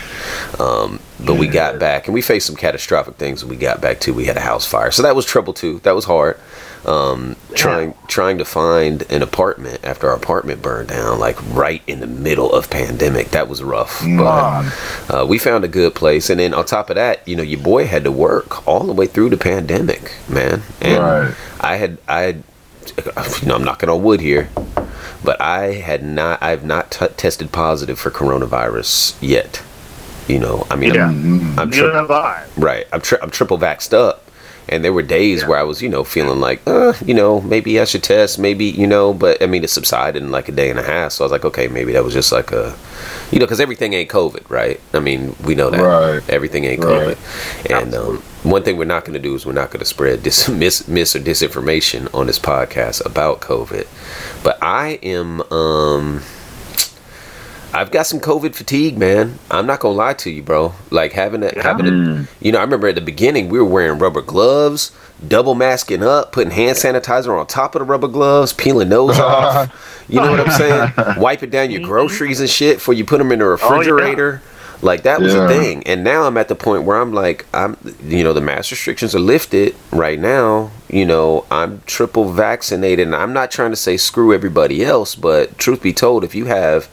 Um, 0.60 1.00
but 1.24 1.34
we 1.34 1.48
got 1.48 1.78
back 1.80 2.06
and 2.06 2.14
we 2.14 2.22
faced 2.22 2.46
some 2.46 2.56
catastrophic 2.56 3.16
things 3.16 3.42
when 3.44 3.50
we 3.50 3.56
got 3.56 3.80
back 3.80 4.00
too. 4.00 4.14
We 4.14 4.26
had 4.26 4.36
a 4.36 4.40
house 4.40 4.64
fire, 4.66 4.90
so 4.90 5.02
that 5.02 5.16
was 5.16 5.26
trouble 5.26 5.52
too. 5.52 5.80
That 5.80 5.94
was 5.94 6.04
hard. 6.04 6.38
Um, 6.86 7.34
trying 7.54 7.94
trying 8.06 8.38
to 8.38 8.44
find 8.44 9.02
an 9.10 9.20
apartment 9.20 9.80
after 9.84 10.08
our 10.08 10.14
apartment 10.16 10.62
burned 10.62 10.88
down, 10.88 11.18
like 11.18 11.36
right 11.52 11.82
in 11.88 11.98
the 11.98 12.06
middle 12.06 12.52
of 12.52 12.70
pandemic. 12.70 13.30
That 13.30 13.48
was 13.48 13.62
rough. 13.64 14.00
But 14.16 15.12
uh, 15.12 15.26
we 15.26 15.38
found 15.38 15.64
a 15.64 15.68
good 15.68 15.94
place, 15.96 16.30
and 16.30 16.38
then 16.38 16.54
on 16.54 16.64
top 16.66 16.88
of 16.88 16.94
that, 16.96 17.26
you 17.26 17.34
know, 17.34 17.42
your 17.42 17.60
boy 17.60 17.86
had 17.86 18.04
to 18.04 18.12
work 18.12 18.66
all 18.66 18.84
the 18.84 18.92
way 18.92 19.06
through 19.06 19.30
the 19.30 19.36
pandemic, 19.36 20.12
man. 20.28 20.62
And 20.80 21.02
Right. 21.02 21.34
I 21.60 21.76
had 21.76 21.98
I 22.06 22.20
had, 22.22 22.44
I'm 23.16 23.64
knocking 23.64 23.88
on 23.88 24.02
wood 24.02 24.20
here, 24.20 24.48
but 25.24 25.40
I 25.40 25.74
had 25.74 26.02
not 26.04 26.42
I've 26.42 26.64
not 26.64 26.90
t- 26.90 27.06
tested 27.16 27.52
positive 27.52 27.98
for 27.98 28.10
coronavirus 28.10 29.16
yet. 29.20 29.62
You 30.28 30.38
know, 30.38 30.66
I 30.70 30.76
mean, 30.76 30.94
Yeah. 30.94 31.08
I'm, 31.08 31.58
I'm 31.58 31.70
tri- 31.70 32.46
right. 32.58 32.86
I'm 32.92 33.00
tri- 33.00 33.18
I'm 33.22 33.30
triple 33.30 33.58
vaxxed 33.58 33.94
up, 33.94 34.27
and 34.68 34.84
there 34.84 34.92
were 34.92 35.02
days 35.02 35.40
Yeah. 35.42 35.48
where 35.48 35.58
I 35.58 35.62
was, 35.62 35.80
you 35.82 35.88
know, 35.88 36.04
feeling 36.04 36.40
like, 36.40 36.60
uh, 36.66 36.92
you 37.04 37.14
know, 37.14 37.40
maybe 37.40 37.80
I 37.80 37.84
should 37.84 38.02
test, 38.02 38.38
maybe, 38.38 38.64
you 38.66 38.86
know, 38.86 39.12
but 39.14 39.42
I 39.42 39.46
mean, 39.46 39.64
it 39.64 39.70
subsided 39.70 40.22
in 40.22 40.30
like 40.30 40.48
a 40.48 40.52
day 40.52 40.70
and 40.70 40.78
a 40.78 40.82
half. 40.82 41.12
So 41.12 41.24
I 41.24 41.26
was 41.26 41.32
like, 41.32 41.44
okay, 41.44 41.68
maybe 41.68 41.92
that 41.92 42.04
was 42.04 42.14
just 42.14 42.32
like 42.32 42.52
a, 42.52 42.76
you 43.30 43.38
know, 43.38 43.44
because 43.46 43.60
everything 43.60 43.92
ain't 43.94 44.10
COVID, 44.10 44.48
right? 44.50 44.80
I 44.94 45.00
mean, 45.00 45.34
we 45.44 45.54
know 45.54 45.70
that 45.70 45.80
Right. 45.82 46.22
everything 46.28 46.64
ain't 46.64 46.82
Right. 46.84 47.16
COVID, 47.16 47.70
and 47.82 47.94
um, 47.94 48.22
one 48.42 48.62
thing 48.62 48.76
we're 48.76 48.84
not 48.84 49.04
going 49.04 49.14
to 49.14 49.18
do 49.28 49.34
is 49.34 49.44
we're 49.44 49.52
not 49.52 49.70
going 49.70 49.80
to 49.80 49.84
spread 49.86 50.22
dis- 50.22 50.48
mis, 50.62 50.86
mis 50.88 51.14
or 51.16 51.20
disinformation 51.20 52.12
on 52.14 52.26
this 52.26 52.38
podcast 52.38 53.04
about 53.04 53.40
COVID. 53.40 53.86
But 54.42 54.58
I 54.62 54.98
am, 55.02 55.40
um, 55.52 56.22
I've 57.78 57.92
got 57.92 58.06
some 58.06 58.18
COVID 58.18 58.56
fatigue, 58.56 58.98
man. 58.98 59.38
I'm 59.52 59.64
not 59.64 59.78
gonna 59.78 59.94
lie 59.94 60.14
to 60.14 60.30
you, 60.30 60.42
bro. 60.42 60.74
Like 60.90 61.12
having 61.12 61.44
a 61.44 61.52
Yeah. 61.54 61.62
having 61.62 61.86
a, 61.86 61.90
mm. 61.90 62.28
you 62.40 62.50
know, 62.50 62.58
I 62.58 62.62
remember 62.62 62.88
at 62.88 62.96
the 62.96 63.00
beginning 63.00 63.48
we 63.48 63.58
were 63.60 63.64
wearing 63.64 64.00
rubber 64.00 64.20
gloves, 64.20 64.90
double 65.28 65.54
masking 65.54 66.02
up, 66.02 66.32
putting 66.32 66.50
hand 66.50 66.76
sanitizer 66.76 67.38
on 67.38 67.46
top 67.46 67.76
of 67.76 67.78
the 67.78 67.84
rubber 67.84 68.08
gloves, 68.08 68.52
peeling 68.52 68.88
those 68.88 69.16
off. 69.20 70.04
You 70.08 70.20
know 70.20 70.28
what 70.28 70.40
I'm 70.40 70.50
saying? 70.50 70.92
Wiping 71.20 71.50
down 71.50 71.70
your 71.70 71.82
mm-hmm. 71.82 71.88
groceries 71.88 72.40
and 72.40 72.50
shit 72.50 72.78
before 72.78 72.94
you 72.94 73.04
put 73.04 73.18
them 73.18 73.30
in 73.30 73.38
the 73.38 73.44
oh, 73.44 73.50
refrigerator. 73.50 74.42
Like 74.82 75.04
that 75.04 75.20
was 75.20 75.34
a 75.34 75.46
thing. 75.46 75.84
And 75.84 76.02
now 76.02 76.24
I'm 76.24 76.36
at 76.36 76.48
the 76.48 76.56
point 76.56 76.82
where 76.82 77.00
I'm 77.00 77.12
like, 77.12 77.46
I'm, 77.54 77.76
you 78.02 78.24
know, 78.24 78.32
the 78.32 78.40
mass 78.40 78.72
restrictions 78.72 79.14
are 79.14 79.20
lifted 79.20 79.76
right 79.92 80.18
now. 80.18 80.72
You 80.88 81.04
know, 81.04 81.46
I'm 81.48 81.82
triple 81.86 82.30
vaccinated, 82.32 83.06
and 83.06 83.14
I'm 83.14 83.32
not 83.32 83.52
trying 83.52 83.70
to 83.70 83.76
say 83.76 83.96
screw 83.96 84.32
everybody 84.34 84.84
else, 84.84 85.14
but 85.14 85.58
truth 85.58 85.82
be 85.82 85.92
told, 85.92 86.24
if 86.24 86.34
you 86.34 86.46
have 86.46 86.88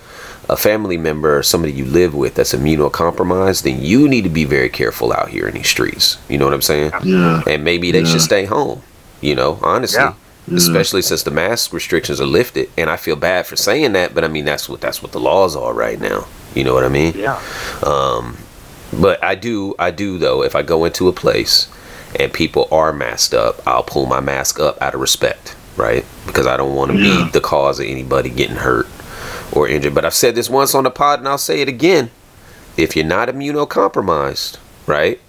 a 0.49 0.55
family 0.57 0.97
member 0.97 1.37
or 1.37 1.43
somebody 1.43 1.73
you 1.73 1.85
live 1.85 2.13
with 2.13 2.35
that's 2.35 2.53
immunocompromised, 2.53 3.63
then 3.63 3.81
you 3.81 4.07
need 4.07 4.23
to 4.23 4.29
be 4.29 4.45
very 4.45 4.69
careful 4.69 5.11
out 5.11 5.29
here 5.29 5.47
in 5.47 5.53
these 5.55 5.67
streets. 5.67 6.17
You 6.29 6.37
know 6.37 6.45
what 6.45 6.53
I'm 6.53 6.61
saying? 6.61 6.91
Yeah. 7.03 7.41
And 7.47 7.63
maybe 7.63 7.91
they 7.91 8.01
Yeah. 8.01 8.05
should 8.05 8.21
stay 8.21 8.45
home. 8.45 8.81
You 9.21 9.35
know, 9.35 9.59
honestly. 9.61 9.99
Yeah. 10.01 10.13
Especially 10.55 11.01
since 11.01 11.23
the 11.23 11.31
mask 11.31 11.73
restrictions 11.73 12.21
are 12.21 12.25
lifted, 12.27 12.69
and 12.77 12.87
I 12.87 12.97
feel 12.97 13.15
bad 13.15 13.47
for 13.47 13.55
saying 13.55 13.93
that, 13.93 14.13
but 14.13 14.23
I 14.23 14.27
mean 14.27 14.45
that's 14.45 14.69
what 14.69 14.79
that's 14.79 15.01
what 15.01 15.11
the 15.11 15.19
laws 15.19 15.55
are 15.55 15.73
right 15.73 15.99
now. 15.99 16.27
You 16.53 16.63
know 16.63 16.75
what 16.75 16.83
I 16.83 16.89
mean? 16.89 17.13
Yeah. 17.17 17.39
Um, 17.81 18.37
but 18.93 19.23
I 19.23 19.33
do, 19.33 19.73
I 19.79 19.89
do 19.89 20.19
though. 20.19 20.43
If 20.43 20.55
I 20.55 20.61
go 20.61 20.85
into 20.85 21.07
a 21.07 21.13
place 21.13 21.67
and 22.19 22.31
people 22.31 22.67
are 22.71 22.93
masked 22.93 23.33
up, 23.33 23.59
I'll 23.67 23.81
pull 23.81 24.05
my 24.05 24.19
mask 24.19 24.59
up 24.59 24.79
out 24.83 24.93
of 24.93 25.01
respect, 25.01 25.55
right? 25.77 26.05
Because 26.27 26.45
I 26.45 26.57
don't 26.57 26.75
want 26.75 26.91
to 26.91 26.97
be 26.97 27.27
the 27.31 27.41
cause 27.41 27.79
of 27.79 27.87
anybody 27.87 28.29
getting 28.29 28.57
hurt 28.57 28.85
or 29.51 29.67
injured. 29.67 29.93
But 29.95 30.05
I've 30.05 30.13
said 30.13 30.35
this 30.35 30.49
once 30.49 30.73
on 30.75 30.83
the 30.83 30.91
pod, 30.91 31.19
and 31.19 31.27
I'll 31.27 31.37
say 31.37 31.61
it 31.61 31.67
again: 31.69 32.11
if 32.77 32.95
you're 32.95 33.05
not 33.05 33.29
immunocompromised, 33.29 34.57
right, 34.87 35.19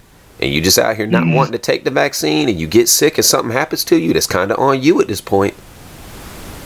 and 0.41 0.53
you 0.53 0.61
just 0.61 0.79
out 0.79 0.97
here 0.97 1.07
not 1.07 1.25
Mhm. 1.25 1.35
wanting 1.35 1.53
to 1.53 1.59
take 1.59 1.85
the 1.85 1.91
vaccine, 1.91 2.49
and 2.49 2.59
you 2.59 2.67
get 2.67 2.89
sick, 2.89 3.19
and 3.19 3.25
something 3.25 3.53
happens 3.53 3.85
to 3.85 3.97
you, 3.99 4.13
that's 4.13 4.27
kind 4.27 4.51
of 4.51 4.59
on 4.59 4.83
you 4.83 5.01
at 5.01 5.09
this 5.09 5.21
point. 5.21 5.55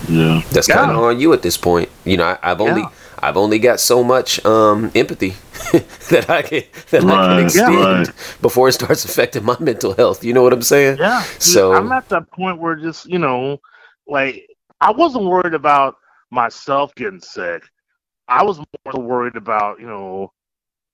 Yeah. 0.09 0.43
That's 0.51 0.69
Yeah. 0.69 0.77
kind 0.77 0.91
of 0.91 0.99
on 0.99 1.21
you 1.21 1.33
at 1.33 1.43
this 1.43 1.57
point. 1.57 1.89
You 2.05 2.17
know, 2.17 2.25
I, 2.25 2.39
I've 2.43 2.61
only 2.61 2.83
Yeah. 2.83 2.89
I've 3.23 3.37
only 3.37 3.59
got 3.59 3.81
so 3.81 4.03
much 4.03 4.43
um, 4.47 4.91
empathy 4.95 5.35
that 6.09 6.31
I 6.31 6.41
can 6.41 6.63
that 6.91 7.05
I 7.05 7.37
can 7.37 7.45
extend 7.45 7.77
right. 7.77 8.09
before 8.41 8.69
it 8.69 8.73
starts 8.73 9.05
affecting 9.05 9.45
my 9.45 9.57
mental 9.61 9.93
health. 9.93 10.25
You 10.25 10.33
know 10.33 10.43
what 10.43 10.55
I'm 10.55 10.63
saying? 10.63 10.97
Yeah. 10.99 11.23
So- 11.39 11.75
I'm 11.75 11.93
at 11.93 12.09
that 12.09 12.31
point 12.33 12.59
where 12.59 12.77
just, 12.77 13.05
you 13.07 13.19
know, 13.19 13.61
like 14.09 14.47
I 14.81 14.91
wasn't 14.93 15.27
worried 15.27 15.53
about 15.53 15.97
myself 16.31 16.95
getting 16.95 17.21
sick. 17.21 17.63
I 18.29 18.43
was 18.45 18.59
more 18.59 19.03
worried 19.03 19.37
about, 19.37 19.81
you 19.81 19.87
know, 19.87 20.33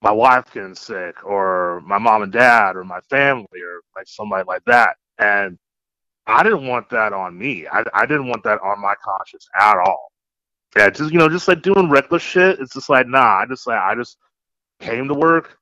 my 0.03 0.13
wife 0.13 0.53
getting 0.53 0.75
sick 0.75 1.25
or 1.25 1.83
my 1.85 1.99
mom 1.99 2.23
and 2.23 2.33
dad 2.33 2.77
or 2.77 2.85
my 2.85 3.01
family 3.11 3.61
or 3.61 3.81
like 3.97 4.07
somebody 4.07 4.45
like 4.47 4.65
that. 4.67 4.97
And 5.19 5.59
I 6.27 6.43
didn't 6.43 6.67
want 6.67 6.89
that 6.91 7.13
on 7.13 7.39
me. 7.39 7.67
I, 7.67 7.85
I 7.95 8.07
didn't 8.07 8.29
want 8.29 8.43
that 8.45 8.61
on 8.63 8.81
my 8.81 8.95
conscience 9.03 9.49
at 9.59 9.77
all. 9.79 10.11
Yeah, 10.77 10.91
just 10.91 11.13
you 11.13 11.19
know, 11.19 11.29
just 11.29 11.49
like 11.49 11.63
doing 11.63 11.89
reckless 11.89 12.23
shit. 12.23 12.61
It's 12.61 12.75
just 12.75 12.91
like 12.91 13.07
nah. 13.07 13.39
I 13.39 13.47
just 13.47 13.67
like 13.67 13.81
I 13.81 13.95
just 13.95 14.19
came 14.81 15.09
to 15.09 15.15
work, 15.15 15.57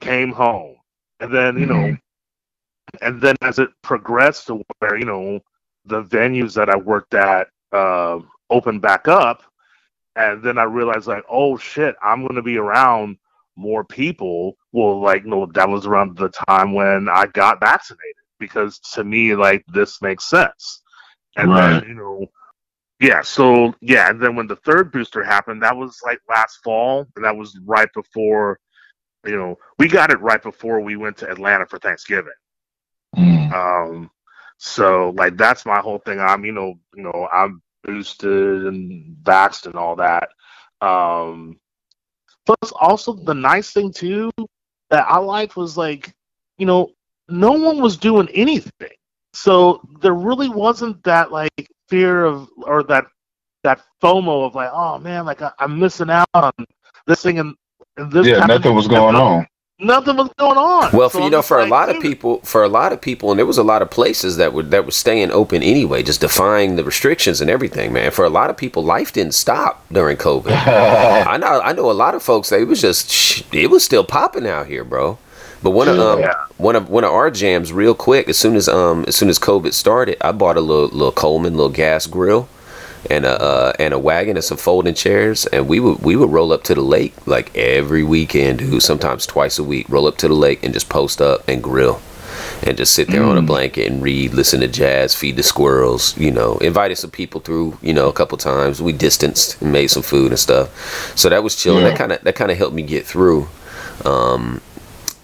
came 0.00 0.32
home, 0.32 0.76
and 1.20 1.34
then 1.34 1.58
you 1.58 1.66
know, 1.66 1.96
and 3.02 3.20
then 3.20 3.36
as 3.42 3.58
it 3.58 3.68
progressed 3.82 4.46
to 4.46 4.62
where 4.78 4.96
you 4.96 5.04
know 5.04 5.40
the 5.84 6.02
venues 6.04 6.54
that 6.54 6.70
I 6.70 6.76
worked 6.76 7.14
at 7.14 7.48
uh, 7.72 8.20
opened 8.50 8.82
back 8.82 9.08
up, 9.08 9.42
and 10.16 10.42
then 10.42 10.58
I 10.58 10.64
realized 10.64 11.06
like, 11.06 11.24
oh 11.28 11.56
shit, 11.56 11.94
I'm 12.02 12.26
gonna 12.26 12.42
be 12.42 12.58
around 12.58 13.18
more 13.56 13.84
people. 13.84 14.56
Well, 14.72 15.00
like, 15.00 15.24
you 15.24 15.30
know, 15.30 15.46
that 15.46 15.68
was 15.68 15.86
around 15.86 16.16
the 16.16 16.28
time 16.48 16.72
when 16.74 17.08
I 17.08 17.26
got 17.26 17.60
vaccinated 17.60 18.14
because 18.38 18.78
to 18.94 19.04
me, 19.04 19.34
like, 19.34 19.64
this 19.68 20.00
makes 20.00 20.24
sense. 20.24 20.82
And 21.36 21.50
Right. 21.50 21.80
then, 21.80 21.88
you 21.88 21.94
know, 21.94 22.26
yeah, 23.00 23.22
so 23.22 23.74
yeah, 23.80 24.10
and 24.10 24.20
then 24.20 24.34
when 24.34 24.48
the 24.48 24.56
third 24.56 24.90
booster 24.90 25.22
happened, 25.22 25.62
that 25.62 25.76
was 25.76 26.00
like 26.04 26.20
last 26.28 26.58
fall, 26.64 27.06
and 27.14 27.24
that 27.24 27.36
was 27.36 27.56
right 27.64 27.88
before, 27.94 28.58
you 29.24 29.36
know, 29.36 29.56
we 29.78 29.86
got 29.86 30.10
it 30.10 30.20
right 30.20 30.42
before 30.42 30.80
we 30.80 30.96
went 30.96 31.16
to 31.18 31.30
Atlanta 31.30 31.64
for 31.66 31.78
Thanksgiving. 31.78 32.32
Mm. 33.16 33.52
Um, 33.52 34.10
so 34.58 35.10
like 35.16 35.36
that's 35.36 35.64
my 35.64 35.78
whole 35.78 35.98
thing. 35.98 36.18
I'm 36.18 36.44
you 36.44 36.52
know 36.52 36.74
you 36.94 37.04
know 37.04 37.28
I'm 37.32 37.62
boosted 37.84 38.66
and 38.66 39.16
vaxxed 39.22 39.66
and 39.66 39.76
all 39.76 39.96
that. 39.96 40.28
Um, 40.80 41.58
plus 42.46 42.72
also 42.80 43.12
the 43.12 43.34
nice 43.34 43.72
thing 43.72 43.92
too 43.92 44.30
that 44.90 45.06
I 45.08 45.18
liked 45.18 45.56
was 45.56 45.76
like 45.76 46.14
you 46.56 46.66
know 46.66 46.92
no 47.28 47.52
one 47.52 47.80
was 47.80 47.96
doing 47.96 48.28
anything, 48.32 48.96
so 49.32 49.80
there 50.00 50.14
really 50.14 50.48
wasn't 50.48 51.02
that 51.04 51.32
like 51.32 51.68
fear 51.88 52.24
of 52.24 52.48
or 52.62 52.82
that 52.84 53.06
that 53.64 53.82
FOMO 54.02 54.46
of 54.46 54.54
like 54.54 54.70
oh 54.72 54.98
man 54.98 55.26
like 55.26 55.42
I, 55.42 55.50
I'm 55.58 55.78
missing 55.78 56.10
out 56.10 56.28
on 56.34 56.52
this 57.06 57.22
thing 57.22 57.38
and, 57.38 57.54
and 57.96 58.12
this 58.12 58.26
Yeah, 58.26 58.46
nothing 58.46 58.74
was 58.74 58.88
going 58.88 59.16
on. 59.16 59.46
Nothing 59.80 60.16
was 60.16 60.28
going 60.38 60.58
on. 60.58 60.90
Well, 60.92 61.08
So 61.08 61.18
for 61.18 61.18
you 61.20 61.24
I'm 61.26 61.30
know, 61.30 61.38
just 61.38 61.48
for 61.48 61.60
a 61.60 61.66
lot 61.66 61.88
of 61.88 62.02
people, 62.02 62.40
for 62.40 62.64
a 62.64 62.68
lot 62.68 62.92
of 62.92 63.00
people, 63.00 63.30
and 63.30 63.38
there 63.38 63.46
was 63.46 63.58
a 63.58 63.62
lot 63.62 63.80
of 63.80 63.88
places 63.90 64.36
that 64.36 64.52
were 64.52 64.64
that 64.64 64.84
were 64.84 64.90
staying 64.90 65.30
open 65.30 65.62
anyway, 65.62 66.02
just 66.02 66.20
defying 66.20 66.74
the 66.74 66.82
restrictions 66.82 67.40
and 67.40 67.48
everything, 67.48 67.92
man. 67.92 68.10
For 68.10 68.24
a 68.24 68.28
lot 68.28 68.50
of 68.50 68.56
people, 68.56 68.82
life 68.82 69.12
didn't 69.12 69.34
stop 69.34 69.86
during 69.92 70.16
COVID. 70.16 70.50
I 71.26 71.36
know, 71.36 71.60
I 71.60 71.72
know 71.74 71.90
a 71.90 71.92
lot 71.92 72.16
of 72.16 72.24
folks. 72.24 72.50
It 72.50 72.66
was 72.66 72.80
just, 72.80 73.54
it 73.54 73.68
was 73.70 73.84
still 73.84 74.02
popping 74.04 74.48
out 74.48 74.66
here, 74.66 74.82
bro. 74.82 75.16
But 75.62 75.70
one 75.70 75.86
of 75.88 75.98
um, 76.00 76.20
Yeah. 76.20 76.34
one 76.56 76.74
of 76.74 76.88
one 76.90 77.04
of 77.04 77.12
our 77.12 77.30
jams, 77.30 77.72
real 77.72 77.94
quick, 77.94 78.28
as 78.28 78.36
soon 78.36 78.56
as 78.56 78.68
um, 78.68 79.04
as 79.06 79.14
soon 79.14 79.28
as 79.28 79.38
COVID 79.38 79.74
started, 79.74 80.16
I 80.20 80.32
bought 80.32 80.56
a 80.56 80.60
little 80.60 80.88
little 80.88 81.12
Coleman 81.12 81.54
little 81.54 81.70
gas 81.70 82.08
grill. 82.08 82.48
And 83.10 83.24
a 83.24 83.40
uh, 83.40 83.72
and 83.78 83.94
a 83.94 83.98
wagon 83.98 84.36
and 84.36 84.44
some 84.44 84.58
folding 84.58 84.94
chairs, 84.94 85.46
and 85.46 85.66
we 85.66 85.80
would 85.80 86.00
we 86.00 86.14
would 86.14 86.30
roll 86.30 86.52
up 86.52 86.62
to 86.64 86.74
the 86.74 86.82
lake 86.82 87.14
like 87.26 87.56
every 87.56 88.02
weekend, 88.02 88.58
dude. 88.58 88.82
Sometimes 88.82 89.24
twice 89.24 89.58
a 89.58 89.64
week. 89.64 89.88
Roll 89.88 90.06
up 90.06 90.18
to 90.18 90.28
the 90.28 90.34
lake 90.34 90.62
and 90.62 90.74
just 90.74 90.90
post 90.90 91.22
up 91.22 91.48
and 91.48 91.62
grill, 91.62 92.02
and 92.62 92.76
just 92.76 92.92
sit 92.92 93.08
there 93.08 93.24
on 93.24 93.38
a 93.38 93.42
blanket 93.42 93.90
and 93.90 94.02
read, 94.02 94.34
listen 94.34 94.60
to 94.60 94.68
jazz, 94.68 95.14
feed 95.14 95.36
the 95.36 95.42
squirrels. 95.42 96.18
You 96.18 96.30
know, 96.30 96.58
invited 96.58 96.96
some 96.96 97.10
people 97.10 97.40
through. 97.40 97.78
You 97.80 97.94
know, 97.94 98.10
a 98.10 98.12
couple 98.12 98.36
times. 98.36 98.82
We 98.82 98.92
distanced 98.92 99.62
and 99.62 99.72
made 99.72 99.86
some 99.86 100.02
food 100.02 100.30
and 100.30 100.38
stuff. 100.38 101.16
So 101.16 101.30
that 101.30 101.42
was 101.42 101.56
chilling. 101.56 101.84
Yeah. 101.84 101.90
That 101.90 101.98
kind 101.98 102.12
of 102.12 102.20
that 102.24 102.34
kind 102.34 102.50
of 102.50 102.58
helped 102.58 102.74
me 102.74 102.82
get 102.82 103.06
through. 103.06 103.48
Um, 104.04 104.60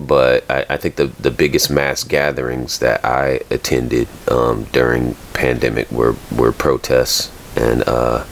but 0.01 0.51
I, 0.51 0.65
I 0.71 0.77
think 0.79 0.97
the 0.97 1.07
the 1.07 1.31
biggest 1.31 1.71
mass 1.71 2.03
gatherings 2.03 2.79
that 2.79 3.05
I 3.05 3.41
attended 3.51 4.09
um, 4.29 4.65
during 4.73 5.17
pandemic 5.35 5.91
were 5.93 6.17
were 6.35 6.51
protests 6.53 7.31
and 7.57 7.83
uh, 7.87 8.25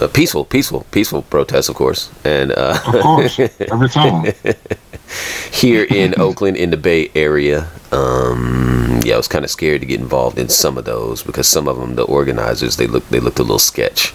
uh, 0.00 0.08
peaceful, 0.08 0.44
peaceful, 0.44 0.86
peaceful 0.90 1.22
protests, 1.22 1.68
of 1.68 1.76
course, 1.76 2.10
and 2.24 2.52
uh, 2.52 2.78
Of 2.86 3.00
course, 3.02 3.38
every 3.38 3.88
time. 3.88 4.32
here 5.52 5.84
in 5.84 6.14
Oakland 6.18 6.56
in 6.56 6.70
the 6.70 6.76
Bay 6.76 7.10
Area. 7.14 7.68
Um, 7.90 9.00
yeah, 9.04 9.14
I 9.14 9.16
was 9.16 9.28
kind 9.28 9.44
of 9.44 9.50
scared 9.50 9.80
to 9.82 9.86
get 9.86 10.00
involved 10.00 10.38
in 10.38 10.48
some 10.48 10.78
of 10.78 10.84
those 10.84 11.22
because 11.22 11.46
some 11.46 11.68
of 11.68 11.78
them, 11.78 11.94
the 11.94 12.04
organizers, 12.04 12.76
they 12.76 12.86
looked 12.86 13.10
they 13.10 13.20
looked 13.20 13.38
a 13.38 13.42
little 13.42 13.58
sketch. 13.58 14.14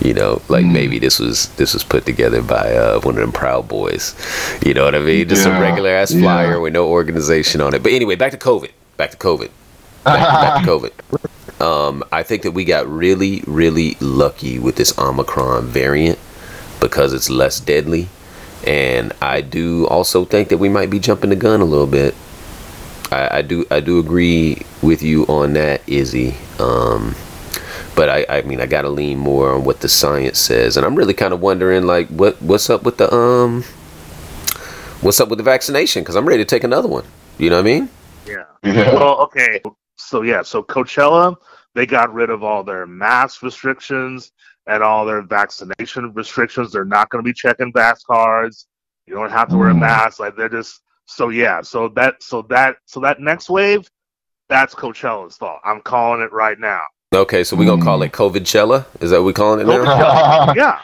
You 0.00 0.12
know, 0.12 0.42
like 0.48 0.66
maybe 0.66 0.98
this 0.98 1.18
was 1.18 1.48
this 1.50 1.72
was 1.72 1.84
put 1.84 2.04
together 2.04 2.42
by 2.42 2.74
uh, 2.74 3.00
one 3.00 3.14
of 3.14 3.20
them 3.20 3.32
Proud 3.32 3.68
Boys. 3.68 4.14
You 4.64 4.74
know 4.74 4.84
what 4.84 4.94
I 4.94 4.98
mean? 4.98 5.28
Just 5.28 5.46
a 5.46 5.50
regular 5.50 5.90
ass 5.90 6.12
flyer 6.12 6.52
yeah. 6.52 6.56
with 6.58 6.72
no 6.72 6.88
organization 6.88 7.60
on 7.60 7.74
it. 7.74 7.82
But 7.82 7.92
anyway, 7.92 8.16
back 8.16 8.32
to 8.32 8.38
COVID. 8.38 8.72
Back 8.96 9.12
to 9.12 9.16
COVID. 9.16 9.50
Back, 10.04 10.20
back 10.20 10.64
to 10.64 10.70
COVID. 10.70 11.30
Um, 11.60 12.04
I 12.10 12.22
think 12.22 12.42
that 12.42 12.52
we 12.52 12.64
got 12.64 12.86
really, 12.88 13.42
really 13.46 13.96
lucky 14.00 14.58
with 14.58 14.76
this 14.76 14.96
Omicron 14.98 15.66
variant 15.66 16.18
because 16.80 17.12
it's 17.12 17.30
less 17.30 17.60
deadly. 17.60 18.08
And 18.66 19.12
I 19.20 19.40
do 19.40 19.86
also 19.86 20.24
think 20.24 20.48
that 20.48 20.58
we 20.58 20.68
might 20.68 20.90
be 20.90 20.98
jumping 20.98 21.30
the 21.30 21.36
gun 21.36 21.60
a 21.60 21.64
little 21.64 21.86
bit. 21.86 22.14
I, 23.12 23.38
I 23.38 23.42
do 23.42 23.66
I 23.70 23.80
do 23.80 23.98
agree 23.98 24.62
with 24.82 25.02
you 25.02 25.24
on 25.26 25.52
that, 25.52 25.82
Izzy. 25.86 26.34
Um, 26.58 27.14
but 27.94 28.08
I, 28.08 28.26
I 28.28 28.42
mean 28.42 28.60
I 28.60 28.66
gotta 28.66 28.88
lean 28.88 29.18
more 29.18 29.52
on 29.52 29.64
what 29.64 29.80
the 29.80 29.88
science 29.88 30.38
says. 30.38 30.76
And 30.76 30.86
I'm 30.86 30.94
really 30.94 31.14
kind 31.14 31.34
of 31.34 31.40
wondering 31.40 31.86
like 31.86 32.08
what 32.08 32.40
what's 32.40 32.70
up 32.70 32.82
with 32.82 32.96
the 32.96 33.12
um 33.14 33.64
what's 35.00 35.20
up 35.20 35.28
with 35.28 35.38
the 35.38 35.44
vaccination? 35.44 36.02
Because 36.02 36.16
I'm 36.16 36.26
ready 36.26 36.42
to 36.42 36.48
take 36.48 36.64
another 36.64 36.88
one. 36.88 37.04
You 37.38 37.50
know 37.50 37.56
what 37.56 37.66
I 37.68 37.80
mean? 37.80 37.88
Yeah. 38.26 38.44
Yeah. 38.62 38.94
Well, 38.94 39.20
okay. 39.22 39.60
So 39.96 40.22
yeah, 40.22 40.42
so 40.42 40.62
Coachella, 40.62 41.36
they 41.74 41.86
got 41.86 42.12
rid 42.12 42.30
of 42.30 42.42
all 42.42 42.62
their 42.64 42.86
mask 42.86 43.42
restrictions 43.42 44.32
and 44.66 44.82
all 44.82 45.04
their 45.04 45.22
vaccination 45.22 46.12
restrictions. 46.14 46.72
They're 46.72 46.84
not 46.84 47.08
going 47.10 47.22
to 47.22 47.28
be 47.28 47.34
checking 47.34 47.72
vax 47.72 48.04
cards. 48.04 48.66
You 49.06 49.14
don't 49.14 49.30
have 49.30 49.48
to 49.50 49.56
wear 49.58 49.70
a 49.70 49.74
Mm. 49.74 49.80
mask. 49.80 50.18
Like 50.20 50.36
they're 50.36 50.48
just 50.48 50.80
so 51.06 51.28
yeah. 51.28 51.60
So 51.62 51.88
that 51.90 52.22
so 52.22 52.42
that 52.48 52.76
so 52.86 53.00
that 53.00 53.20
next 53.20 53.50
wave, 53.50 53.88
that's 54.48 54.74
Coachella's 54.74 55.36
fault. 55.36 55.60
I'm 55.64 55.80
calling 55.82 56.22
it 56.22 56.32
right 56.32 56.58
now. 56.58 56.80
Okay, 57.14 57.44
so 57.44 57.54
we're 57.56 57.66
gonna 57.66 57.82
call 57.84 58.00
Mm. 58.00 58.06
it 58.06 58.12
COVIDchella? 58.12 58.86
Is 59.00 59.10
that 59.10 59.18
what 59.18 59.26
we're 59.26 59.32
calling 59.34 59.60
it 59.60 59.66
now? 59.66 59.84
the 59.84 60.54
Yeah, 60.56 60.78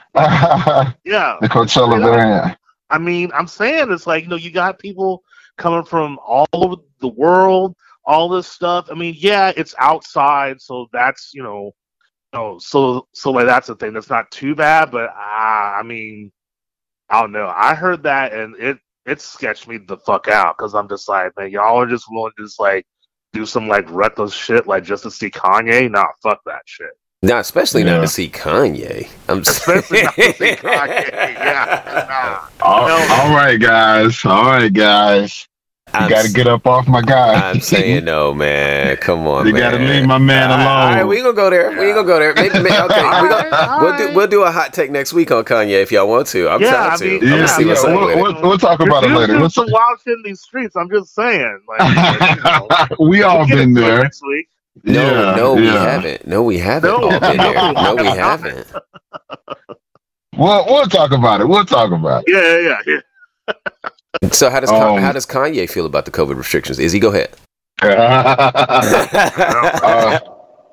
yeah. 1.05 1.37
Coachella 1.49 1.99
Yeah. 1.99 2.05
variant. 2.11 2.59
I 2.91 2.99
mean, 2.99 3.31
I'm 3.35 3.47
saying 3.47 3.91
it's 3.91 4.07
like 4.07 4.25
you 4.25 4.31
know 4.31 4.37
you 4.37 4.51
got 4.51 4.79
people 4.79 5.23
coming 5.59 5.85
from 5.85 6.19
all 6.25 6.47
over 6.53 6.77
the 7.01 7.09
world, 7.09 7.75
all 8.05 8.29
this 8.29 8.47
stuff. 8.47 8.89
I 8.91 8.95
mean, 8.95 9.15
yeah, 9.17 9.53
it's 9.57 9.75
outside, 9.79 10.61
so 10.61 10.89
that's 10.93 11.31
you 11.35 11.43
know, 11.43 11.73
you 12.33 12.39
know, 12.39 12.59
so 12.59 13.07
so 13.13 13.31
like 13.31 13.47
that's 13.47 13.67
the 13.69 13.77
thing. 13.77 13.93
That's 13.93 14.11
not 14.11 14.31
too 14.31 14.55
bad, 14.55 14.91
but 14.91 15.11
ah, 15.15 15.79
I 15.79 15.83
mean, 15.83 16.33
I 17.09 17.21
don't 17.21 17.33
know. 17.33 17.53
I 17.55 17.75
heard 17.75 18.03
that 18.05 18.33
and 18.33 18.57
it 18.57 18.79
it 19.07 19.21
sketched 19.21 19.67
me 19.67 19.79
the 19.79 19.97
fuck 19.99 20.29
out 20.29 20.57
because 20.57 20.75
I'm 20.75 20.89
just 20.89 21.09
like, 21.09 21.33
man, 21.37 21.51
y'all 21.51 21.81
are 21.81 21.87
just 21.87 22.07
willing 22.11 22.33
to 22.39 22.45
just 22.45 22.61
like 22.61 22.87
do 23.33 23.47
some 23.47 23.69
like 23.69 23.91
reckless 23.91 24.33
shit 24.33 24.67
like 24.67 24.85
just 24.85 25.03
to 25.05 25.11
see 25.11 25.31
Kanye. 25.31 25.91
Nah, 25.91 26.07
fuck 26.23 26.41
that 26.47 26.63
shit. 26.67 26.91
Nah, 27.23 27.41
especially 27.41 27.85
not 27.85 28.01
to 28.01 28.09
see 28.09 28.31
Kanye. 28.31 29.07
I'm 29.29 29.41
Especially 29.41 30.05
not 30.05 30.15
to 30.15 30.33
see 30.33 30.53
Kanye. 30.57 31.13
Yeah, 31.13 32.07
nah. 32.09 32.65
All, 32.65 32.89
all 32.89 33.37
right, 33.37 33.61
guys. 33.61 34.25
All 34.25 34.45
right, 34.45 34.73
guys. 34.73 35.47
You 35.93 35.99
I'm 35.99 36.09
got 36.09 36.25
to 36.25 36.33
get 36.33 36.47
up 36.47 36.67
off 36.69 36.87
my 36.87 37.03
guy. 37.03 37.51
I'm 37.51 37.61
saying 37.61 38.05
no, 38.05 38.33
man. 38.33 38.97
Come 38.99 39.27
on. 39.27 39.45
You 39.47 39.53
gotta 39.53 39.79
leave 39.79 40.07
my 40.07 40.19
man 40.19 40.49
All 40.51 40.57
right, 40.57 40.63
alone. 40.65 40.69
All 40.93 40.95
right, 40.95 41.05
we 41.05 41.17
gonna 41.21 41.33
go 41.33 41.51
there. 41.51 41.71
We 41.71 41.93
gonna 41.93 42.05
go 42.05 42.19
there. 42.21 42.33
Maybe, 42.35 42.55
maybe, 42.63 42.77
okay, 42.77 43.03
we 43.03 43.09
right, 43.09 43.51
gonna, 43.51 43.73
all 43.73 43.81
we'll 43.81 43.97
do 43.99 44.15
we'll 44.15 44.27
do 44.29 44.43
a 44.43 44.53
hot 44.53 44.73
take 44.73 44.93
next 44.93 45.13
week 45.13 45.33
on 45.33 45.43
Kanye 45.45 45.83
if 45.83 45.91
y'all 45.91 46.09
want 46.09 46.29
to. 46.29 46.49
I'm 46.49 46.61
Yeah, 46.61 46.71
trying 46.71 46.91
I 46.93 46.97
mean, 47.19 47.33
I'm 47.33 47.39
yeah, 47.41 47.47
see 47.47 47.65
yeah. 47.67 47.75
We'll, 47.83 48.07
we'll, 48.23 48.41
we'll 48.43 48.59
talk 48.59 48.79
about 48.79 49.03
it 49.03 49.09
later. 49.11 49.27
doing 49.29 49.41
We'll 49.41 49.51
some 49.51 49.67
talk- 49.67 49.75
wild 49.75 50.01
shit 50.05 50.13
in 50.13 50.23
these 50.25 50.41
streets. 50.41 50.77
I'm 50.77 50.89
just 50.91 51.13
saying. 51.13 51.61
Like, 51.69 51.81
you 52.37 52.43
know, 52.45 53.09
we 53.09 53.23
all 53.25 53.49
been 53.49 53.75
there. 53.75 54.03
next 54.05 54.23
week. 54.23 54.49
No, 54.85 55.03
yeah, 55.03 55.35
no, 55.35 55.55
we 55.55 55.67
haven't. 55.67 56.27
No, 56.27 56.43
we 56.45 56.57
haven't 56.59 56.89
No, 56.89 57.11
been 57.19 57.37
no, 57.37 57.53
there. 57.53 57.73
No, 57.73 57.95
we 57.97 58.03
we 58.03 58.09
haven't. 58.09 58.57
haven't. 58.69 58.83
We'll, 60.37 60.65
we'll 60.67 60.87
talk 60.87 61.11
about 61.11 61.41
it. 61.41 61.49
We'll 61.49 61.65
talk 61.65 61.91
about 61.91 62.23
it. 62.27 62.33
Yeah, 62.33 62.77
yeah, 62.87 62.95
yeah. 63.49 63.55
So 64.33 64.51
how 64.51 64.61
does 64.61 64.71
Um, 64.71 64.99
how 64.99 65.13
does 65.13 65.27
Kanye 65.27 65.69
feel 65.71 65.87
about 65.87 66.05
the 66.05 66.11
COVID 66.11 66.37
restrictions? 66.37 66.79
Is 66.79 66.93
he 66.93 66.99
go 66.99 67.11
ahead. 67.11 67.31
uh, 67.83 70.19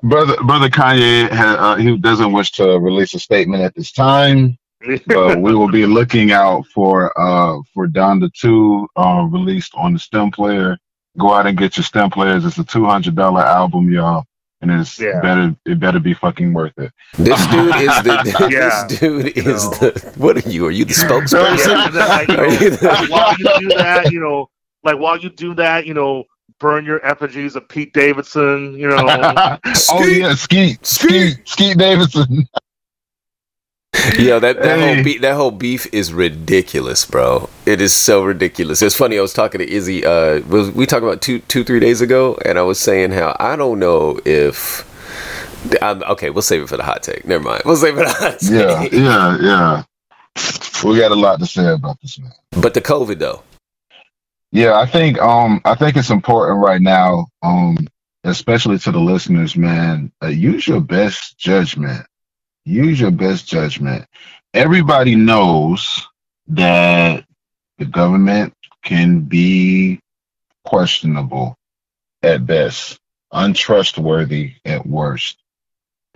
brother, 0.02 0.36
brother 0.44 0.68
Kanye, 0.68 1.30
uh, 1.30 1.76
he 1.76 1.96
doesn't 1.96 2.32
wish 2.32 2.52
to 2.52 2.78
release 2.78 3.14
a 3.14 3.18
statement 3.18 3.62
at 3.62 3.74
this 3.74 3.92
time, 3.92 4.58
but 5.06 5.40
we 5.40 5.54
will 5.54 5.70
be 5.70 5.86
looking 5.86 6.32
out 6.32 6.66
for 6.66 7.18
uh 7.18 7.58
for 7.72 7.86
Donda 7.86 8.30
Two, 8.34 8.86
uh, 8.96 9.26
released 9.30 9.72
on 9.74 9.94
the 9.94 9.98
STEM 9.98 10.32
player. 10.32 10.76
Go 11.18 11.32
out 11.32 11.46
and 11.46 11.56
get 11.56 11.76
your 11.76 11.84
STEM 11.84 12.10
players. 12.10 12.44
It's 12.44 12.58
a 12.58 12.64
two 12.64 12.84
hundred 12.84 13.16
dollar 13.16 13.42
album, 13.42 13.90
y'all. 13.90 14.24
And 14.60 14.70
it's 14.70 14.98
Yeah. 14.98 15.20
better. 15.20 15.54
It 15.66 15.78
better 15.80 16.00
be 16.00 16.14
fucking 16.14 16.52
worth 16.52 16.76
it. 16.78 16.92
This 17.18 17.44
dude 17.46 17.74
is 17.76 18.02
the. 18.02 18.48
Yeah. 18.50 18.86
This 18.88 18.98
dude 18.98 19.36
You 19.36 19.52
is 19.54 19.64
know. 19.64 19.70
the. 19.70 20.12
What 20.16 20.36
are 20.44 20.48
you? 20.48 20.66
Are 20.66 20.70
you 20.70 20.84
the 20.84 20.94
spokesperson? 20.94 21.66
Yeah, 21.66 21.86
and 21.86 21.94
like, 21.94 22.28
you 22.28 22.36
Are 22.36 22.50
you 22.52 22.70
know, 22.70 22.76
the- 22.76 23.06
while 23.10 23.34
you 23.38 23.58
do 23.60 23.68
that, 23.76 24.12
you 24.12 24.20
know, 24.20 24.50
like 24.84 24.98
while 24.98 25.16
you 25.18 25.28
do 25.30 25.54
that, 25.54 25.86
you 25.86 25.94
know, 25.94 26.24
burn 26.60 26.84
your 26.84 27.04
effigies 27.06 27.54
of 27.54 27.68
Pete 27.68 27.92
Davidson, 27.92 28.74
you 28.76 28.88
know. 28.88 28.96
oh 29.90 30.04
yeah, 30.06 30.34
Skeet, 30.34 30.84
Skeet. 30.84 30.84
Skeet, 30.86 31.48
Skeet 31.48 31.78
Davidson. 31.78 32.48
Yo, 34.18 34.38
that, 34.40 34.62
that 34.62 34.78
Hey. 34.78 34.94
whole 34.94 35.04
beef 35.04 35.20
that 35.22 35.34
whole 35.34 35.50
beef 35.50 35.86
is 35.92 36.12
ridiculous, 36.12 37.04
bro. 37.04 37.48
It 37.66 37.80
is 37.80 37.94
so 37.94 38.24
ridiculous. 38.24 38.80
It's 38.82 38.94
funny. 38.96 39.18
I 39.18 39.22
was 39.22 39.32
talking 39.32 39.58
to 39.60 39.68
Izzy. 39.68 40.04
Uh, 40.04 40.40
was 40.46 40.70
we 40.70 40.86
talked 40.86 41.02
about 41.04 41.20
two 41.22 41.40
two 41.40 41.64
three 41.64 41.80
days 41.80 42.00
ago, 42.00 42.38
and 42.44 42.58
I 42.58 42.62
was 42.62 42.78
saying 42.78 43.12
how 43.12 43.36
I 43.40 43.56
don't 43.56 43.78
know 43.78 44.18
if. 44.24 44.86
I'm, 45.82 46.02
okay, 46.04 46.30
we'll 46.30 46.42
save 46.42 46.62
it 46.62 46.68
for 46.68 46.76
the 46.76 46.84
hot 46.84 47.02
take. 47.02 47.24
Never 47.26 47.42
mind. 47.42 47.62
We'll 47.64 47.76
save 47.76 47.94
it 47.98 48.04
for 48.04 48.04
the 48.04 48.10
hot 48.14 48.38
take. 48.38 48.50
Yeah, 48.50 48.88
yeah, 48.92 49.38
yeah. 49.40 49.82
We 50.84 50.98
got 50.98 51.10
a 51.10 51.16
lot 51.16 51.40
to 51.40 51.46
say 51.46 51.66
about 51.72 52.00
this 52.00 52.18
man. 52.18 52.32
But 52.52 52.74
the 52.74 52.80
COVID 52.80 53.18
though. 53.18 53.42
Yeah, 54.52 54.74
I 54.78 54.86
think 54.86 55.18
um 55.20 55.60
I 55.64 55.74
think 55.74 55.96
it's 55.96 56.10
important 56.10 56.60
right 56.64 56.80
now, 56.80 57.26
um, 57.42 57.76
especially 58.24 58.78
to 58.80 58.92
the 58.92 59.00
listeners, 59.00 59.56
man. 59.56 60.12
Uh, 60.22 60.28
use 60.28 60.66
your 60.66 60.80
best 60.80 61.36
judgment. 61.38 62.06
Use 62.68 63.00
your 63.00 63.10
best 63.10 63.46
judgment. 63.48 64.04
Everybody 64.52 65.14
knows 65.14 66.06
that 66.48 67.24
the 67.78 67.86
government 67.86 68.52
can 68.82 69.20
be 69.20 70.00
questionable 70.66 71.56
at 72.22 72.44
best, 72.44 73.00
untrustworthy 73.32 74.52
at 74.66 74.86
worst. 74.86 75.38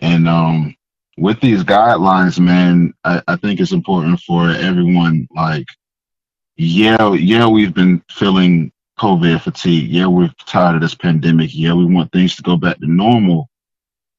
And 0.00 0.28
um 0.28 0.76
with 1.16 1.40
these 1.40 1.64
guidelines, 1.64 2.38
man, 2.38 2.92
I, 3.02 3.22
I 3.26 3.36
think 3.36 3.58
it's 3.58 3.72
important 3.72 4.20
for 4.20 4.50
everyone 4.50 5.28
like 5.34 5.66
yeah, 6.56 7.14
yeah, 7.14 7.46
we've 7.46 7.72
been 7.72 8.02
feeling 8.10 8.72
COVID 8.98 9.40
fatigue. 9.40 9.88
Yeah, 9.88 10.06
we're 10.06 10.30
tired 10.44 10.74
of 10.74 10.82
this 10.82 10.94
pandemic. 10.94 11.50
Yeah, 11.54 11.72
we 11.72 11.86
want 11.86 12.12
things 12.12 12.36
to 12.36 12.42
go 12.42 12.58
back 12.58 12.78
to 12.80 12.86
normal. 12.86 13.48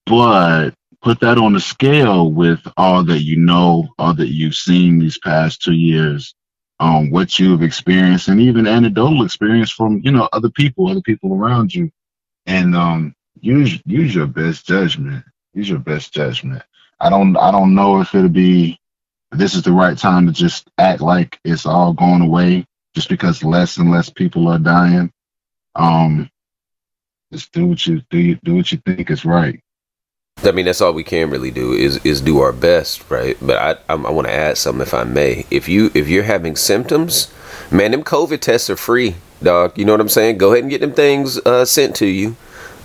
But 0.07 0.71
put 1.03 1.19
that 1.19 1.37
on 1.37 1.55
a 1.55 1.59
scale 1.59 2.31
with 2.31 2.61
all 2.77 3.03
that 3.03 3.21
you 3.21 3.35
know, 3.35 3.89
all 3.99 4.13
that 4.15 4.29
you've 4.29 4.55
seen 4.55 4.97
these 4.97 5.19
past 5.19 5.61
two 5.61 5.73
years, 5.73 6.33
um, 6.79 7.11
what 7.11 7.37
you've 7.37 7.61
experienced, 7.61 8.29
and 8.29 8.39
even 8.39 8.65
anecdotal 8.65 9.23
experience 9.23 9.69
from 9.69 9.99
you 10.03 10.11
know 10.11 10.27
other 10.31 10.49
people, 10.49 10.87
other 10.87 11.01
people 11.01 11.33
around 11.33 11.75
you, 11.75 11.91
and 12.45 12.75
um, 12.75 13.13
use 13.41 13.79
use 13.85 14.15
your 14.15 14.27
best 14.27 14.65
judgment. 14.65 15.23
Use 15.53 15.69
your 15.69 15.79
best 15.79 16.13
judgment. 16.13 16.63
I 16.99 17.09
don't 17.09 17.37
I 17.37 17.51
don't 17.51 17.75
know 17.75 17.99
if 17.99 18.15
it'll 18.15 18.29
be 18.29 18.79
this 19.31 19.55
is 19.55 19.63
the 19.63 19.71
right 19.71 19.97
time 19.97 20.25
to 20.27 20.31
just 20.31 20.69
act 20.77 21.01
like 21.01 21.39
it's 21.43 21.65
all 21.65 21.93
going 21.93 22.21
away 22.21 22.65
just 22.95 23.09
because 23.09 23.43
less 23.43 23.77
and 23.77 23.91
less 23.91 24.09
people 24.09 24.47
are 24.47 24.59
dying. 24.59 25.11
Um, 25.75 26.29
just 27.31 27.51
do 27.51 27.67
what 27.67 27.85
you 27.85 28.01
do. 28.09 28.19
You, 28.19 28.35
do 28.43 28.55
what 28.55 28.71
you 28.71 28.77
think 28.85 29.09
is 29.09 29.25
right. 29.25 29.59
I 30.43 30.51
mean, 30.51 30.65
that's 30.65 30.81
all 30.81 30.93
we 30.93 31.03
can 31.03 31.29
really 31.29 31.51
do 31.51 31.71
is 31.71 32.03
is 32.05 32.21
do 32.21 32.39
our 32.39 32.51
best, 32.51 33.09
right? 33.09 33.37
But 33.41 33.57
I 33.57 33.93
I, 33.93 33.95
I 33.95 34.11
want 34.11 34.27
to 34.27 34.33
add 34.33 34.57
something, 34.57 34.81
if 34.81 34.93
I 34.93 35.03
may. 35.03 35.45
If 35.49 35.69
you 35.69 35.91
if 35.93 36.07
you're 36.09 36.23
having 36.23 36.55
symptoms, 36.55 37.33
man, 37.71 37.91
them 37.91 38.03
COVID 38.03 38.41
tests 38.41 38.69
are 38.69 38.75
free, 38.75 39.15
dog. 39.41 39.77
You 39.77 39.85
know 39.85 39.93
what 39.93 40.01
I'm 40.01 40.09
saying? 40.09 40.37
Go 40.37 40.51
ahead 40.51 40.63
and 40.63 40.69
get 40.69 40.81
them 40.81 40.93
things 40.93 41.37
uh, 41.39 41.65
sent 41.65 41.95
to 41.97 42.05
you. 42.05 42.35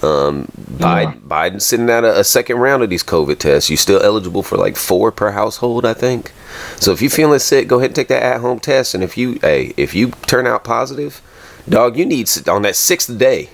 Um, 0.00 0.46
Biden, 0.76 1.20
Biden 1.22 1.60
sending 1.60 1.90
out 1.90 2.04
a, 2.04 2.20
a 2.20 2.24
second 2.24 2.58
round 2.58 2.84
of 2.84 2.90
these 2.90 3.02
COVID 3.02 3.38
tests. 3.38 3.68
You're 3.68 3.76
still 3.76 4.00
eligible 4.00 4.44
for 4.44 4.56
like 4.56 4.76
four 4.76 5.10
per 5.10 5.32
household, 5.32 5.84
I 5.84 5.94
think. 5.94 6.32
So 6.76 6.92
if 6.92 7.02
you're 7.02 7.10
feeling 7.10 7.40
sick, 7.40 7.66
go 7.66 7.78
ahead 7.78 7.90
and 7.90 7.96
take 7.96 8.08
that 8.08 8.22
at 8.22 8.40
home 8.40 8.60
test. 8.60 8.94
And 8.94 9.02
if 9.02 9.18
you, 9.18 9.40
hey, 9.42 9.74
if 9.76 9.94
you 9.94 10.10
turn 10.26 10.46
out 10.46 10.62
positive, 10.62 11.20
dog, 11.68 11.96
you 11.96 12.06
need 12.06 12.30
on 12.48 12.62
that 12.62 12.76
sixth 12.76 13.18
day 13.18 13.50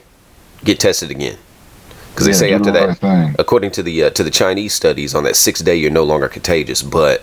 get 0.62 0.80
tested 0.80 1.10
again. 1.10 1.38
Because 2.14 2.26
they 2.26 2.32
Yeah, 2.32 2.36
say 2.36 2.52
after 2.54 2.70
that, 2.70 3.02
right 3.02 3.34
according 3.38 3.72
to 3.72 3.82
the 3.82 4.04
uh, 4.04 4.10
to 4.10 4.22
the 4.22 4.30
Chinese 4.30 4.72
studies, 4.72 5.14
on 5.14 5.24
that 5.24 5.36
sixth 5.36 5.64
day 5.64 5.74
you're 5.74 5.90
no 5.90 6.04
longer 6.04 6.28
contagious. 6.28 6.80
But 6.80 7.22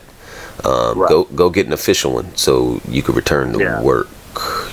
um, 0.66 1.00
Right. 1.00 1.10
go 1.10 1.24
go 1.24 1.50
get 1.50 1.66
an 1.66 1.74
official 1.74 2.14
one 2.14 2.36
so 2.36 2.82
you 2.88 3.02
could 3.02 3.16
return 3.16 3.54
to 3.54 3.60
Yeah. 3.60 3.82
work. 3.82 4.10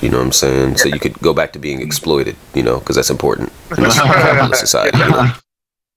You 0.02 0.08
know 0.10 0.18
what 0.18 0.24
I'm 0.26 0.32
saying? 0.32 0.76
So 0.76 0.88
you 0.88 0.98
could 1.00 1.18
go 1.20 1.32
back 1.32 1.52
to 1.52 1.58
being 1.58 1.80
exploited. 1.80 2.36
You 2.54 2.62
know, 2.62 2.78
because 2.78 2.96
that's 2.96 3.10
important 3.10 3.52
in 3.76 3.84
this 3.84 3.94
capitalist 4.00 4.60
society. 4.60 4.98
you 4.98 5.10
know? 5.10 5.32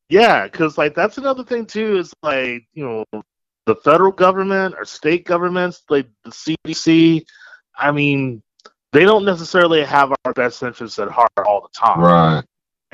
Yeah, 0.09 0.43
because 0.43 0.78
like 0.78 0.93
that's 0.93 1.17
another 1.17 1.43
thing 1.43 1.65
too. 1.65 1.97
Is 1.97 2.13
like 2.22 2.67
you 2.74 2.86
know 2.86 3.24
the 3.65 3.76
federal 3.76 4.11
government 4.11 4.76
or 4.78 4.86
state 4.86 5.26
governments, 5.26 5.84
like 5.89 6.07
the 6.24 6.32
CDC. 6.32 7.26
I 7.78 7.91
mean, 7.91 8.43
they 8.91 9.05
don't 9.05 9.26
necessarily 9.26 9.84
have 9.84 10.13
our 10.26 10.34
best 10.34 10.61
interests 10.61 10.99
at 10.99 11.09
heart 11.09 11.32
all 11.45 11.61
the 11.61 11.69
time. 11.74 12.01
Right. 12.01 12.43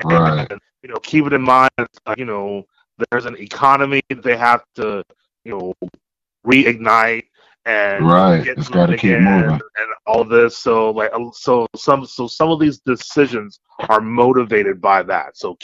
Right. 0.04 0.48
And, 0.82 0.90
you 0.90 0.94
know, 0.94 1.00
keep 1.00 1.26
it 1.26 1.32
in 1.32 1.42
mind. 1.42 1.70
uh, 2.06 2.14
you 2.16 2.24
know, 2.24 2.64
there's 3.10 3.26
an 3.26 3.36
economy 3.38 4.00
that 4.10 4.22
they 4.22 4.36
have 4.36 4.62
to, 4.76 5.04
you 5.44 5.58
know, 5.58 5.90
reignite 6.46 7.24
and 7.66 8.04
Right. 8.04 8.44
get 8.44 8.58
It's 8.58 8.68
gotta 8.68 8.92
moving 8.92 8.98
keep 8.98 9.18
moving. 9.20 9.50
and 9.50 9.90
all 10.06 10.24
this. 10.24 10.58
So 10.58 10.90
like, 10.90 11.10
uh, 11.12 11.30
so 11.32 11.66
some, 11.76 12.06
so 12.06 12.26
some 12.26 12.50
of 12.50 12.60
these 12.60 12.78
decisions 12.78 13.60
are 13.88 14.00
motivated 14.00 14.80
by 14.80 15.02
that. 15.04 15.36
So, 15.36 15.56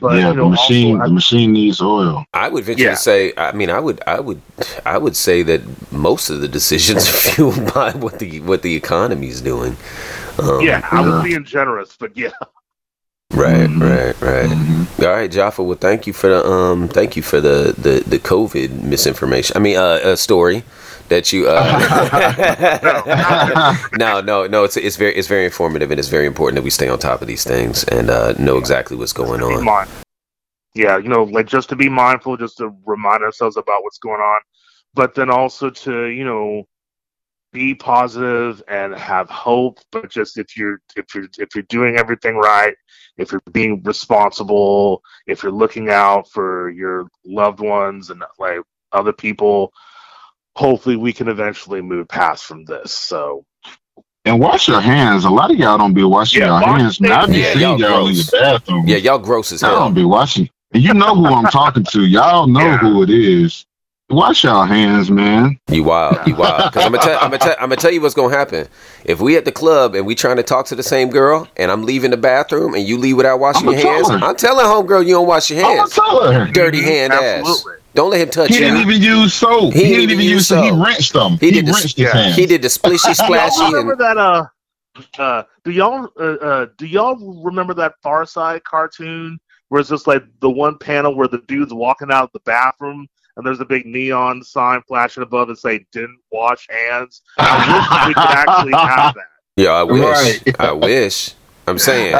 but 0.00 0.18
yeah, 0.18 0.30
you 0.30 0.34
know, 0.36 0.44
the 0.44 0.50
machine 0.50 0.96
also, 0.96 1.08
the 1.08 1.12
machine 1.14 1.52
needs 1.52 1.80
oil. 1.80 2.24
I 2.34 2.48
would 2.48 2.64
venture 2.64 2.84
Yeah. 2.84 2.90
to 2.90 2.96
say. 2.96 3.32
I 3.36 3.52
mean, 3.52 3.70
I 3.70 3.80
would, 3.80 4.00
I 4.06 4.20
would, 4.20 4.40
I 4.84 4.98
would 4.98 5.16
say 5.16 5.42
that 5.42 5.92
most 5.92 6.30
of 6.30 6.40
the 6.40 6.48
decisions 6.48 7.08
are 7.08 7.12
fueled 7.12 7.72
by 7.74 7.92
what 7.92 8.18
the 8.18 8.40
what 8.40 8.62
the 8.62 8.74
economy 8.74 9.28
is 9.28 9.40
doing. 9.40 9.76
Um, 10.38 10.66
yeah, 10.66 10.80
I 10.90 11.00
Yeah. 11.00 11.22
was 11.22 11.24
being 11.30 11.44
generous, 11.44 11.96
but 11.98 12.16
yeah, 12.16 12.30
Right. 13.34 13.68
Mhm. 13.68 13.80
Right. 13.80 14.20
Right. 14.20 14.50
Mhm. 14.50 15.02
All 15.04 15.12
right, 15.12 15.30
Jafar. 15.30 15.64
Well, 15.66 15.76
thank 15.78 16.06
you 16.06 16.12
for 16.12 16.28
the 16.28 16.46
um, 16.46 16.88
thank 16.88 17.16
you 17.16 17.22
for 17.22 17.40
the 17.40 17.74
the 17.78 18.02
the 18.06 18.18
COVID 18.18 18.82
misinformation. 18.82 19.56
I 19.56 19.60
mean, 19.60 19.76
uh, 19.76 20.00
uh 20.04 20.16
story 20.16 20.62
that 21.08 21.32
you. 21.32 21.46
Uh, 21.48 21.64
no, 23.98 24.20
no, 24.20 24.46
no. 24.46 24.64
It's 24.64 24.76
it's 24.76 24.96
very 24.96 25.14
it's 25.14 25.28
very 25.28 25.44
informative 25.44 25.90
and 25.90 25.98
it's 25.98 26.08
very 26.08 26.26
important 26.26 26.56
that 26.56 26.62
we 26.62 26.70
stay 26.70 26.88
on 26.88 26.98
top 26.98 27.22
of 27.22 27.28
these 27.28 27.44
things 27.44 27.84
and 27.84 28.10
uh, 28.10 28.32
know 28.38 28.56
exactly 28.56 28.96
what's 28.96 29.12
going 29.12 29.42
on. 29.42 29.64
mind- 29.64 29.90
Yeah, 30.74 30.96
you 30.98 31.08
know, 31.08 31.24
like 31.24 31.46
just 31.46 31.68
to 31.70 31.76
be 31.76 31.88
mindful, 31.88 32.36
just 32.36 32.58
to 32.58 32.74
remind 32.86 33.22
ourselves 33.22 33.56
about 33.56 33.82
what's 33.82 33.98
going 33.98 34.20
on, 34.20 34.40
but 34.94 35.14
then 35.14 35.30
also 35.30 35.70
to 35.70 36.06
you 36.06 36.24
know 36.24 36.64
be 37.52 37.74
positive 37.74 38.62
and 38.68 38.94
have 38.94 39.28
hope. 39.30 39.78
But 39.92 40.10
just 40.10 40.38
if 40.38 40.56
you're 40.56 40.80
if 40.96 41.14
you're 41.14 41.28
if 41.38 41.54
you're 41.54 41.62
doing 41.68 41.96
everything 41.96 42.36
right, 42.36 42.74
if 43.16 43.32
you're 43.32 43.42
being 43.52 43.82
responsible, 43.84 45.02
if 45.26 45.42
you're 45.42 45.52
looking 45.52 45.90
out 45.90 46.30
for 46.30 46.70
your 46.70 47.06
loved 47.24 47.60
ones 47.60 48.10
and 48.10 48.22
like 48.38 48.60
other 48.92 49.12
people, 49.12 49.72
hopefully 50.56 50.96
we 50.96 51.12
can 51.12 51.28
eventually 51.28 51.82
move 51.82 52.08
past 52.08 52.44
from 52.44 52.64
this. 52.64 52.92
So 52.92 53.44
And 54.24 54.40
wash 54.40 54.68
your 54.68 54.80
hands. 54.80 55.24
A 55.24 55.30
lot 55.30 55.50
of 55.50 55.58
y'all 55.58 55.78
don't 55.78 55.94
be 55.94 56.04
washing 56.04 56.42
Yeah, 56.42 56.46
your 56.46 56.60
wash 56.60 56.80
hands. 56.80 57.00
Man, 57.00 57.12
I 57.12 57.26
be 57.26 57.42
Yeah, 57.42 57.52
seeing 57.52 57.60
y'all 57.62 57.78
y'all, 57.78 58.08
in 58.08 58.14
your 58.14 58.24
gross. 58.24 58.30
bathroom. 58.32 58.88
Yeah, 58.88 58.96
y'all 58.98 59.18
gross 59.18 59.52
as 59.52 59.62
Y'all 59.62 59.78
don't 59.80 59.94
be 59.94 60.04
washing. 60.04 60.48
And 60.72 60.82
you 60.82 60.94
know 60.94 61.14
who 61.14 61.26
I'm 61.26 61.46
talking 61.46 61.84
to. 61.84 62.06
Y'all 62.06 62.46
know 62.46 62.60
Yeah. 62.60 62.78
who 62.78 63.02
it 63.02 63.10
is. 63.10 63.66
Wash 64.10 64.44
y'all 64.44 64.64
hands, 64.66 65.10
man. 65.10 65.58
You 65.68 65.82
wild, 65.84 66.26
you 66.28 66.36
wild. 66.36 66.70
Because 66.70 66.84
I'm 66.84 66.92
gonna 66.92 67.02
tell, 67.02 67.18
I'm 67.20 67.30
gonna 67.30 67.38
tell, 67.38 67.54
I'm 67.58 67.68
gonna 67.70 67.76
tell 67.76 67.90
you 67.90 68.02
what's 68.02 68.14
gonna 68.14 68.36
happen. 68.36 68.68
If 69.06 69.20
we 69.22 69.36
at 69.38 69.46
the 69.46 69.50
club 69.52 69.94
and 69.94 70.04
we 70.04 70.14
trying 70.14 70.36
to 70.36 70.42
talk 70.42 70.66
to 70.66 70.74
the 70.74 70.82
same 70.82 71.08
girl, 71.08 71.48
and 71.56 71.70
I'm 71.70 71.84
leaving 71.84 72.10
the 72.10 72.18
bathroom, 72.18 72.74
and 72.74 72.86
you 72.86 72.98
leave 72.98 73.16
without 73.16 73.40
washing 73.40 73.66
I'ma 73.66 73.78
your 73.78 73.86
hands, 73.88 74.10
her. 74.10 74.18
I'm 74.18 74.36
telling 74.36 74.66
homegirl 74.66 75.06
you 75.06 75.14
don't 75.14 75.26
wash 75.26 75.50
your 75.50 75.60
hands. 75.60 75.94
I'm 75.96 76.04
gonna 76.06 76.12
hands. 76.20 76.32
tell 76.32 76.32
her. 76.46 76.52
Dirty 76.52 76.82
hand 76.82 77.12
ass. 77.14 77.64
Don't 77.94 78.10
let 78.10 78.20
him 78.20 78.28
touch 78.30 78.50
He 78.50 78.58
you. 78.58 78.64
He 78.64 78.70
didn't 78.72 78.90
even 78.90 79.02
use 79.02 79.34
soap. 79.34 79.72
He 79.72 79.84
He, 79.84 79.88
didn't 79.88 80.00
didn't 80.00 80.02
even 80.02 80.12
even 80.20 80.24
use 80.24 80.32
use 80.32 80.46
soap. 80.48 80.64
He 80.64 80.70
soap. 80.70 80.86
rinsed 80.86 81.12
them. 81.14 81.32
He 81.38 81.46
He, 81.46 81.52
did 81.52 81.66
the- 81.66 81.72
his 81.72 81.98
yeah. 81.98 82.12
hands. 82.12 82.36
He 82.36 82.46
did 82.46 82.62
the 82.62 82.68
splishy 82.68 83.02
Do 83.04 83.08
y'all 83.32 83.50
splashy 83.50 83.64
remember 83.72 83.92
and 83.92 84.00
that? 84.00 84.18
Uh, 84.18 84.46
uh, 85.18 85.42
do 85.64 85.70
y'all 85.70 86.08
uh, 86.20 86.22
uh, 86.22 86.66
do 86.76 86.86
y'all 86.86 87.42
remember 87.42 87.72
that 87.74 87.94
Far 88.02 88.26
Side 88.26 88.62
cartoon 88.64 89.38
where 89.70 89.80
it's 89.80 89.88
just 89.88 90.06
like 90.06 90.22
the 90.40 90.50
one 90.50 90.76
panel 90.78 91.16
where 91.16 91.26
the 91.26 91.38
dude's 91.48 91.72
walking 91.72 92.10
out 92.12 92.24
of 92.24 92.30
the 92.34 92.40
bathroom 92.40 93.08
and 93.36 93.46
there's 93.46 93.60
a 93.60 93.64
big 93.64 93.86
neon 93.86 94.42
sign 94.42 94.82
flashing 94.86 95.22
above 95.22 95.48
and 95.48 95.58
say 95.58 95.84
"Didn't 95.92 96.18
wash 96.32 96.66
hands." 96.70 97.22
I 97.38 98.06
wish 98.06 98.08
we 98.08 98.14
could 98.14 98.30
actually 98.30 98.72
have 98.72 99.14
that. 99.14 99.24
yeah, 99.56 99.70
I 99.70 99.82
wish, 99.82 100.02
Right. 100.02 100.60
I 100.60 100.72
wish. 100.72 101.34
I'm 101.66 101.78
saying. 101.78 102.10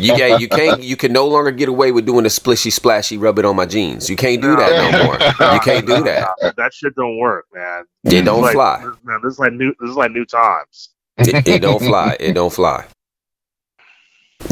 You, 0.00 0.14
yeah, 0.16 0.38
you 0.38 0.48
can't. 0.48 0.82
You 0.82 0.96
can 0.96 1.12
no 1.12 1.28
longer 1.28 1.52
get 1.52 1.68
away 1.68 1.92
with 1.92 2.04
doing 2.04 2.24
the 2.24 2.28
splishy 2.28 2.72
splashy. 2.72 3.16
Rub 3.16 3.38
it 3.38 3.44
on 3.44 3.54
my 3.54 3.64
jeans. 3.64 4.10
You 4.10 4.16
can't 4.16 4.42
do 4.42 4.56
that 4.56 4.92
no 4.92 5.04
more. 5.04 5.54
You 5.54 5.60
can't 5.60 5.86
do 5.86 6.02
that. 6.02 6.28
That 6.56 6.74
shit 6.74 6.94
don't 6.96 7.16
work, 7.18 7.46
man. 7.54 7.84
It 8.04 8.22
don't 8.22 8.42
Like, 8.42 8.54
fly. 8.54 8.84
this- 8.84 8.96
Man, 9.04 9.20
this 9.22 9.34
is 9.34 9.38
like 9.38 9.52
new. 9.52 9.72
This 9.78 9.90
is 9.90 9.96
like 9.96 10.10
new 10.10 10.24
times. 10.24 10.88
It, 11.18 11.46
it 11.46 11.62
don't 11.62 11.80
fly. 11.80 12.16
It 12.18 12.32
don't 12.32 12.52
fly. 12.52 12.86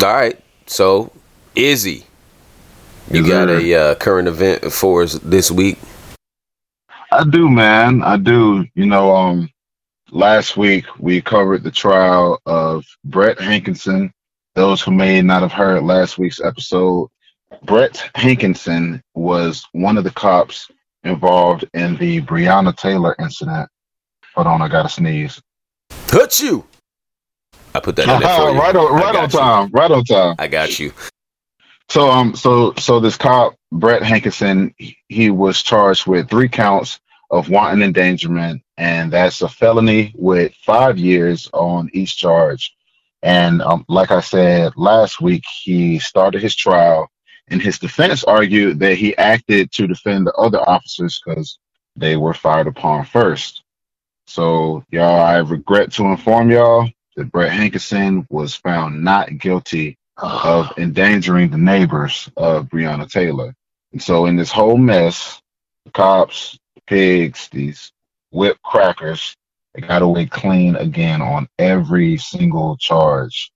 All 0.03 0.13
right. 0.15 0.39
So 0.67 1.11
Izzy, 1.57 2.05
you 3.11 3.27
got 3.27 3.49
a 3.49 3.75
uh, 3.75 3.95
current 3.97 4.29
event 4.29 4.73
for 4.73 5.03
us 5.03 5.15
this 5.15 5.51
week? 5.51 5.79
I 7.11 7.25
do, 7.25 7.49
man. 7.49 8.03
I 8.03 8.17
do. 8.17 8.67
You 8.75 8.87
know, 8.87 9.15
um, 9.15 9.49
last 10.11 10.57
week 10.57 10.85
we 10.99 11.21
covered 11.21 11.63
the 11.63 11.71
trial 11.71 12.41
of 12.47 12.85
Brett 13.05 13.41
Hankinson. 13.41 14.13
Those 14.55 14.81
who 14.81 14.91
may 14.91 15.21
not 15.23 15.43
have 15.43 15.53
heard 15.53 15.83
last 15.83 16.19
week's 16.19 16.41
episode, 16.41 17.09
Brett 17.65 18.11
Hankinson 18.15 19.03
was 19.15 19.65
one 19.73 19.97
of 19.99 20.05
the 20.05 20.11
cops 20.11 20.71
involved 21.05 21.65
in 21.75 21.97
the 21.97 22.21
Breonna 22.23 22.77
Taylor 22.77 23.15
incident. 23.19 23.69
Hold 24.35 24.47
on, 24.47 24.63
I 24.63 24.69
gotta 24.69 24.89
sneeze. 24.89 25.41
Hut 26.09 26.41
you. 26.41 26.65
I 27.75 27.81
put 27.81 27.97
that 27.97 28.09
in 28.09 28.21
there 28.21 28.37
for 28.37 28.51
you. 28.53 28.59
right 28.59 28.77
on, 28.77 28.93
right 28.95 29.17
on 29.17 29.25
you. 29.25 29.29
time, 29.39 29.71
right 29.73 29.91
on 29.91 30.05
time. 30.05 30.37
I 30.39 30.47
got 30.49 30.79
you. 30.79 30.93
So 31.91 32.11
um 32.11 32.35
so 32.35 32.75
so 32.79 33.01
this 33.01 33.17
cop 33.17 33.55
Brett 33.73 34.03
Hankinson 34.03 34.75
he- 34.79 34.97
he 35.09 35.31
was 35.31 35.63
charged 35.63 36.07
with 36.07 36.31
three 36.31 36.49
counts 36.49 37.01
of 37.31 37.51
wanton 37.51 37.83
endangerment 37.83 38.63
and 38.79 39.13
that's 39.13 39.43
a 39.43 39.49
felony 39.49 40.13
with 40.17 40.55
5 40.67 40.99
years 40.99 41.49
on 41.53 41.91
each 41.93 42.17
charge. 42.19 42.75
And 43.23 43.63
um 43.63 43.85
like 43.89 44.11
I 44.11 44.21
said 44.21 44.73
last 44.77 45.21
week 45.21 45.45
he 45.65 45.99
started 45.99 46.43
his 46.43 46.57
trial 46.57 47.09
and 47.49 47.63
his 47.63 47.79
defense 47.79 48.25
argued 48.25 48.81
that 48.81 48.97
he 48.97 49.17
acted 49.17 49.71
to 49.73 49.87
defend 49.87 50.27
the 50.27 50.33
other 50.35 50.61
officers 50.61 51.21
cuz 51.21 51.59
they 51.97 52.17
were 52.17 52.35
fired 52.35 52.67
upon 52.67 53.05
first. 53.05 53.63
So 54.27 54.85
y'all 54.91 55.21
I 55.23 55.39
regret 55.39 55.93
to 55.95 56.05
inform 56.07 56.51
y'all 56.51 56.89
that 57.17 57.33
Brett 57.33 57.53
Hankinson 57.53 58.27
was 58.31 58.55
found 58.57 59.05
not 59.05 59.39
guilty 59.39 59.99
of 60.19 60.73
endangering 60.79 61.51
the 61.51 61.59
neighbors 61.59 62.31
of 62.37 62.67
Breonna 62.67 63.11
Taylor. 63.11 63.55
And 63.93 64.03
so 64.03 64.27
in 64.27 64.37
this 64.37 64.51
whole 64.51 64.77
mess, 64.77 65.41
the 65.85 65.91
cops, 65.91 66.59
the 66.75 66.83
pigs, 66.87 67.49
these 67.51 67.93
whip 68.31 68.59
crackers, 68.63 69.37
they 69.75 69.81
got 69.81 70.03
away 70.03 70.27
clean 70.27 70.77
again 70.77 71.21
on 71.21 71.49
every 71.59 72.17
single 72.17 72.77
charge. 72.77 73.51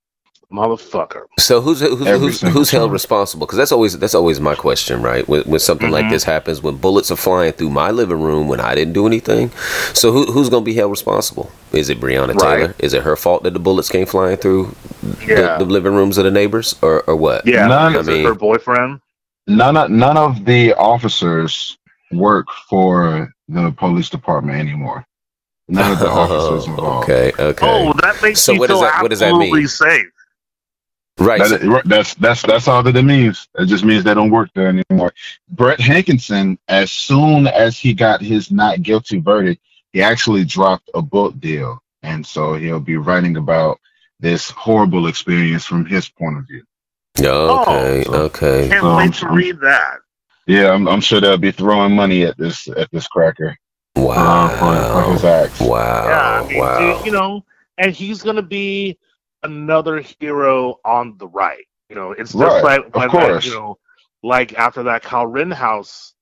Motherfucker. 0.53 1.25
So 1.39 1.61
who's 1.61 1.81
who's 1.81 2.07
Every 2.07 2.29
who's, 2.29 2.41
who's 2.41 2.71
held 2.71 2.91
responsible? 2.91 3.47
Because 3.47 3.59
that's 3.59 3.71
always 3.71 3.99
that's 3.99 4.15
always 4.15 4.41
my 4.41 4.55
question, 4.55 5.03
right? 5.03 5.29
When, 5.29 5.43
when 5.43 5.61
something 5.61 5.91
like 5.91 6.07
Mhm. 6.07 6.11
this 6.11 6.25
happens, 6.25 6.63
when 6.63 6.77
bullets 6.77 7.11
are 7.11 7.17
flying 7.17 7.53
through 7.53 7.69
my 7.69 7.91
living 7.91 8.23
room 8.23 8.49
when 8.49 8.59
I 8.59 8.75
didn't 8.75 8.95
do 8.95 9.07
anything, 9.07 9.51
so 9.93 10.11
who, 10.11 10.25
who's 10.33 10.49
going 10.49 10.63
to 10.63 10.65
be 10.65 10.73
held 10.75 10.91
responsible? 10.91 11.51
Is 11.73 11.91
it 11.91 12.01
Breonna 12.01 12.29
Right. 12.29 12.39
Taylor? 12.61 12.75
Is 12.79 12.95
it 12.95 13.03
her 13.03 13.15
fault 13.15 13.43
that 13.43 13.53
the 13.53 13.59
bullets 13.59 13.91
came 13.91 14.07
flying 14.07 14.39
through 14.39 14.75
Yeah. 15.27 15.59
the, 15.59 15.65
the 15.67 15.71
living 15.71 15.93
rooms 15.95 16.17
of 16.17 16.25
the 16.25 16.31
neighbors, 16.31 16.75
or 16.81 17.03
or 17.03 17.15
what? 17.15 17.47
yeah. 17.47 17.67
None- 17.67 17.97
I 17.97 18.01
mean- 18.03 18.21
of 18.21 18.33
her 18.33 18.35
boyfriend. 18.35 19.01
None 19.49 19.77
of 19.77 19.91
none 19.91 20.17
of 20.17 20.47
the 20.47 20.73
officers 20.75 21.77
work 22.11 22.47
for 22.71 23.31
the 23.49 23.71
police 23.73 24.09
department 24.09 24.59
anymore. 24.59 25.05
None 25.69 25.93
of 25.93 25.99
the 25.99 26.09
officers 26.23 26.67
Oh, 26.67 26.71
involved. 26.71 27.11
okay, 27.11 27.33
okay, 27.39 27.67
Oh, 27.69 27.93
that 28.01 28.17
makes 28.23 28.41
So 28.41 28.55
me 28.55 28.61
what 28.61 28.69
does 28.71 28.79
feel 28.79 28.89
that- 28.89 29.03
what 29.03 29.11
does 29.11 29.21
that 29.21 29.33
mean? 29.33 29.43
absolutely 29.55 29.67
safe. 29.67 30.07
Right. 31.19 31.41
That 31.41 31.63
is- 31.63 31.83
that's 31.85 32.15
that's 32.15 32.43
that's 32.43 32.69
all 32.69 32.83
that 32.83 32.97
it 32.97 33.03
means. 33.03 33.49
It 33.59 33.67
just 33.67 33.85
means 33.85 34.05
they 34.05 34.15
don't 34.15 34.31
work 34.31 34.51
there 34.55 34.69
anymore. 34.69 35.13
Brett 35.51 35.81
Hankinson, 35.81 36.59
as 36.69 36.93
soon 36.93 37.47
as 37.47 37.79
he 37.79 37.95
got 37.95 38.21
his 38.21 38.51
not 38.51 38.83
guilty 38.83 39.19
verdict, 39.21 39.63
he 39.93 40.03
actually 40.03 40.45
dropped 40.45 40.91
a 40.95 41.03
book 41.03 41.39
deal, 41.41 41.83
and 42.03 42.27
so 42.27 42.55
he'll 42.55 42.81
be 42.81 42.97
writing 42.97 43.37
about 43.37 43.79
this 44.21 44.51
horrible 44.51 45.07
experience 45.07 45.65
from 45.65 45.85
his 45.87 46.09
point 46.09 46.39
of 46.39 46.47
view. 46.47 46.63
okay, 47.21 48.05
Oh. 48.09 48.15
okay. 48.25 48.69
Can't 48.69 48.85
Um, 48.85 48.97
wait 48.97 49.15
to 49.15 49.29
read 49.29 49.61
that. 49.61 49.99
Yeah, 50.47 50.73
I'm, 50.73 50.89
I'm 50.89 51.01
sure 51.01 51.21
they'll 51.21 51.37
be 51.37 51.51
throwing 51.53 51.95
money 51.95 52.23
at 52.25 52.37
this 52.39 52.69
at 52.69 52.91
this 52.91 53.07
cracker 53.07 53.57
uh, 53.97 54.49
for, 54.49 55.03
for 55.05 55.13
his 55.13 55.23
Wow, 55.23 55.31
acts. 55.45 55.61
wow, 55.61 56.09
yeah, 56.09 56.43
I 56.43 56.49
mean, 56.49 56.59
wow. 56.59 56.97
dude, 56.97 57.07
you 57.07 57.13
know, 57.13 57.45
and 57.77 57.93
he's 57.95 58.23
gonna 58.23 58.43
be 58.43 58.97
another 59.43 60.01
hero 60.21 60.77
on 60.85 61.17
the 61.19 61.29
right. 61.29 61.65
You 61.89 61.97
know, 61.97 62.13
it's 62.13 62.33
just 62.33 62.65
Right, 62.65 62.95
like 62.95 63.07
of 63.07 63.13
when 63.15 63.33
that, 63.35 63.45
you 63.45 63.53
know, 63.55 63.79
like 64.23 64.55
after 64.55 64.83
that 64.85 65.03
Kyle 65.03 65.27
Rittenhouse 65.27 66.15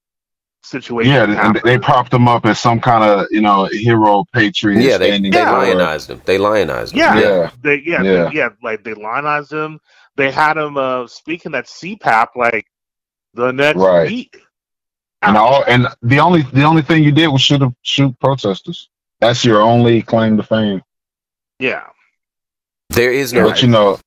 situation. 0.62 1.12
Yeah, 1.12 1.24
and 1.24 1.32
happened. 1.34 1.62
they 1.64 1.78
propped 1.78 2.12
him 2.12 2.28
up 2.28 2.44
as 2.46 2.58
some 2.60 2.80
kind 2.80 3.02
of 3.04 3.26
you 3.30 3.40
know 3.40 3.64
hero 3.72 4.24
patriot. 4.32 4.82
Yeah, 4.82 4.98
they, 4.98 5.18
they 5.18 5.30
for- 5.30 5.38
lionized 5.52 6.10
him. 6.10 6.22
They 6.24 6.38
lionized 6.38 6.92
him. 6.92 6.98
Yeah. 6.98 7.18
Yeah, 7.20 7.50
They 7.62 7.82
yeah, 7.84 8.02
Yeah. 8.02 8.28
They, 8.28 8.36
yeah, 8.36 8.48
like 8.62 8.84
they 8.84 8.94
lionized 8.94 9.52
him. 9.52 9.78
They 10.16 10.30
had 10.30 10.56
him 10.56 10.76
uh 10.76 11.06
speaking 11.08 11.54
at 11.54 11.66
CPAC 11.66 12.28
like 12.36 12.66
the 13.34 13.52
next 13.52 13.78
Right. 13.78 14.08
week. 14.08 14.40
and 15.22 15.36
all 15.36 15.64
and 15.66 15.88
the 16.02 16.18
only 16.20 16.42
the 16.42 16.62
only 16.64 16.82
thing 16.82 17.02
you 17.02 17.12
did 17.12 17.28
was 17.28 17.40
shoot 17.42 17.62
a, 17.62 17.74
shoot 17.82 18.18
protesters. 18.20 18.88
That's 19.20 19.44
your 19.44 19.62
only 19.62 20.02
claim 20.02 20.36
to 20.36 20.42
fame. 20.42 20.82
Yeah. 21.58 21.84
There 22.96 23.12
is 23.12 23.32
no 23.32 23.48
But 23.50 23.62
you 23.62 23.68
know, 23.68 23.98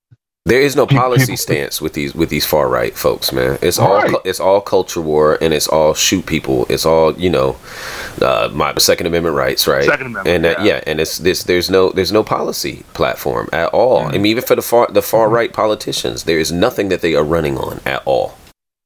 There 0.45 0.61
is 0.61 0.75
no 0.75 0.87
policy 0.87 1.25
people- 1.33 1.37
stance 1.37 1.79
with 1.81 1.93
these 1.93 2.15
with 2.15 2.29
these 2.29 2.45
far 2.45 2.67
right 2.69 2.95
folks, 2.97 3.31
man. 3.31 3.59
It's 3.61 3.77
all 3.77 3.97
Right. 4.01 4.15
it's 4.25 4.39
all 4.39 4.61
culture 4.61 5.01
war 5.01 5.37
and 5.41 5.53
it's 5.53 5.67
all 5.67 5.93
shoot 5.93 6.25
people. 6.25 6.65
It's 6.69 6.85
all 6.87 7.13
you 7.13 7.29
know, 7.29 7.55
uh, 8.21 8.49
my 8.51 8.73
Second 8.77 9.05
Amendment 9.07 9.35
rights, 9.35 9.67
right? 9.67 9.85
Second 9.85 10.07
Amendment, 10.07 10.27
and 10.27 10.45
that, 10.45 10.59
yeah. 10.65 10.75
yeah, 10.77 10.83
and 10.87 10.99
it's 10.99 11.19
this. 11.19 11.43
There's 11.43 11.69
no 11.69 11.91
there's 11.91 12.11
no 12.11 12.23
policy 12.23 12.83
platform 12.95 13.47
at 13.53 13.69
all. 13.73 14.03
Mm. 14.05 14.09
I 14.09 14.11
mean, 14.13 14.25
even 14.27 14.43
for 14.43 14.55
the 14.55 14.63
far 14.63 14.87
the 14.91 15.03
far 15.03 15.29
right 15.29 15.53
politicians, 15.53 16.23
there 16.23 16.39
is 16.39 16.51
nothing 16.51 16.89
that 16.89 17.01
they 17.01 17.13
are 17.15 17.23
running 17.35 17.57
on 17.57 17.79
at 17.85 18.01
all. 18.05 18.33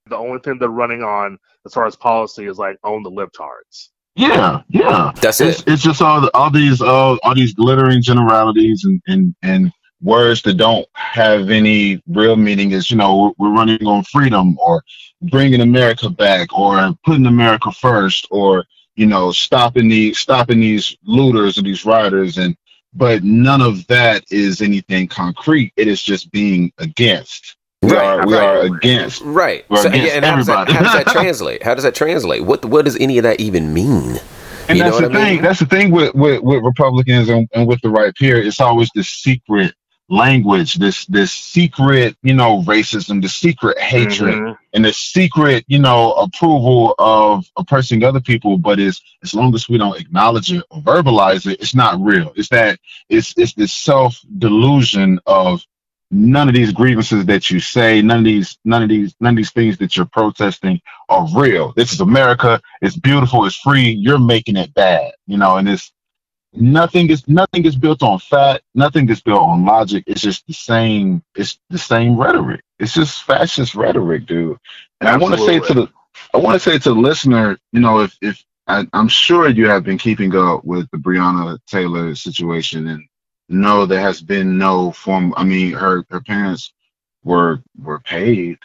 The 0.09 0.17
only 0.17 0.39
thing 0.43 0.57
they're 0.59 0.67
running 0.83 1.01
on 1.01 1.37
as 1.65 1.73
far 1.73 1.85
as 1.85 1.95
policy 1.95 2.45
is 2.45 2.57
like 2.57 2.75
own 2.83 3.03
the 3.03 3.11
libtards. 3.11 3.87
yeah, 4.17 4.61
yeah. 4.69 5.11
That's 5.21 5.39
It's 5.39 5.61
it. 5.61 5.67
it's 5.71 5.81
just 5.81 6.01
all 6.01 6.19
the, 6.21 6.29
all 6.35 6.49
these 6.51 6.81
uh, 6.81 7.15
all 7.23 7.35
these 7.35 7.53
glittering 7.53 8.01
generalities 8.01 8.81
and 8.83 9.01
and 9.07 9.33
and 9.43 9.71
words 10.03 10.41
that 10.43 10.55
don't 10.55 10.87
have 10.95 11.49
any 11.51 12.01
real 12.07 12.35
meaning. 12.37 12.71
Is 12.71 12.91
you 12.91 12.97
know 12.97 13.33
we're, 13.39 13.53
running 13.53 13.85
on 13.87 14.03
freedom 14.05 14.57
or 14.59 14.83
bringing 15.23 15.61
America 15.61 16.09
back 16.09 16.53
or 16.57 16.93
putting 17.05 17.27
America 17.27 17.71
first 17.71 18.27
or 18.31 18.65
you 18.95 19.07
know 19.07 19.31
stopping 19.31 19.89
the 19.89 20.13
stopping 20.13 20.61
these 20.61 20.95
looters 21.05 21.57
and 21.57 21.67
these 21.67 21.85
rioters 21.85 22.37
and 22.37 22.55
but 22.93 23.23
none 23.23 23.61
of 23.61 23.87
that 23.87 24.23
is 24.31 24.61
anything 24.61 25.07
concrete. 25.07 25.73
It 25.77 25.87
is 25.87 26.03
just 26.03 26.31
being 26.31 26.71
against. 26.79 27.57
We 27.81 27.93
Right, 27.93 28.05
are 28.05 28.23
we 28.23 28.35
right. 28.35 28.43
are 28.43 28.61
against. 28.65 29.21
Right. 29.21 29.65
We're 29.69 29.77
So, 29.77 29.89
yeah, 29.89 30.11
against 30.11 30.15
and 30.17 30.25
how 30.25 30.35
does, 30.37 30.47
that, 30.47 30.59
everybody. 30.61 30.73
how 30.73 30.83
does 30.83 30.93
that 30.93 31.07
translate? 31.13 31.63
How 31.63 31.75
does 31.75 31.83
that 31.85 31.95
translate? 31.95 32.43
What 32.45 32.65
what 32.65 32.85
does 32.85 32.97
any 32.97 33.17
of 33.17 33.23
that 33.23 33.39
even 33.41 33.73
mean? 33.73 34.19
And 34.69 34.77
You 34.77 34.83
that's 34.85 34.97
the 34.99 35.09
thing. 35.09 35.35
mean? 35.35 35.41
That's 35.41 35.59
the 35.59 35.65
thing 35.65 35.91
with 35.91 36.13
with, 36.15 36.41
with 36.43 36.63
Republicans 36.63 37.29
and, 37.29 37.47
and 37.53 37.67
with 37.67 37.81
the 37.81 37.89
right 37.89 38.13
here. 38.17 38.37
It's 38.37 38.61
always 38.61 38.89
the 38.95 39.03
secret 39.03 39.73
language, 40.09 40.75
this 40.75 41.05
this 41.07 41.31
secret, 41.31 42.15
you 42.23 42.33
know, 42.33 42.61
racism, 42.63 43.21
the 43.21 43.29
secret 43.29 43.79
hatred, 43.79 44.35
Mhm. 44.35 44.57
and 44.73 44.85
the 44.85 44.93
secret, 44.93 45.65
you 45.67 45.79
know, 45.79 46.13
approval 46.13 46.95
of 46.99 47.45
oppressing 47.57 48.03
other 48.03 48.19
people. 48.21 48.57
But 48.57 48.79
it's 48.79 49.01
as 49.23 49.33
long 49.33 49.55
as 49.55 49.67
we 49.69 49.77
don't 49.77 49.99
acknowledge 49.99 50.51
it 50.51 50.63
or 50.69 50.81
verbalize 50.81 51.51
it, 51.51 51.61
it's 51.61 51.75
not 51.75 51.99
real. 52.01 52.33
It's 52.35 52.49
that 52.49 52.79
it's 53.09 53.33
it's 53.37 53.53
this 53.53 53.73
self 53.73 54.19
delusion 54.37 55.19
of 55.25 55.63
none 56.11 56.47
of 56.47 56.53
these 56.53 56.71
grievances 56.71 57.25
that 57.25 57.49
you 57.49 57.59
say, 57.59 58.01
none 58.01 58.19
of 58.19 58.25
these 58.25 58.57
none 58.65 58.83
of 58.83 58.89
these 58.89 59.15
none 59.19 59.33
of 59.33 59.37
these 59.37 59.51
things 59.51 59.77
that 59.79 59.95
you're 59.95 60.05
protesting 60.05 60.79
are 61.09 61.27
real. 61.35 61.73
This 61.75 61.91
is 61.93 62.01
America. 62.01 62.61
It's 62.81 62.95
beautiful. 62.97 63.45
It's 63.45 63.55
free. 63.57 63.89
You're 63.91 64.19
making 64.19 64.57
it 64.57 64.73
bad, 64.73 65.13
you 65.27 65.37
know. 65.37 65.57
And 65.57 65.67
it's 65.69 65.91
nothing 66.53 67.09
is 67.09 67.27
nothing 67.27 67.65
is 67.65 67.75
built 67.75 68.03
on 68.03 68.19
fact. 68.19 68.63
Nothing 68.75 69.09
is 69.09 69.21
built 69.21 69.41
on 69.41 69.65
logic. 69.65 70.03
It's 70.07 70.21
just 70.21 70.45
the 70.47 70.53
same. 70.53 71.23
It's 71.35 71.59
the 71.69 71.77
same 71.77 72.17
rhetoric. 72.17 72.61
It's 72.79 72.93
just 72.93 73.23
fascist 73.23 73.75
rhetoric, 73.75 74.25
dude. 74.25 74.57
And 75.01 75.09
I 75.09 75.17
want 75.17 75.35
to 75.35 75.45
say 75.45 75.59
to 75.59 75.73
the 75.73 75.89
I 76.33 76.37
want 76.37 76.55
to 76.55 76.59
say 76.59 76.77
to 76.77 76.89
the 76.89 76.95
listener, 76.95 77.57
you 77.71 77.79
know, 77.79 78.01
if 78.01 78.17
if 78.21 78.43
I, 78.67 78.87
I'm 78.93 79.07
sure 79.07 79.49
you 79.49 79.67
have 79.67 79.83
been 79.83 79.97
keeping 79.97 80.35
up 80.35 80.63
with 80.63 80.89
the 80.91 80.97
Breonna 80.97 81.59
Taylor 81.67 82.15
situation 82.15 82.87
and 82.87 83.03
know 83.49 83.85
there 83.85 83.99
has 83.99 84.21
been 84.21 84.57
no 84.57 84.91
form. 84.91 85.33
I 85.37 85.43
mean, 85.43 85.73
her 85.73 86.05
her 86.09 86.21
parents 86.21 86.73
were 87.23 87.61
were 87.77 87.99
paid, 87.99 88.57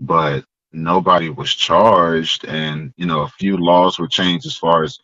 but 0.00 0.44
nobody 0.72 1.30
was 1.30 1.54
charged, 1.54 2.44
and 2.44 2.92
you 2.96 3.06
know, 3.06 3.20
a 3.22 3.28
few 3.28 3.56
laws 3.56 3.98
were 3.98 4.08
changed 4.08 4.46
as 4.46 4.56
far 4.56 4.84
as 4.84 4.98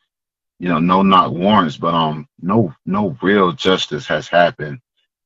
you 0.59 0.69
know, 0.69 0.79
no 0.79 1.03
knock 1.03 1.33
warrants, 1.33 1.77
but 1.77 1.95
um, 1.95 2.27
no 2.41 2.75
no 2.87 3.17
real 3.23 3.53
justice 3.53 4.07
has 4.07 4.29
happened. 4.29 4.79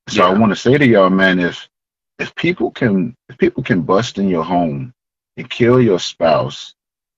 So 0.09 0.25
I 0.25 0.33
want 0.33 0.53
to 0.53 0.57
say 0.57 0.79
to 0.79 0.87
y'all, 0.87 1.11
man, 1.11 1.41
if 1.41 1.69
if 2.19 2.35
people 2.35 2.71
can 2.71 3.15
if 3.29 3.37
people 3.39 3.63
can 3.63 3.83
bust 3.83 4.19
in 4.19 4.29
your 4.29 4.45
home 4.45 4.95
and 5.37 5.51
kill 5.51 5.81
your 5.81 5.99
spouse 5.99 6.75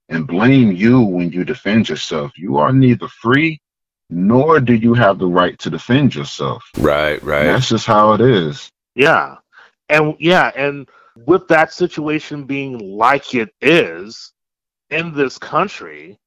and 0.09 0.27
blame 0.27 0.73
you 0.73 1.01
when 1.01 1.31
you 1.31 1.45
defend 1.45 1.89
yourself, 1.89 2.33
you 2.37 2.57
are 2.57 2.73
neither 2.73 3.09
free 3.09 3.61
nor 4.11 4.59
do 4.59 4.75
you 4.75 4.95
have 4.95 5.19
the 5.19 5.27
right 5.27 5.59
to 5.59 5.71
defend 5.71 6.15
yourself. 6.15 6.65
Right, 6.79 7.23
right. 7.23 7.45
That's 7.45 7.69
just 7.69 7.87
how 7.87 8.15
it 8.15 8.21
is. 8.21 8.71
Yeah. 8.95 9.37
And 9.89 10.17
yeah, 10.19 10.51
and 10.57 10.89
with 11.27 11.49
that 11.49 11.73
situation 11.73 12.45
being 12.45 12.79
like 12.79 13.35
it 13.35 13.51
is 13.61 14.33
in 14.91 15.13
this 15.13 15.39
country, 15.39 16.19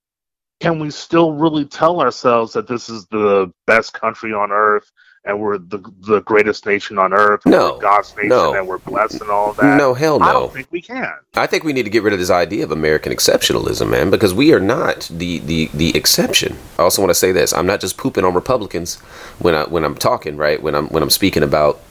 can 0.61 0.79
we 0.79 0.91
still 0.91 1.33
really 1.33 1.65
tell 1.65 1.99
ourselves 1.99 2.53
that 2.53 2.67
this 2.67 2.87
is 2.87 3.07
the 3.07 3.51
best 3.65 3.93
country 3.93 4.31
on 4.31 4.51
earth 4.51 4.91
and 5.25 5.39
we're 5.39 5.57
the 5.57 5.79
the 6.01 6.21
greatest 6.21 6.65
nation 6.65 6.97
on 6.97 7.13
earth? 7.13 7.41
No, 7.45 7.79
God's 7.79 8.15
nation 8.15 8.29
no. 8.29 8.53
and 8.53 8.67
we're 8.67 8.77
blessed 8.77 9.21
and 9.21 9.29
all 9.29 9.53
that. 9.53 9.77
No, 9.77 9.93
hell 9.93 10.21
I 10.21 10.27
no. 10.27 10.39
don't 10.39 10.53
think 10.53 10.67
we 10.71 10.81
can. 10.81 11.13
I 11.35 11.47
think 11.47 11.63
we 11.63 11.73
need 11.73 11.83
to 11.83 11.89
get 11.89 12.03
rid 12.03 12.13
of 12.13 12.19
this 12.19 12.29
idea 12.29 12.63
of 12.63 12.71
American 12.71 13.11
exceptionalism, 13.11 13.89
man, 13.89 14.09
because 14.09 14.33
we 14.33 14.53
are 14.53 14.59
not 14.59 15.09
the 15.11 15.39
the 15.39 15.69
the 15.73 15.95
exception. 15.97 16.57
I 16.77 16.83
also 16.83 17.01
want 17.01 17.09
to 17.09 17.15
say 17.15 17.31
this: 17.31 17.53
I'm 17.53 17.67
not 17.67 17.81
just 17.81 17.97
pooping 17.97 18.23
on 18.23 18.33
Republicans 18.33 18.99
when 19.39 19.55
I 19.55 19.63
when 19.63 19.83
I'm 19.83 19.95
talking, 19.95 20.37
right? 20.37 20.61
When 20.61 20.75
I'm 20.75 20.87
when 20.89 21.01
I'm 21.03 21.09
speaking 21.09 21.43
about 21.43 21.81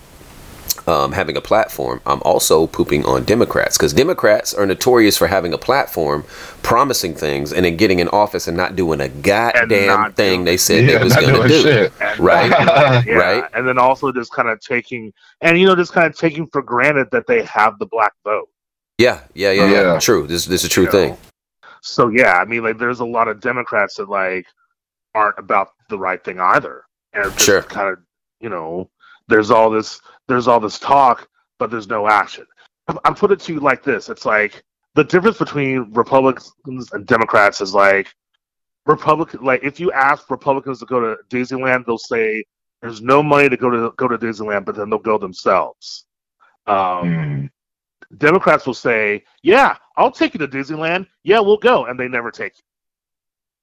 um, 0.90 1.12
having 1.12 1.36
a 1.36 1.40
platform, 1.40 2.00
I'm 2.04 2.20
also 2.22 2.66
pooping 2.66 3.04
on 3.06 3.24
Democrats 3.24 3.78
because 3.78 3.92
Democrats 3.94 4.52
are 4.52 4.66
notorious 4.66 5.16
for 5.16 5.28
having 5.28 5.52
a 5.54 5.58
platform, 5.58 6.24
promising 6.62 7.14
things, 7.14 7.52
and 7.52 7.64
then 7.64 7.76
getting 7.76 8.00
in 8.00 8.08
office 8.08 8.48
and 8.48 8.56
not 8.56 8.76
doing 8.76 9.00
a 9.00 9.08
goddamn 9.08 10.12
thing 10.14 10.30
doing 10.32 10.44
they 10.44 10.56
said 10.56 10.84
Yeah, 10.84 10.98
they 10.98 11.04
was 11.04 11.16
going 11.16 11.42
to 11.42 11.48
do. 11.48 11.62
shit. 11.62 11.92
Right. 12.18 12.50
yeah, 13.06 13.14
Right. 13.14 13.44
And 13.54 13.66
then 13.66 13.78
also 13.78 14.12
just 14.12 14.32
kind 14.32 14.48
of 14.48 14.60
taking 14.60 15.12
and 15.40 15.58
you 15.58 15.66
know 15.66 15.76
just 15.76 15.92
kind 15.92 16.06
of 16.06 16.16
taking 16.16 16.46
for 16.48 16.60
granted 16.60 17.08
that 17.12 17.26
they 17.26 17.42
have 17.44 17.78
the 17.78 17.86
black 17.86 18.12
vote. 18.24 18.48
Yeah, 18.98 19.20
yeah, 19.34 19.52
yeah, 19.52 19.70
yeah. 19.70 19.92
Yeah. 19.94 19.98
True. 20.00 20.26
This 20.26 20.44
this 20.44 20.62
is 20.62 20.66
a 20.66 20.68
true 20.70 20.84
You 20.84 20.90
thing. 20.90 21.10
know? 21.10 21.18
So 21.82 22.08
yeah, 22.08 22.34
I 22.34 22.44
mean 22.44 22.62
like 22.62 22.78
there's 22.78 23.00
a 23.00 23.04
lot 23.06 23.28
of 23.28 23.40
Democrats 23.40 23.94
that 23.96 24.08
like 24.10 24.46
aren't 25.14 25.38
about 25.38 25.68
the 25.88 25.98
right 25.98 26.22
thing 26.22 26.38
either. 26.40 26.82
And 27.14 27.24
just 27.32 27.44
Sure. 27.44 27.62
kind 27.62 27.88
of 27.88 27.98
you 28.40 28.48
know, 28.50 28.90
there's 29.30 29.50
all 29.50 29.70
this 29.70 30.00
there's 30.28 30.48
all 30.48 30.60
this 30.60 30.78
talk, 30.78 31.28
but 31.58 31.70
there's 31.70 31.88
no 31.88 32.08
action. 32.08 32.46
I'm 33.04 33.14
put 33.14 33.30
it 33.32 33.40
to 33.40 33.54
you 33.54 33.60
like 33.60 33.82
this. 33.84 34.08
It's 34.08 34.26
like 34.26 34.62
the 34.94 35.04
difference 35.04 35.38
between 35.38 35.92
Republicans 35.92 36.52
and 36.92 37.06
Democrats 37.06 37.60
is 37.60 37.74
like 37.74 38.08
Republican 38.86 39.44
like 39.44 39.62
if 39.64 39.80
you 39.80 39.92
ask 39.92 40.30
Republicans 40.30 40.80
to 40.80 40.86
go 40.86 41.00
to 41.00 41.16
Disneyland, 41.30 41.86
they'll 41.86 41.98
say 41.98 42.44
there's 42.82 43.00
no 43.00 43.22
money 43.22 43.48
to 43.48 43.56
go 43.56 43.70
to 43.70 43.92
go 43.96 44.08
to 44.08 44.18
Disneyland, 44.18 44.64
but 44.64 44.74
then 44.76 44.90
they'll 44.90 44.98
go 44.98 45.18
themselves. 45.18 46.06
Um, 46.66 46.76
Mm. 46.76 47.50
Democrats 48.18 48.66
will 48.66 48.74
say, 48.74 49.24
"Yeah, 49.42 49.76
I'll 49.96 50.10
take 50.10 50.34
you 50.34 50.38
to 50.40 50.48
Disneyland. 50.48 51.06
Yeah, 51.22 51.40
we'll 51.40 51.58
go," 51.58 51.86
and 51.86 51.98
they 51.98 52.08
never 52.08 52.30
take 52.30 52.58
you. 52.58 52.64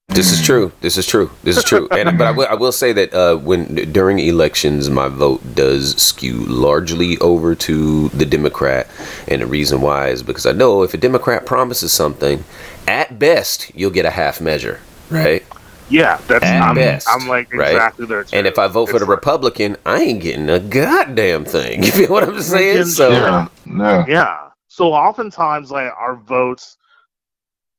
This 0.10 0.32
is 0.32 0.41
true. 0.43 0.72
This 0.80 0.97
is 0.97 1.05
true. 1.05 1.30
This 1.43 1.58
is 1.58 1.66
true. 1.66 1.89
And 1.91 2.18
but 2.18 2.28
I 2.28 2.32
will, 2.32 2.47
I 2.49 2.53
will 2.53 2.72
say 2.72 2.93
that 2.93 3.14
uh, 3.14 3.36
when 3.38 3.76
during 3.91 4.20
elections, 4.20 4.89
my 4.89 5.10
vote 5.10 5.41
does 5.53 5.95
skew 6.01 6.45
largely 6.45 7.18
over 7.18 7.53
to 7.55 8.08
the 8.10 8.26
Democrat, 8.26 8.88
and 9.28 9.41
the 9.41 9.45
reason 9.45 9.82
why 9.82 10.08
is 10.08 10.24
because 10.24 10.45
I 10.45 10.53
know 10.53 10.82
if 10.82 10.93
a 10.93 10.97
Democrat 10.97 11.45
promises 11.45 11.91
something, 11.91 12.43
at 12.88 13.20
best 13.20 13.70
you'll 13.76 13.91
get 13.91 14.05
a 14.05 14.10
half 14.10 14.39
measure, 14.39 14.80
right? 15.10 15.45
Yeah, 15.89 16.20
that's 16.28 16.43
At 16.43 16.62
I'm, 16.64 16.76
best, 16.76 17.08
I'm 17.10 17.28
like 17.28 17.53
right? 17.53 17.72
exactly 17.74 18.05
there. 18.05 18.24
Too. 18.24 18.36
And 18.38 18.47
if 18.47 18.58
I 18.58 18.68
vote 18.68 18.88
for 18.89 18.99
the 18.99 19.05
like- 19.05 19.18
Republican, 19.18 19.76
I 19.86 20.01
ain't 20.01 20.22
getting 20.22 20.49
a 20.49 20.60
goddamn 20.60 21.43
thing. 21.45 21.84
You 21.84 21.91
feel 21.91 22.10
what 22.12 22.24
I'm 22.24 22.41
saying? 22.41 22.86
So 22.86 23.10
Yeah, 23.12 23.47
yeah. 23.66 24.05
yeah, 24.08 24.38
so 24.70 24.93
oftentimes 24.93 25.70
like 25.70 25.91
our 25.99 26.16
votes, 26.16 26.78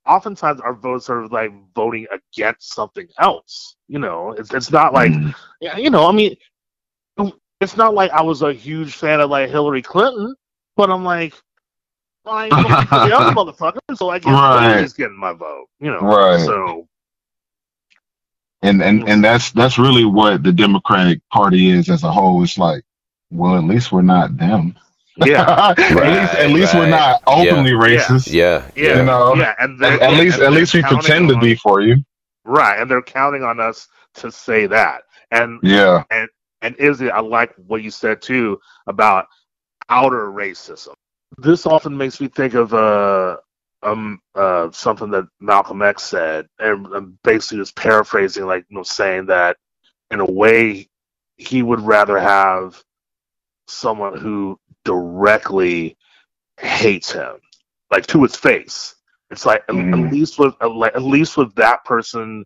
oftentimes 0.09 0.61
our 0.61 0.75
votes 0.75 1.11
are 1.11 1.29
like 1.29 1.53
voting 1.75 2.07
against 2.11 2.75
something 2.75 3.07
else. 3.19 3.77
You 3.89 3.99
know, 4.01 4.33
it's 4.33 4.53
it's 4.53 4.71
not 4.73 4.95
like 4.95 5.13
Mm. 5.13 5.35
you 5.77 5.91
know, 5.91 6.07
I 6.09 6.13
mean, 6.13 6.37
it's 7.61 7.77
not 7.77 7.95
like 7.95 8.11
I 8.13 8.23
was 8.23 8.43
a 8.43 8.53
huge 8.53 8.95
fan 8.95 9.21
of 9.21 9.31
like 9.31 9.51
Hillary 9.51 9.83
Clinton, 9.83 10.35
but 10.77 10.91
I'm 10.91 11.05
like. 11.05 11.35
Voting 12.51 12.87
the 13.03 13.13
other 13.17 13.31
motherfucker, 13.31 13.79
so 13.97 14.11
I 14.11 14.19
guess 14.19 14.43
Right. 14.43 14.81
he's 14.81 14.93
getting 14.93 15.19
my 15.19 15.33
vote. 15.33 15.67
You 15.81 15.91
know, 15.91 16.01
Right. 16.01 16.39
So 16.39 16.87
and 18.63 18.83
and 18.83 19.09
and 19.09 19.25
that's 19.25 19.51
that's 19.53 19.79
really 19.79 20.05
what 20.05 20.43
the 20.43 20.53
Democratic 20.53 21.21
Party 21.31 21.71
is 21.71 21.89
as 21.91 22.05
a 22.05 22.13
whole. 22.13 22.43
It's 22.43 22.59
like, 22.59 22.83
well, 23.31 23.57
at 23.57 23.65
least 23.65 23.93
we're 23.93 24.03
not 24.03 24.37
them. 24.37 24.77
Yeah, 25.27 25.75
at 25.79 25.79
least 25.79 26.35
at 26.35 26.51
least 26.51 26.75
we're 26.75 26.89
not 26.91 27.23
openly 27.27 27.73
Yeah. 27.73 27.77
racist. 27.77 28.33
yeah, 28.33 28.71
yeah, 28.77 28.99
You 28.99 29.03
know, 29.05 29.35
yeah, 29.35 29.55
and 29.59 29.79
At, 29.83 30.01
they're- 30.01 30.03
at 30.03 30.13
least 30.15 30.39
and 30.39 30.45
at 30.47 30.53
least 30.53 30.75
we 30.75 30.83
counting 30.83 30.99
pretend 31.01 31.29
to 31.31 31.39
be 31.39 31.55
for 31.57 31.81
you. 31.83 31.97
right, 32.45 32.81
and 32.81 32.91
they're 32.91 33.03
counting 33.03 33.43
on 33.45 33.61
us 33.61 33.89
to 34.17 34.33
say 34.33 34.67
that. 34.67 35.03
And 35.31 35.61
Yeah. 35.63 36.05
and 36.63 36.77
Izzy, 36.77 37.11
I 37.11 37.21
like 37.21 37.55
what 37.57 37.83
you 37.83 37.91
said 37.91 38.23
too 38.23 38.61
about 38.87 39.27
outer 39.89 40.29
racism. 40.29 40.95
This 41.39 41.67
often 41.67 41.97
makes 41.97 42.21
me 42.21 42.29
think 42.29 42.55
of 42.55 42.75
uh, 42.75 43.37
um 43.83 44.21
uh 44.35 44.71
something 44.73 45.11
that 45.13 45.27
Malcolm 45.41 45.83
X 45.83 46.05
said, 46.05 46.47
and 46.59 46.87
I'm 46.89 47.19
basically 47.25 47.59
just 47.59 47.77
paraphrasing, 47.77 48.47
like 48.47 48.65
you 48.69 48.77
know, 48.77 48.83
saying 48.85 49.27
that 49.27 49.57
in 50.11 50.21
a 50.21 50.27
way 50.31 50.89
he 51.37 51.63
would 51.63 51.81
rather 51.81 52.19
have 52.19 52.83
someone 53.69 54.19
who 54.19 54.59
directly 54.89 55.97
hates 56.59 57.13
him, 57.13 57.35
like 57.91 58.07
to 58.09 58.23
his 58.23 58.37
face. 58.37 58.95
It's 59.31 59.45
like 59.45 59.63
at- 59.69 59.75
Mhm. 59.75 60.07
at 60.07 60.13
least 60.13 60.39
with 60.39 60.55
at 60.63 61.03
least 61.03 61.37
with 61.37 61.55
that 61.57 61.85
person, 61.85 62.45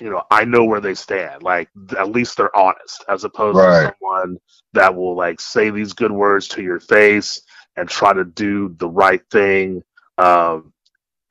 you 0.00 0.10
know, 0.10 0.22
I 0.30 0.44
know 0.44 0.64
where 0.64 0.80
they 0.80 0.94
stand. 0.94 1.42
Like 1.42 1.68
at 1.98 2.08
least 2.10 2.36
they're 2.36 2.56
honest, 2.56 3.04
as 3.08 3.24
opposed 3.24 3.58
Right. 3.58 3.86
to 3.88 3.94
someone 4.00 4.38
that 4.72 4.94
will 4.94 5.14
like 5.14 5.40
say 5.40 5.70
these 5.70 5.92
good 5.92 6.12
words 6.12 6.48
to 6.48 6.62
your 6.62 6.80
face 6.80 7.42
and 7.76 7.88
try 7.88 8.12
to 8.14 8.24
do 8.24 8.74
the 8.78 8.88
right 8.88 9.22
thing 9.30 9.82
um, 10.18 10.72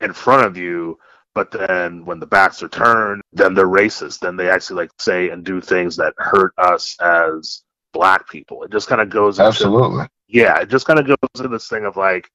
in 0.00 0.12
front 0.12 0.46
of 0.46 0.56
you. 0.56 0.98
But 1.34 1.50
then 1.50 2.04
when 2.04 2.20
the 2.20 2.26
backs 2.26 2.62
are 2.62 2.68
turned, 2.68 3.22
then 3.32 3.54
they're 3.54 3.66
racist. 3.82 4.20
Then 4.20 4.36
they 4.36 4.50
actually 4.50 4.82
like 4.82 4.90
say 4.98 5.30
and 5.30 5.44
do 5.44 5.60
things 5.60 5.96
that 5.96 6.14
hurt 6.18 6.52
us 6.58 6.96
as 7.00 7.62
black 7.92 8.28
people. 8.28 8.62
It 8.62 8.72
just 8.72 8.88
kind 8.88 9.00
of 9.00 9.10
goes 9.10 9.38
into 9.38 9.48
Absolutely. 9.48 10.06
yeah, 10.28 10.60
it 10.60 10.68
just 10.68 10.86
kind 10.86 10.98
of 10.98 11.06
goes 11.06 11.16
into 11.36 11.48
this 11.48 11.68
thing 11.68 11.84
of 11.84 11.96
like 11.96 12.28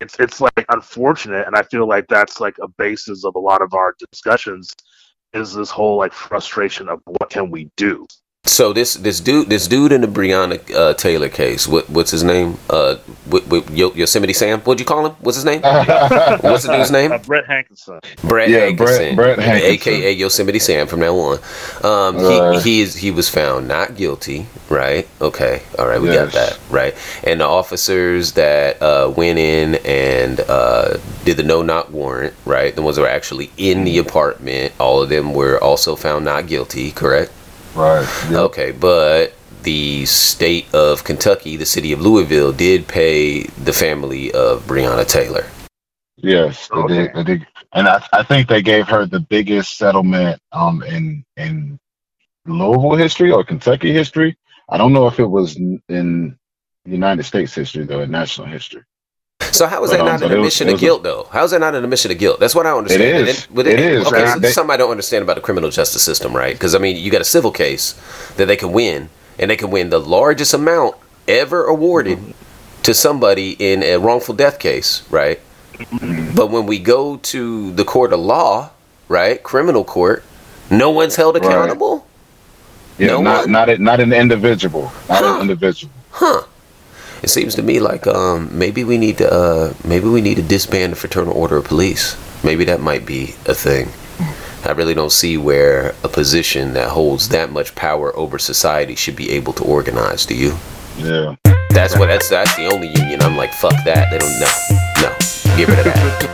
it's 0.00 0.18
it's 0.18 0.40
like 0.40 0.64
unfortunate, 0.68 1.46
and 1.46 1.56
I 1.56 1.62
feel 1.62 1.86
like 1.86 2.06
that's 2.08 2.40
like 2.40 2.56
a 2.62 2.68
basis 2.68 3.24
of 3.24 3.34
a 3.34 3.40
lot 3.40 3.62
of 3.62 3.74
our 3.74 3.94
discussions 4.10 4.72
is 5.32 5.52
this 5.52 5.70
whole 5.70 5.98
like 5.98 6.12
frustration 6.12 6.88
of 6.88 7.00
what 7.04 7.30
can 7.30 7.50
we 7.50 7.70
do? 7.76 8.06
So 8.46 8.74
this 8.74 8.92
this 8.94 9.20
dude 9.20 9.48
this 9.48 9.66
dude 9.66 9.90
in 9.90 10.02
the 10.02 10.06
Breonna 10.06 10.60
uh, 10.74 10.92
Taylor 10.94 11.30
case, 11.30 11.66
what 11.66 11.88
what's 11.88 12.10
his 12.10 12.22
name? 12.22 12.58
Uh, 12.68 12.96
with, 13.26 13.46
with 13.48 13.70
Yo- 13.70 13.94
Yosemite 13.94 14.34
Sam. 14.34 14.60
What'd 14.60 14.80
you 14.80 14.84
call 14.84 15.06
him? 15.06 15.12
What's 15.20 15.36
his 15.36 15.46
name? 15.46 15.62
What's 15.62 16.64
the 16.66 16.74
dude's 16.76 16.90
name? 16.90 17.10
Uh, 17.12 17.18
Brett 17.18 17.46
Hankinson. 17.46 18.00
Brett 18.22 18.50
Yeah, 18.50 18.68
Hankerson, 18.68 19.16
Brett- 19.16 19.36
Brett 19.36 19.38
Hankerson. 19.38 19.70
aka 19.70 20.12
Yosemite 20.12 20.58
Sam 20.58 20.86
from 20.86 21.00
now 21.00 21.14
on. 21.16 21.38
Um, 21.82 22.16
Right. 22.22 22.60
he 22.62 22.74
he 22.74 22.80
is 22.82 22.94
he 22.96 23.10
was 23.10 23.30
found 23.30 23.66
not 23.66 23.96
guilty, 23.96 24.46
right? 24.68 25.08
Okay, 25.22 25.62
all 25.78 25.86
right, 25.88 26.00
we 26.00 26.08
got 26.08 26.30
that 26.32 26.58
right. 26.70 26.94
And 27.26 27.40
the 27.40 27.46
officers 27.46 28.32
that 28.32 28.80
uh, 28.82 29.10
went 29.16 29.38
in 29.38 29.76
and 29.86 30.40
uh, 30.40 30.98
did 31.24 31.38
the 31.38 31.44
no 31.44 31.62
knock 31.62 31.90
warrant, 31.90 32.34
right? 32.44 32.76
The 32.76 32.82
ones 32.82 32.96
that 32.96 33.02
were 33.02 33.08
actually 33.08 33.50
in 33.56 33.84
the 33.84 33.96
apartment, 33.96 34.74
all 34.78 35.00
of 35.02 35.08
them 35.08 35.32
were 35.32 35.58
also 35.64 35.96
found 35.96 36.26
not 36.26 36.46
guilty, 36.46 36.90
correct? 36.92 37.32
Right. 37.74 38.08
Yep. 38.30 38.40
Okay, 38.40 38.70
but 38.72 39.34
the 39.62 40.04
state 40.06 40.72
of 40.74 41.04
Kentucky, 41.04 41.56
the 41.56 41.66
city 41.66 41.92
of 41.92 42.00
Louisville, 42.00 42.52
did 42.52 42.86
pay 42.86 43.42
the 43.42 43.72
family 43.72 44.30
of 44.32 44.62
Breonna 44.66 45.06
Taylor. 45.08 45.46
Yes, 46.16 46.68
they 46.68 46.76
Okay. 46.76 46.94
did. 46.94 47.14
They 47.14 47.24
did. 47.24 47.46
And 47.72 47.88
I, 47.88 48.06
I 48.12 48.22
think 48.22 48.48
they 48.48 48.62
gave 48.62 48.86
her 48.88 49.06
the 49.06 49.20
biggest 49.20 49.76
settlement 49.76 50.40
um 50.52 50.82
in 50.84 51.24
in 51.36 51.78
Louisville 52.46 52.94
history 52.94 53.32
or 53.32 53.42
Kentucky 53.42 53.92
history. 53.92 54.36
I 54.68 54.78
don't 54.78 54.92
know 54.92 55.06
if 55.06 55.18
it 55.18 55.26
was 55.26 55.56
in, 55.56 55.82
in 55.88 56.38
United 56.84 57.24
States 57.24 57.54
history 57.54 57.84
though, 57.84 58.00
in 58.00 58.10
national 58.10 58.46
history. 58.46 58.82
So 59.40 59.66
how 59.66 59.84
is 59.84 59.90
that 59.90 60.00
um, 60.00 60.06
not 60.06 60.22
an 60.22 60.32
it 60.32 60.36
was- 60.36 60.38
admission 60.38 60.68
of 60.68 60.72
was 60.74 60.82
a- 60.82 60.84
guilt, 60.84 61.02
though? 61.02 61.28
How 61.30 61.44
is 61.44 61.50
that 61.50 61.60
not 61.60 61.74
an 61.74 61.84
admission 61.84 62.10
of 62.10 62.18
guilt? 62.18 62.40
That's 62.40 62.54
what 62.54 62.66
I 62.66 62.70
don't 62.70 62.78
understand. 62.78 63.02
It 63.18 63.28
is. 63.28 63.46
then- 63.46 63.54
but 63.54 63.66
It 63.66 63.78
is. 63.80 64.06
Okay, 64.06 64.26
so 64.26 64.38
they- 64.38 64.50
something 64.50 64.72
I 64.72 64.76
don't 64.76 64.90
understand 64.90 65.22
about 65.22 65.34
the 65.36 65.42
criminal 65.42 65.70
justice 65.70 66.02
system, 66.02 66.34
right? 66.34 66.54
Because 66.54 66.74
I 66.74 66.78
mean, 66.78 66.96
you 66.96 67.10
got 67.10 67.20
a 67.20 67.24
civil 67.24 67.50
case 67.50 67.94
that 68.36 68.46
they 68.46 68.56
can 68.56 68.72
win, 68.72 69.08
and 69.38 69.50
they 69.50 69.56
can 69.56 69.70
win 69.70 69.90
the 69.90 70.00
largest 70.00 70.54
amount 70.54 70.96
ever 71.28 71.64
awarded 71.64 72.34
to 72.82 72.94
somebody 72.94 73.56
in 73.58 73.82
a 73.82 73.96
wrongful 73.96 74.34
death 74.34 74.58
case, 74.58 75.02
right? 75.10 75.40
But 76.34 76.50
when 76.50 76.66
we 76.66 76.78
go 76.78 77.16
to 77.16 77.72
the 77.72 77.84
court 77.84 78.12
of 78.12 78.20
law, 78.20 78.70
right, 79.08 79.42
criminal 79.42 79.84
court, 79.84 80.22
no 80.70 80.90
one's 80.90 81.16
held 81.16 81.34
Right. 81.36 81.44
accountable. 81.44 82.06
Yeah, 82.98 83.08
No 83.08 83.22
not 83.22 83.40
one? 83.42 83.52
not 83.52 83.80
not 83.80 84.00
an 84.00 84.12
individual, 84.12 84.92
not 85.08 85.18
Huh. 85.24 85.34
an 85.36 85.40
individual. 85.42 85.92
Huh. 86.12 86.42
It 87.24 87.30
seems 87.30 87.54
to 87.54 87.62
me 87.62 87.80
like 87.80 88.06
um, 88.06 88.50
maybe 88.52 88.84
we 88.84 88.98
need 88.98 89.16
to 89.16 89.32
uh, 89.32 89.72
maybe 89.82 90.10
we 90.10 90.20
need 90.20 90.34
to 90.34 90.42
disband 90.42 90.92
the 90.92 90.96
fraternal 90.96 91.32
order 91.32 91.56
of 91.56 91.64
police. 91.64 92.18
Maybe 92.44 92.66
that 92.66 92.82
might 92.82 93.06
be 93.06 93.34
a 93.46 93.54
thing. 93.54 93.88
I 94.62 94.72
really 94.72 94.92
don't 94.92 95.10
see 95.10 95.38
where 95.38 95.94
a 96.04 96.08
position 96.10 96.74
that 96.74 96.90
holds 96.90 97.30
that 97.30 97.50
much 97.50 97.74
power 97.74 98.14
over 98.14 98.38
society 98.38 98.94
should 98.94 99.16
be 99.16 99.30
able 99.30 99.54
to 99.54 99.64
organize. 99.64 100.26
Do 100.26 100.34
you? 100.34 100.52
Yeah. 100.98 101.36
That's 101.70 101.98
what 101.98 102.08
that's 102.08 102.28
that's 102.28 102.54
the 102.56 102.66
only 102.66 102.88
union. 102.88 103.22
I'm 103.22 103.38
like, 103.38 103.54
fuck 103.54 103.72
that. 103.86 104.10
They 104.10 104.18
don't 104.18 104.38
know. 104.38 105.08
No. 105.08 105.56
Get 105.56 105.68
rid 105.68 105.78
of 105.78 105.84
that. 105.86 106.33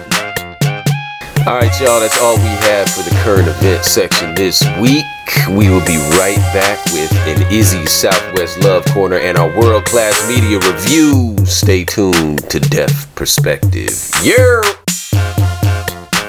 All 1.46 1.56
right, 1.56 1.80
y'all. 1.80 2.00
That's 2.00 2.20
all 2.20 2.36
we 2.36 2.42
have 2.68 2.88
for 2.90 3.02
the 3.02 3.16
current 3.24 3.48
event 3.48 3.82
section 3.84 4.34
this 4.34 4.62
week. 4.78 5.04
We 5.48 5.70
will 5.70 5.84
be 5.86 5.96
right 6.18 6.36
back 6.52 6.84
with 6.92 7.10
an 7.26 7.50
Izzy 7.50 7.86
Southwest 7.86 8.62
Love 8.62 8.84
Corner 8.86 9.16
and 9.16 9.38
our 9.38 9.48
world 9.58 9.86
class 9.86 10.28
media 10.28 10.58
review. 10.58 11.36
Stay 11.46 11.84
tuned 11.84 12.48
to 12.50 12.60
Def 12.60 13.12
Perspective. 13.14 14.10
Yeah. 14.22 14.60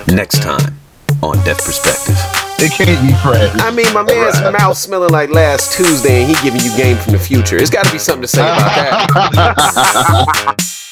Next 0.08 0.42
time 0.42 0.80
on 1.22 1.44
Def 1.44 1.58
Perspective. 1.58 2.16
It 2.60 2.72
can't 2.72 3.06
be 3.06 3.14
fresh. 3.22 3.54
I 3.62 3.70
mean, 3.72 3.94
my 3.94 4.04
man's 4.04 4.40
mouth 4.58 4.78
smelling 4.78 5.12
like 5.12 5.30
last 5.30 5.74
Tuesday, 5.74 6.24
and 6.24 6.36
he 6.36 6.42
giving 6.42 6.62
you 6.62 6.76
game 6.78 6.96
from 6.96 7.12
the 7.14 7.20
future. 7.20 7.58
It's 7.58 7.70
got 7.70 7.86
to 7.86 7.92
be 7.92 8.00
something 8.00 8.22
to 8.22 8.28
say 8.28 8.42
about 8.42 9.10
that. 9.14 10.56